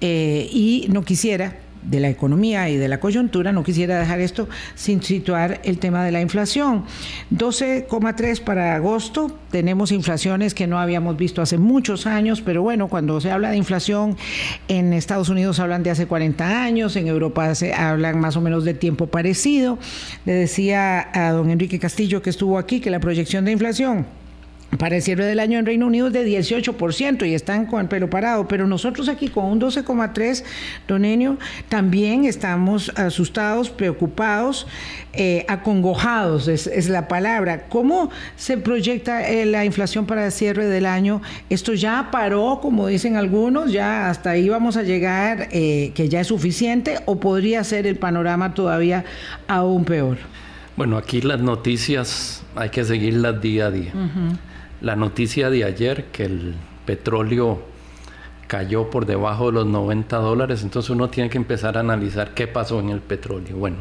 Eh, 0.00 0.48
y 0.50 0.86
no 0.90 1.02
quisiera 1.02 1.58
de 1.82 2.00
la 2.00 2.08
economía 2.08 2.68
y 2.68 2.76
de 2.76 2.88
la 2.88 3.00
coyuntura, 3.00 3.52
no 3.52 3.64
quisiera 3.64 3.98
dejar 3.98 4.20
esto 4.20 4.48
sin 4.74 5.02
situar 5.02 5.60
el 5.64 5.78
tema 5.78 6.04
de 6.04 6.12
la 6.12 6.20
inflación. 6.20 6.84
12,3 7.34 8.40
para 8.42 8.74
agosto, 8.74 9.38
tenemos 9.50 9.92
inflaciones 9.92 10.54
que 10.54 10.66
no 10.66 10.78
habíamos 10.78 11.16
visto 11.16 11.42
hace 11.42 11.58
muchos 11.58 12.06
años, 12.06 12.40
pero 12.42 12.62
bueno, 12.62 12.88
cuando 12.88 13.20
se 13.20 13.30
habla 13.30 13.50
de 13.50 13.56
inflación 13.56 14.16
en 14.68 14.92
Estados 14.92 15.28
Unidos 15.28 15.58
hablan 15.58 15.82
de 15.82 15.90
hace 15.90 16.06
40 16.06 16.62
años, 16.62 16.96
en 16.96 17.06
Europa 17.06 17.54
se 17.54 17.72
hablan 17.72 18.20
más 18.20 18.36
o 18.36 18.40
menos 18.40 18.64
de 18.64 18.74
tiempo 18.74 19.06
parecido. 19.06 19.78
Le 20.24 20.32
decía 20.32 21.08
a 21.12 21.32
don 21.32 21.50
Enrique 21.50 21.78
Castillo 21.78 22.22
que 22.22 22.30
estuvo 22.30 22.58
aquí 22.58 22.80
que 22.80 22.90
la 22.90 23.00
proyección 23.00 23.44
de 23.44 23.52
inflación 23.52 24.19
para 24.78 24.96
el 24.96 25.02
cierre 25.02 25.24
del 25.24 25.40
año 25.40 25.58
en 25.58 25.66
Reino 25.66 25.86
Unido 25.86 26.06
es 26.06 26.12
de 26.12 26.26
18% 26.26 27.28
y 27.28 27.34
están 27.34 27.66
con 27.66 27.80
el 27.80 27.88
pelo 27.88 28.08
parado, 28.08 28.46
pero 28.46 28.66
nosotros 28.66 29.08
aquí 29.08 29.28
con 29.28 29.46
un 29.46 29.60
12,3, 29.60 30.44
don 30.86 31.04
Enio, 31.04 31.38
también 31.68 32.24
estamos 32.24 32.90
asustados, 32.96 33.68
preocupados, 33.68 34.66
eh, 35.12 35.44
acongojados, 35.48 36.46
es, 36.48 36.88
la 36.88 37.08
palabra. 37.08 37.64
¿Cómo 37.68 38.10
se 38.36 38.58
proyecta 38.58 39.28
eh, 39.28 39.44
la 39.44 39.64
inflación 39.64 40.06
para 40.06 40.26
el 40.26 40.32
cierre 40.32 40.66
del 40.66 40.86
año? 40.86 41.20
Esto 41.50 41.74
ya 41.74 42.08
paró, 42.12 42.60
como 42.62 42.86
dicen 42.86 43.16
algunos, 43.16 43.72
ya 43.72 44.08
hasta 44.08 44.30
ahí 44.30 44.48
vamos 44.48 44.76
a 44.76 44.82
llegar, 44.82 45.48
eh, 45.50 45.90
que 45.94 46.08
ya 46.08 46.20
es 46.20 46.28
suficiente, 46.28 47.00
o 47.06 47.18
podría 47.18 47.64
ser 47.64 47.86
el 47.86 47.96
panorama 47.96 48.54
todavía 48.54 49.04
aún 49.48 49.84
peor. 49.84 50.18
Bueno, 50.76 50.96
aquí 50.96 51.20
las 51.20 51.40
noticias 51.40 52.42
hay 52.54 52.70
que 52.70 52.84
seguirlas 52.84 53.40
día 53.42 53.66
a 53.66 53.70
día 53.70 53.92
la 54.80 54.96
noticia 54.96 55.50
de 55.50 55.64
ayer 55.64 56.06
que 56.06 56.24
el 56.24 56.54
petróleo 56.86 57.62
cayó 58.46 58.90
por 58.90 59.06
debajo 59.06 59.46
de 59.46 59.52
los 59.52 59.66
90 59.66 60.16
dólares, 60.16 60.62
entonces 60.62 60.90
uno 60.90 61.08
tiene 61.08 61.30
que 61.30 61.38
empezar 61.38 61.76
a 61.76 61.80
analizar 61.80 62.34
qué 62.34 62.48
pasó 62.48 62.80
en 62.80 62.88
el 62.88 63.00
petróleo. 63.00 63.56
Bueno, 63.56 63.76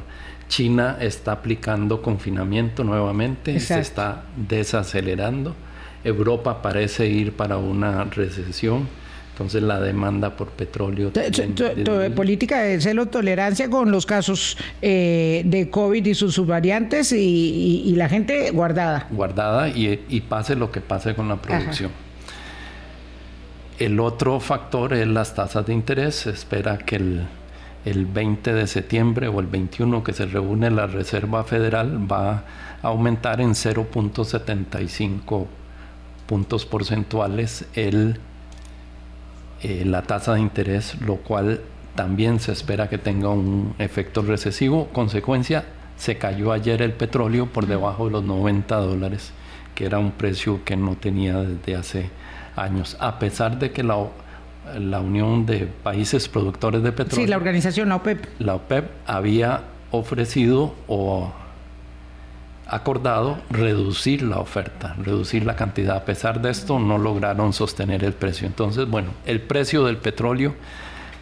China 0.48 0.98
está 1.00 1.32
aplicando 1.32 2.02
confinamiento 2.02 2.84
nuevamente, 2.84 3.60
se 3.60 3.80
está 3.80 4.26
desacelerando, 4.36 5.56
Europa 6.04 6.62
parece 6.62 7.08
ir 7.08 7.34
para 7.34 7.58
una 7.58 8.04
recesión, 8.06 8.88
Entonces 9.40 9.64
la 9.64 9.80
demanda 9.80 10.36
por 10.36 10.50
petróleo... 10.50 11.14
política 12.14 12.62
de 12.62 12.82
celo 12.82 13.06
tolerancia 13.06 13.70
con 13.70 13.90
los 13.90 14.06
casos 14.06 14.58
eh, 14.82 15.44
de 15.46 15.70
COVID 15.70 16.06
y 16.06 16.14
sus 16.14 16.34
subvariantes 16.36 17.14
y, 17.14 17.94
la 17.96 18.10
gente 18.10 18.52
guardada. 18.52 19.08
Guardada 19.10 19.70
y, 19.70 19.96
pase 20.28 20.58
lo 20.58 20.70
que 20.74 20.82
pase 20.82 21.16
con 21.16 21.30
la 21.30 21.38
producción. 21.38 21.90
El 23.80 24.02
otro 24.02 24.42
factor 24.42 24.94
es 24.94 25.08
las 25.08 25.34
tasas 25.34 25.66
de 25.66 25.74
interés. 25.74 26.16
Se 26.16 26.32
espera 26.32 26.78
que 26.78 26.98
el, 26.98 27.22
el 27.86 28.08
20 28.08 28.52
de 28.54 28.68
septiembre 28.68 29.30
o 29.30 29.40
el 29.40 29.48
21 29.48 30.04
que 30.04 30.12
se 30.12 30.26
reúne 30.26 30.70
la 30.70 30.86
Reserva 30.86 31.46
Federal 31.46 32.12
va 32.12 32.44
a 32.84 32.90
aumentar 32.90 33.40
en 33.40 33.52
0.75 33.52 35.46
puntos 36.28 36.66
porcentuales 36.66 37.66
el 37.74 38.20
eh, 39.62 39.84
la 39.86 40.04
tasa 40.04 40.36
de 40.36 40.42
interés, 40.42 41.00
lo 41.02 41.18
cual 41.18 41.62
también 41.96 42.40
se 42.40 42.52
espera 42.52 42.88
que 42.88 42.98
tenga 42.98 43.30
un 43.30 43.76
efecto 43.78 44.22
recesivo. 44.22 44.88
Consecuencia, 44.94 45.66
se 45.98 46.18
cayó 46.18 46.52
ayer 46.54 46.82
el 46.82 46.94
petróleo 46.94 47.48
por 47.48 47.68
debajo 47.68 48.06
de 48.06 48.12
los 48.12 48.24
90 48.24 48.76
dólares, 48.78 49.32
que 49.76 49.86
era 49.86 50.00
un 50.00 50.12
precio 50.12 50.64
que 50.64 50.78
no 50.78 50.96
tenía 50.96 51.38
desde 51.42 51.76
hace 51.76 52.10
años, 52.56 52.96
a 53.00 53.20
pesar 53.20 53.60
de 53.60 53.72
que 53.72 53.84
la, 53.84 53.98
la 54.80 55.02
Unión 55.02 55.46
de 55.46 55.68
Países 55.68 56.30
Productores 56.30 56.84
de 56.84 56.92
Petróleo... 56.92 57.26
Sí, 57.26 57.30
la 57.30 57.38
organización, 57.38 57.90
la 57.90 57.98
OPEP. 57.98 58.26
La 58.40 58.56
OPEP 58.56 58.90
había 59.06 59.64
ofrecido 59.92 60.74
o 60.88 61.32
acordado 62.70 63.40
reducir 63.50 64.24
la 64.24 64.40
oferta, 64.40 64.96
reducir 64.98 65.46
la 65.46 65.56
cantidad. 65.56 65.98
A 65.98 66.06
pesar 66.06 66.42
de 66.42 66.52
esto, 66.52 66.80
no 66.80 66.98
lograron 66.98 67.54
sostener 67.54 68.04
el 68.04 68.14
precio. 68.14 68.48
Entonces, 68.48 68.88
bueno, 68.90 69.10
el 69.26 69.42
precio 69.42 69.86
del 69.86 69.98
petróleo 69.98 70.56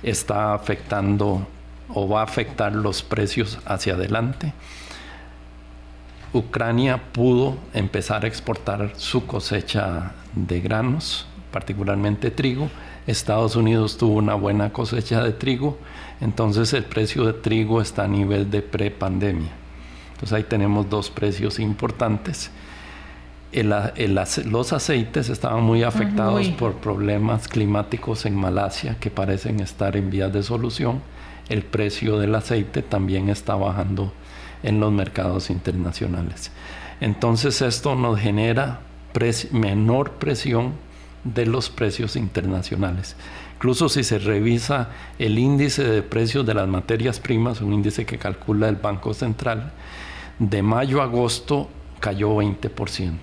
está 0.04 0.54
afectando 0.54 1.48
o 1.93 2.08
va 2.08 2.22
a 2.22 2.24
afectar 2.24 2.74
los 2.74 3.02
precios 3.02 3.60
hacia 3.66 3.93
adelante. 3.93 4.54
Ucrania 6.34 7.02
pudo 7.14 7.58
empezar 7.74 8.26
a 8.26 8.28
exportar 8.28 8.91
su 8.98 9.26
cosecha 9.26 10.12
de 10.36 10.60
granos, 10.60 11.26
particularmente 11.52 12.32
trigo. 12.32 12.70
Estados 13.08 13.56
Unidos 13.56 13.98
tuvo 13.98 14.16
una 14.16 14.36
buena 14.36 14.74
cosecha 14.74 15.24
de 15.24 15.32
trigo, 15.32 15.78
entonces 16.20 16.74
el 16.74 16.84
precio 16.84 17.26
de 17.26 17.34
trigo 17.34 17.82
está 17.82 18.04
a 18.04 18.08
nivel 18.08 18.52
de 18.52 18.62
prepandemia. 18.62 19.52
Entonces 20.18 20.34
ahí 20.36 20.43
tenemos 20.45 20.89
dos 20.89 21.11
precios 21.11 21.59
importantes. 21.59 22.49
los 23.53 24.74
aceites 24.74 25.30
estaban 25.30 25.63
muy 25.63 25.84
afectados 25.84 26.47
por 26.49 26.74
problemas 26.78 27.47
climáticos 27.47 28.26
en 28.26 28.36
Malasia 28.36 28.97
que 28.99 29.11
parecen 29.11 29.59
estar 29.59 29.95
en 29.95 30.09
vías 30.09 30.34
de 30.34 30.41
solución. 30.41 31.03
El 31.49 31.61
precio 31.61 32.18
del 32.18 32.34
aceite 32.34 32.82
también 32.82 33.30
está 33.30 33.53
bajando 33.53 34.11
en 34.63 34.80
los 34.80 34.91
mercados 34.91 35.51
internacionales. 35.51 36.51
Entonces 36.99 37.61
esto 37.61 37.93
nos 37.93 38.20
genera 38.20 38.80
menor 39.51 40.13
presión 40.13 40.74
de 41.24 41.45
los 41.45 41.70
precios 41.70 42.15
internacionales. 42.15 43.15
Incluso 43.55 43.89
si 43.89 44.03
se 44.03 44.20
revisa 44.20 44.89
el 45.18 45.39
índice 45.39 45.84
de 45.84 46.03
precios 46.03 46.45
de 46.45 46.53
las 46.53 46.68
materias 46.68 47.20
primas, 47.20 47.61
un 47.61 47.74
índice 47.74 48.05
que 48.05 48.20
calcula 48.20 48.70
el 48.70 48.76
Banco 48.76 49.13
Central, 49.13 49.72
de 50.40 50.62
mayo 50.62 51.02
a 51.02 51.06
agosto 51.06 51.70
cayó 52.00 52.36
20%. 52.36 53.18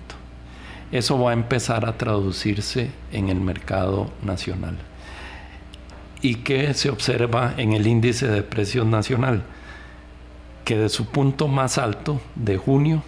Eso 0.91 1.19
va 1.19 1.31
a 1.31 1.33
empezar 1.33 1.85
a 1.85 1.97
traducirse 1.97 2.91
en 3.11 3.29
el 3.29 3.39
mercado 3.39 4.11
nacional. 4.21 4.77
¿Y 6.21 6.35
qué 6.35 6.73
se 6.73 6.89
observa 6.89 7.53
en 7.57 7.73
el 7.73 7.87
índice 7.87 8.27
de 8.27 8.43
precios 8.43 8.85
nacional? 8.85 9.43
Que 10.63 10.77
de 10.77 10.89
su 10.89 11.07
punto 11.07 11.47
más 11.47 11.77
alto 11.77 12.21
de 12.35 12.57
junio, 12.57 13.03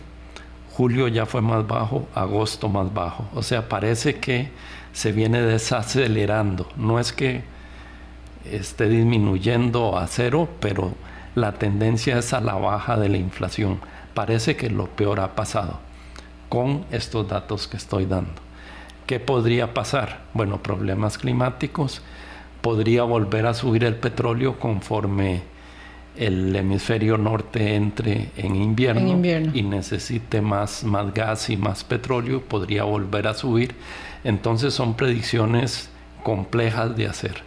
julio 0.72 1.08
ya 1.08 1.26
fue 1.26 1.42
más 1.42 1.66
bajo, 1.68 2.08
agosto 2.14 2.70
más 2.70 2.94
bajo. 2.94 3.28
O 3.34 3.44
sea, 3.44 3.70
parece 3.70 4.20
que 4.20 4.52
se 4.94 5.12
viene 5.12 5.42
desacelerando. 5.42 6.68
No 6.76 7.00
es 7.00 7.14
que 7.14 7.44
esté 8.52 8.88
disminuyendo 8.90 9.98
a 9.98 10.08
cero, 10.08 10.50
pero 10.60 10.94
la 11.36 11.54
tendencia 11.54 12.18
es 12.18 12.34
a 12.34 12.42
la 12.42 12.56
baja 12.56 12.98
de 12.98 13.10
la 13.10 13.18
inflación 13.18 13.80
parece 14.18 14.56
que 14.56 14.72
lo 14.72 14.88
peor 14.88 15.20
ha 15.20 15.36
pasado 15.36 15.78
con 16.50 16.86
estos 16.90 17.28
datos 17.28 17.68
que 17.68 17.78
estoy 17.78 18.08
dando. 18.08 18.42
¿Qué 19.06 19.20
podría 19.20 19.76
pasar? 19.76 20.22
Bueno, 20.34 20.64
problemas 20.64 21.20
climáticos, 21.20 22.02
podría 22.62 23.04
volver 23.04 23.46
a 23.46 23.54
subir 23.54 23.84
el 23.84 23.94
petróleo 23.94 24.58
conforme 24.58 25.44
el 26.16 26.56
hemisferio 26.56 27.20
norte 27.20 27.76
entre 27.76 28.32
en 28.38 28.56
invierno, 28.56 29.24
y 29.54 29.62
necesite 29.62 30.42
más, 30.42 30.84
más 30.84 31.14
gas 31.14 31.52
y 31.52 31.56
más 31.56 31.84
petróleo, 31.84 32.42
podría 32.42 32.86
volver 32.86 33.28
a 33.28 33.36
subir. 33.36 33.76
Entonces 34.24 34.74
son 34.74 34.96
predicciones 34.96 35.92
complejas 36.24 36.98
de 36.98 37.06
hacer. 37.06 37.44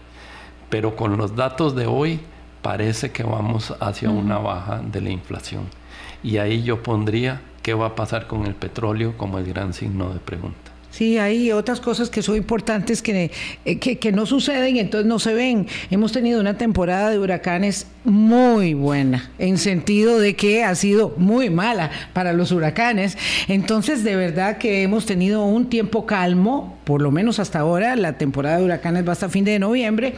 Pero 0.68 0.94
con 0.94 1.16
los 1.16 1.34
datos 1.34 1.74
de 1.74 1.86
hoy 1.86 2.20
parece 2.62 3.10
que 3.10 3.24
vamos 3.24 3.74
hacia 3.80 4.08
una 4.08 4.38
baja 4.38 4.80
de 4.80 5.00
la 5.00 5.10
inflación. 5.10 5.79
Y 6.22 6.38
ahí 6.38 6.62
yo 6.62 6.82
pondría 6.82 7.42
qué 7.62 7.74
va 7.74 7.86
a 7.86 7.94
pasar 7.94 8.26
con 8.26 8.46
el 8.46 8.54
petróleo 8.54 9.16
como 9.16 9.38
el 9.38 9.46
gran 9.46 9.72
signo 9.72 10.12
de 10.12 10.20
pregunta. 10.20 10.70
Sí, 10.90 11.18
hay 11.18 11.52
otras 11.52 11.80
cosas 11.80 12.10
que 12.10 12.20
son 12.20 12.36
importantes 12.36 13.00
que, 13.00 13.30
eh, 13.64 13.78
que, 13.78 14.12
no 14.12 14.26
suceden 14.26 14.76
entonces 14.76 15.06
no 15.06 15.20
se 15.20 15.34
ven. 15.34 15.68
Hemos 15.88 16.10
tenido 16.10 16.40
una 16.40 16.58
temporada 16.58 17.10
de 17.10 17.18
huracanes 17.18 17.86
muy 18.04 18.74
buena, 18.74 19.30
en 19.38 19.56
sentido 19.56 20.18
de 20.18 20.34
que 20.34 20.64
ha 20.64 20.74
sido 20.74 21.14
muy 21.16 21.48
mala 21.48 21.92
para 22.12 22.32
los 22.32 22.50
huracanes. 22.50 23.16
Entonces, 23.46 24.02
de 24.02 24.16
verdad 24.16 24.58
que 24.58 24.82
hemos 24.82 25.06
tenido 25.06 25.44
un 25.44 25.70
tiempo 25.70 26.06
calmo, 26.06 26.76
por 26.82 27.00
lo 27.02 27.12
menos 27.12 27.38
hasta 27.38 27.60
ahora. 27.60 27.94
La 27.94 28.18
temporada 28.18 28.58
de 28.58 28.64
huracanes 28.64 29.06
va 29.06 29.12
hasta 29.12 29.28
fin 29.28 29.44
de 29.44 29.60
noviembre, 29.60 30.14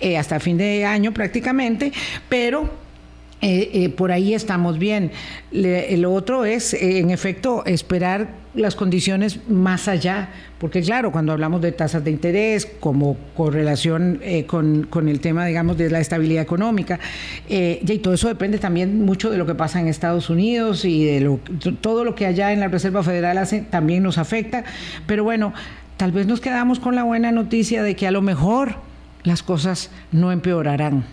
eh, 0.00 0.16
hasta 0.16 0.40
fin 0.40 0.56
de 0.56 0.86
año 0.86 1.12
prácticamente, 1.12 1.92
pero 2.30 2.85
eh, 3.48 3.84
eh, 3.84 3.88
por 3.90 4.10
ahí 4.10 4.34
estamos 4.34 4.76
bien. 4.76 5.12
lo 5.52 6.12
otro 6.12 6.44
es, 6.44 6.74
eh, 6.74 6.98
en 6.98 7.10
efecto, 7.10 7.64
esperar 7.64 8.26
las 8.56 8.74
condiciones 8.74 9.38
más 9.48 9.86
allá, 9.86 10.30
porque 10.58 10.82
claro, 10.82 11.12
cuando 11.12 11.30
hablamos 11.30 11.60
de 11.60 11.70
tasas 11.70 12.02
de 12.02 12.10
interés, 12.10 12.66
como 12.80 13.16
correlación 13.36 14.20
con, 14.48 14.88
con, 14.90 15.08
el 15.08 15.20
tema, 15.20 15.46
digamos, 15.46 15.76
de 15.76 15.90
la 15.90 16.00
estabilidad 16.00 16.42
económica, 16.42 16.98
y 17.48 17.98
todo 17.98 18.14
eso 18.14 18.26
depende 18.26 18.58
también 18.58 19.04
mucho 19.04 19.30
de 19.30 19.38
lo 19.38 19.46
que 19.46 19.54
pasa 19.54 19.78
en 19.78 19.86
Estados 19.86 20.28
Unidos 20.28 20.84
y 20.84 21.04
de 21.04 21.20
lo, 21.20 21.38
todo 21.80 22.02
lo 22.02 22.16
que 22.16 22.26
allá 22.26 22.52
en 22.52 22.58
la 22.58 22.68
Reserva 22.68 23.04
Federal 23.04 23.38
hace 23.38 23.60
también 23.60 24.02
nos 24.02 24.18
afecta, 24.18 24.64
pero 25.06 25.22
bueno, 25.22 25.52
tal 25.98 26.10
vez 26.10 26.26
nos 26.26 26.40
quedamos 26.40 26.80
con 26.80 26.96
la 26.96 27.04
buena 27.04 27.30
noticia 27.30 27.82
de 27.84 27.94
que 27.94 28.08
a 28.08 28.10
lo 28.10 28.22
mejor 28.22 28.76
las 29.22 29.42
cosas 29.42 29.90
no 30.10 30.32
empeorarán. 30.32 31.04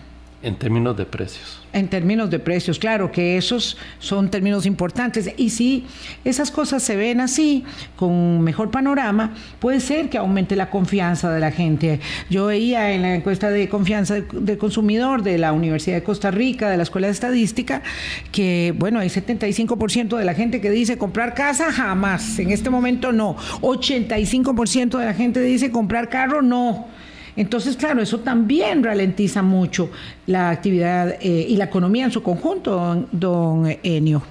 En 0.44 0.56
términos 0.56 0.94
de 0.94 1.06
precios. 1.06 1.62
En 1.72 1.88
términos 1.88 2.28
de 2.28 2.38
precios, 2.38 2.78
claro 2.78 3.10
que 3.10 3.38
esos 3.38 3.78
son 3.98 4.30
términos 4.30 4.66
importantes. 4.66 5.30
Y 5.38 5.48
si 5.48 5.86
esas 6.22 6.50
cosas 6.50 6.82
se 6.82 6.96
ven 6.96 7.22
así, 7.22 7.64
con 7.96 8.10
un 8.10 8.42
mejor 8.42 8.70
panorama, 8.70 9.32
puede 9.58 9.80
ser 9.80 10.10
que 10.10 10.18
aumente 10.18 10.54
la 10.54 10.68
confianza 10.68 11.32
de 11.32 11.40
la 11.40 11.50
gente. 11.50 11.98
Yo 12.28 12.44
veía 12.46 12.92
en 12.92 13.00
la 13.00 13.14
encuesta 13.14 13.48
de 13.48 13.70
confianza 13.70 14.16
del 14.20 14.58
consumidor 14.58 15.22
de 15.22 15.38
la 15.38 15.54
Universidad 15.54 15.96
de 15.96 16.02
Costa 16.02 16.30
Rica, 16.30 16.68
de 16.68 16.76
la 16.76 16.82
Escuela 16.82 17.06
de 17.06 17.14
Estadística, 17.14 17.82
que, 18.30 18.74
bueno, 18.76 18.98
hay 18.98 19.08
75% 19.08 20.18
de 20.18 20.24
la 20.26 20.34
gente 20.34 20.60
que 20.60 20.70
dice 20.70 20.98
comprar 20.98 21.32
casa, 21.32 21.72
jamás. 21.72 22.38
En 22.38 22.50
este 22.50 22.68
momento 22.68 23.12
no. 23.12 23.34
85% 23.62 24.98
de 24.98 25.06
la 25.06 25.14
gente 25.14 25.40
dice 25.40 25.70
comprar 25.70 26.10
carro, 26.10 26.42
no. 26.42 26.86
Entonces, 27.36 27.76
claro, 27.76 28.00
eso 28.00 28.20
también 28.20 28.82
ralentiza 28.84 29.42
mucho 29.42 29.90
la 30.26 30.50
actividad 30.50 31.16
eh, 31.20 31.46
y 31.48 31.56
la 31.56 31.64
economía 31.64 32.04
en 32.04 32.10
su 32.10 32.22
conjunto, 32.22 33.06
don, 33.10 33.76
Enio. 33.82 34.22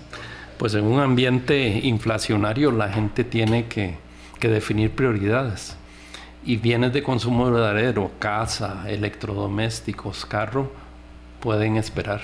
Pues 0.58 0.76
en 0.76 0.86
un 0.86 0.99
ambiente 0.99 1.82
inflacionario 1.84 2.72
la 2.72 2.89
gente 2.89 3.24
tiene 3.24 3.66
que, 3.66 4.01
definir 4.39 4.91
prioridades 4.91 5.78
y 6.45 6.58
bienes 6.58 6.91
de 6.91 7.01
consumo 7.01 7.49
verdadero, 7.49 8.12
casa, 8.20 8.84
electrodomésticos, 8.89 10.26
carro, 10.26 10.70
pueden 11.39 11.78
esperar 11.78 12.20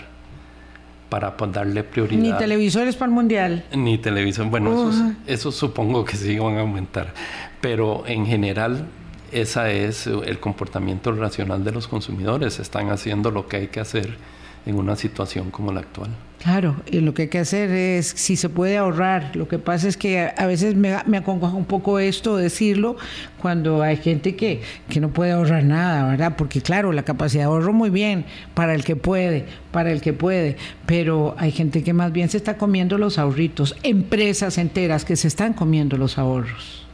para 1.07 1.33
darle 1.49 1.85
prioridad. 1.85 2.21
Ni 2.21 2.33
televisores 2.33 2.97
para 2.97 3.07
el 3.07 3.15
mundial. 3.15 3.63
Ni 3.73 3.97
televisión, 3.97 4.51
bueno, 4.51 4.91
eso, 5.27 5.53
supongo 5.53 6.03
que 6.03 6.17
sí 6.17 6.37
van 6.37 6.57
a 6.57 6.59
aumentar, 6.59 7.13
pero 7.61 8.03
en 8.05 8.25
general 8.25 8.85
ese 9.31 9.85
es 9.85 10.07
el 10.07 10.39
comportamiento 10.39 11.11
racional 11.11 11.63
de 11.63 11.71
los 11.71 11.87
consumidores. 11.87 12.59
Están 12.59 12.89
haciendo 12.89 13.31
lo 13.31 13.47
que 13.47 13.57
hay 13.57 13.67
que 13.67 13.79
hacer 13.79 14.17
en 14.65 14.75
una 14.75 14.95
situación 14.95 15.51
como 15.51 15.71
la 15.71 15.81
actual. 15.81 16.09
Claro, 16.41 16.77
y 16.89 17.01
lo 17.01 17.13
que 17.13 17.23
hay 17.23 17.27
que 17.27 17.39
hacer 17.39 17.69
es, 17.69 18.07
si 18.07 18.37
se 18.37 18.47
puede 18.47 18.77
ahorrar, 18.77 19.35
lo 19.35 19.49
que 19.49 19.59
pasa 19.59 19.89
es 19.89 19.97
que 19.97 20.31
a, 20.37 20.45
veces 20.45 20.73
me, 20.75 20.95
me 21.05 21.17
acongoja 21.17 21.53
un 21.53 21.65
poco 21.65 21.99
esto, 21.99 22.37
decirlo, 22.37 22.95
cuando 23.41 23.81
hay 23.81 23.97
gente 23.97 24.37
que, 24.37 24.61
que 24.89 25.01
no 25.01 25.09
puede 25.09 25.33
ahorrar 25.33 25.65
nada, 25.65 26.09
¿verdad? 26.09 26.35
Porque 26.37 26.61
claro, 26.61 26.93
la 26.93 27.03
capacidad 27.03 27.43
de 27.43 27.47
ahorro 27.47 27.73
muy 27.73 27.89
bien 27.89 28.23
para 28.53 28.73
el 28.73 28.85
que 28.85 28.95
puede, 28.95 29.47
para 29.71 29.91
el 29.91 29.99
que 29.99 30.13
puede, 30.13 30.55
pero 30.85 31.35
hay 31.37 31.51
gente 31.51 31.83
que 31.83 31.91
más 31.91 32.13
bien 32.13 32.29
se 32.29 32.37
está 32.37 32.57
comiendo 32.57 32.97
los 32.97 33.17
ahorritos, 33.17 33.75
empresas 33.83 34.57
enteras 34.57 35.03
que 35.03 35.17
se 35.17 35.27
están 35.27 35.51
comiendo 35.51 35.97
los 35.97 36.17
ahorros. 36.17 36.88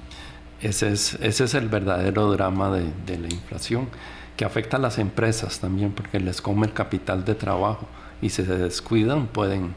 Ese 0.65 0.91
es, 0.91 1.13
ese 1.21 1.43
es 1.43 1.53
el 1.53 1.69
verdadero 1.69 2.31
drama 2.31 2.75
de, 2.75 3.17
la 3.19 3.27
inflación, 3.27 3.87
que 4.35 4.45
afecta 4.45 4.77
a 4.77 4.79
las 4.79 4.97
empresas 4.97 5.59
también 5.59 5.91
porque 5.91 6.19
les 6.19 6.41
come 6.41 6.65
el 6.65 6.73
capital 6.73 7.23
de 7.23 7.35
trabajo 7.35 7.87
y 8.19 8.29
si 8.29 8.43
se 8.43 8.57
descuidan 8.57 9.27
pueden 9.27 9.73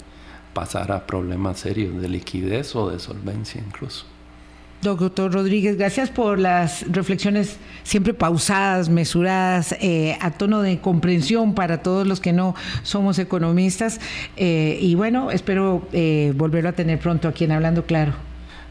pasar 0.55 0.91
a 0.93 1.07
problemas 1.07 1.59
serios 1.59 2.01
de 2.01 2.09
liquidez 2.09 2.75
o 2.75 2.89
de 2.89 2.99
solvencia 3.01 3.63
incluso. 3.65 4.07
Doctor 4.81 5.31
Rodríguez, 5.31 5.77
gracias 5.77 6.09
por 6.09 6.39
las 6.39 6.91
reflexiones 6.91 7.59
siempre 7.83 8.15
pausadas, 8.15 8.89
mesuradas, 8.89 9.77
eh, 9.81 10.17
a 10.23 10.31
tono 10.31 10.63
de 10.63 10.81
comprensión 10.81 11.55
para 11.55 11.83
todos 11.83 12.07
los 12.07 12.19
que 12.19 12.33
no 12.33 12.55
somos 12.83 13.19
economistas. 13.19 14.01
Eh, 14.39 14.79
y 14.81 14.95
bueno, 14.95 15.31
espero 15.33 15.87
eh, 15.93 16.33
volverlo 16.35 16.71
a 16.71 16.73
tener 16.73 16.99
pronto 16.99 17.29
aquí 17.29 17.45
en 17.45 17.53
Hablando 17.53 17.85
Claro. 17.85 18.28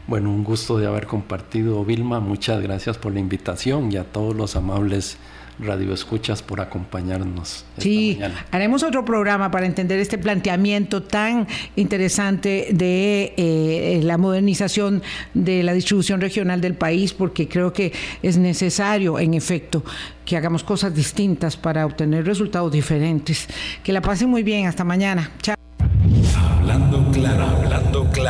Bueno, 0.08 0.30
un 0.30 0.42
gusto 0.42 0.78
de 0.78 0.86
haber 0.86 1.06
compartido, 1.06 1.84
Vilma. 1.84 2.18
Muchas 2.18 2.62
gracias 2.62 2.96
por 2.96 3.12
la 3.12 3.20
invitación 3.20 3.92
y 3.92 3.98
a 3.98 4.04
todos 4.04 4.34
los 4.34 4.56
amables 4.56 5.18
Radio 5.58 5.92
Escuchas 5.92 6.40
por 6.40 6.62
acompañarnos. 6.62 7.66
sí, 7.76 8.18
haremos 8.50 8.82
otro 8.84 9.04
programa 9.04 9.50
para 9.50 9.66
entender 9.66 9.98
este 9.98 10.16
planteamiento 10.16 11.02
tan 11.02 11.46
interesante 11.76 12.68
de 12.70 13.34
eh, 13.36 14.00
la 14.02 14.16
modernización 14.16 15.02
de 15.34 15.62
la 15.62 15.74
distribución 15.74 16.22
regional 16.22 16.62
del 16.62 16.74
país, 16.74 17.12
porque 17.12 17.46
creo 17.46 17.74
que 17.74 17.92
es 18.22 18.38
necesario, 18.38 19.18
en 19.18 19.34
efecto, 19.34 19.84
que 20.24 20.38
hagamos 20.38 20.64
cosas 20.64 20.94
distintas 20.94 21.58
para 21.58 21.84
obtener 21.84 22.24
resultados 22.24 22.72
diferentes. 22.72 23.46
Que 23.82 23.92
la 23.92 24.00
pasen 24.00 24.30
muy 24.30 24.42
bien, 24.42 24.66
hasta 24.66 24.84
mañana. 24.84 25.32
Chao. 25.42 25.54
Hablando 26.34 27.10
claro, 27.12 27.44
hablando 27.44 28.10
claro. 28.10 28.28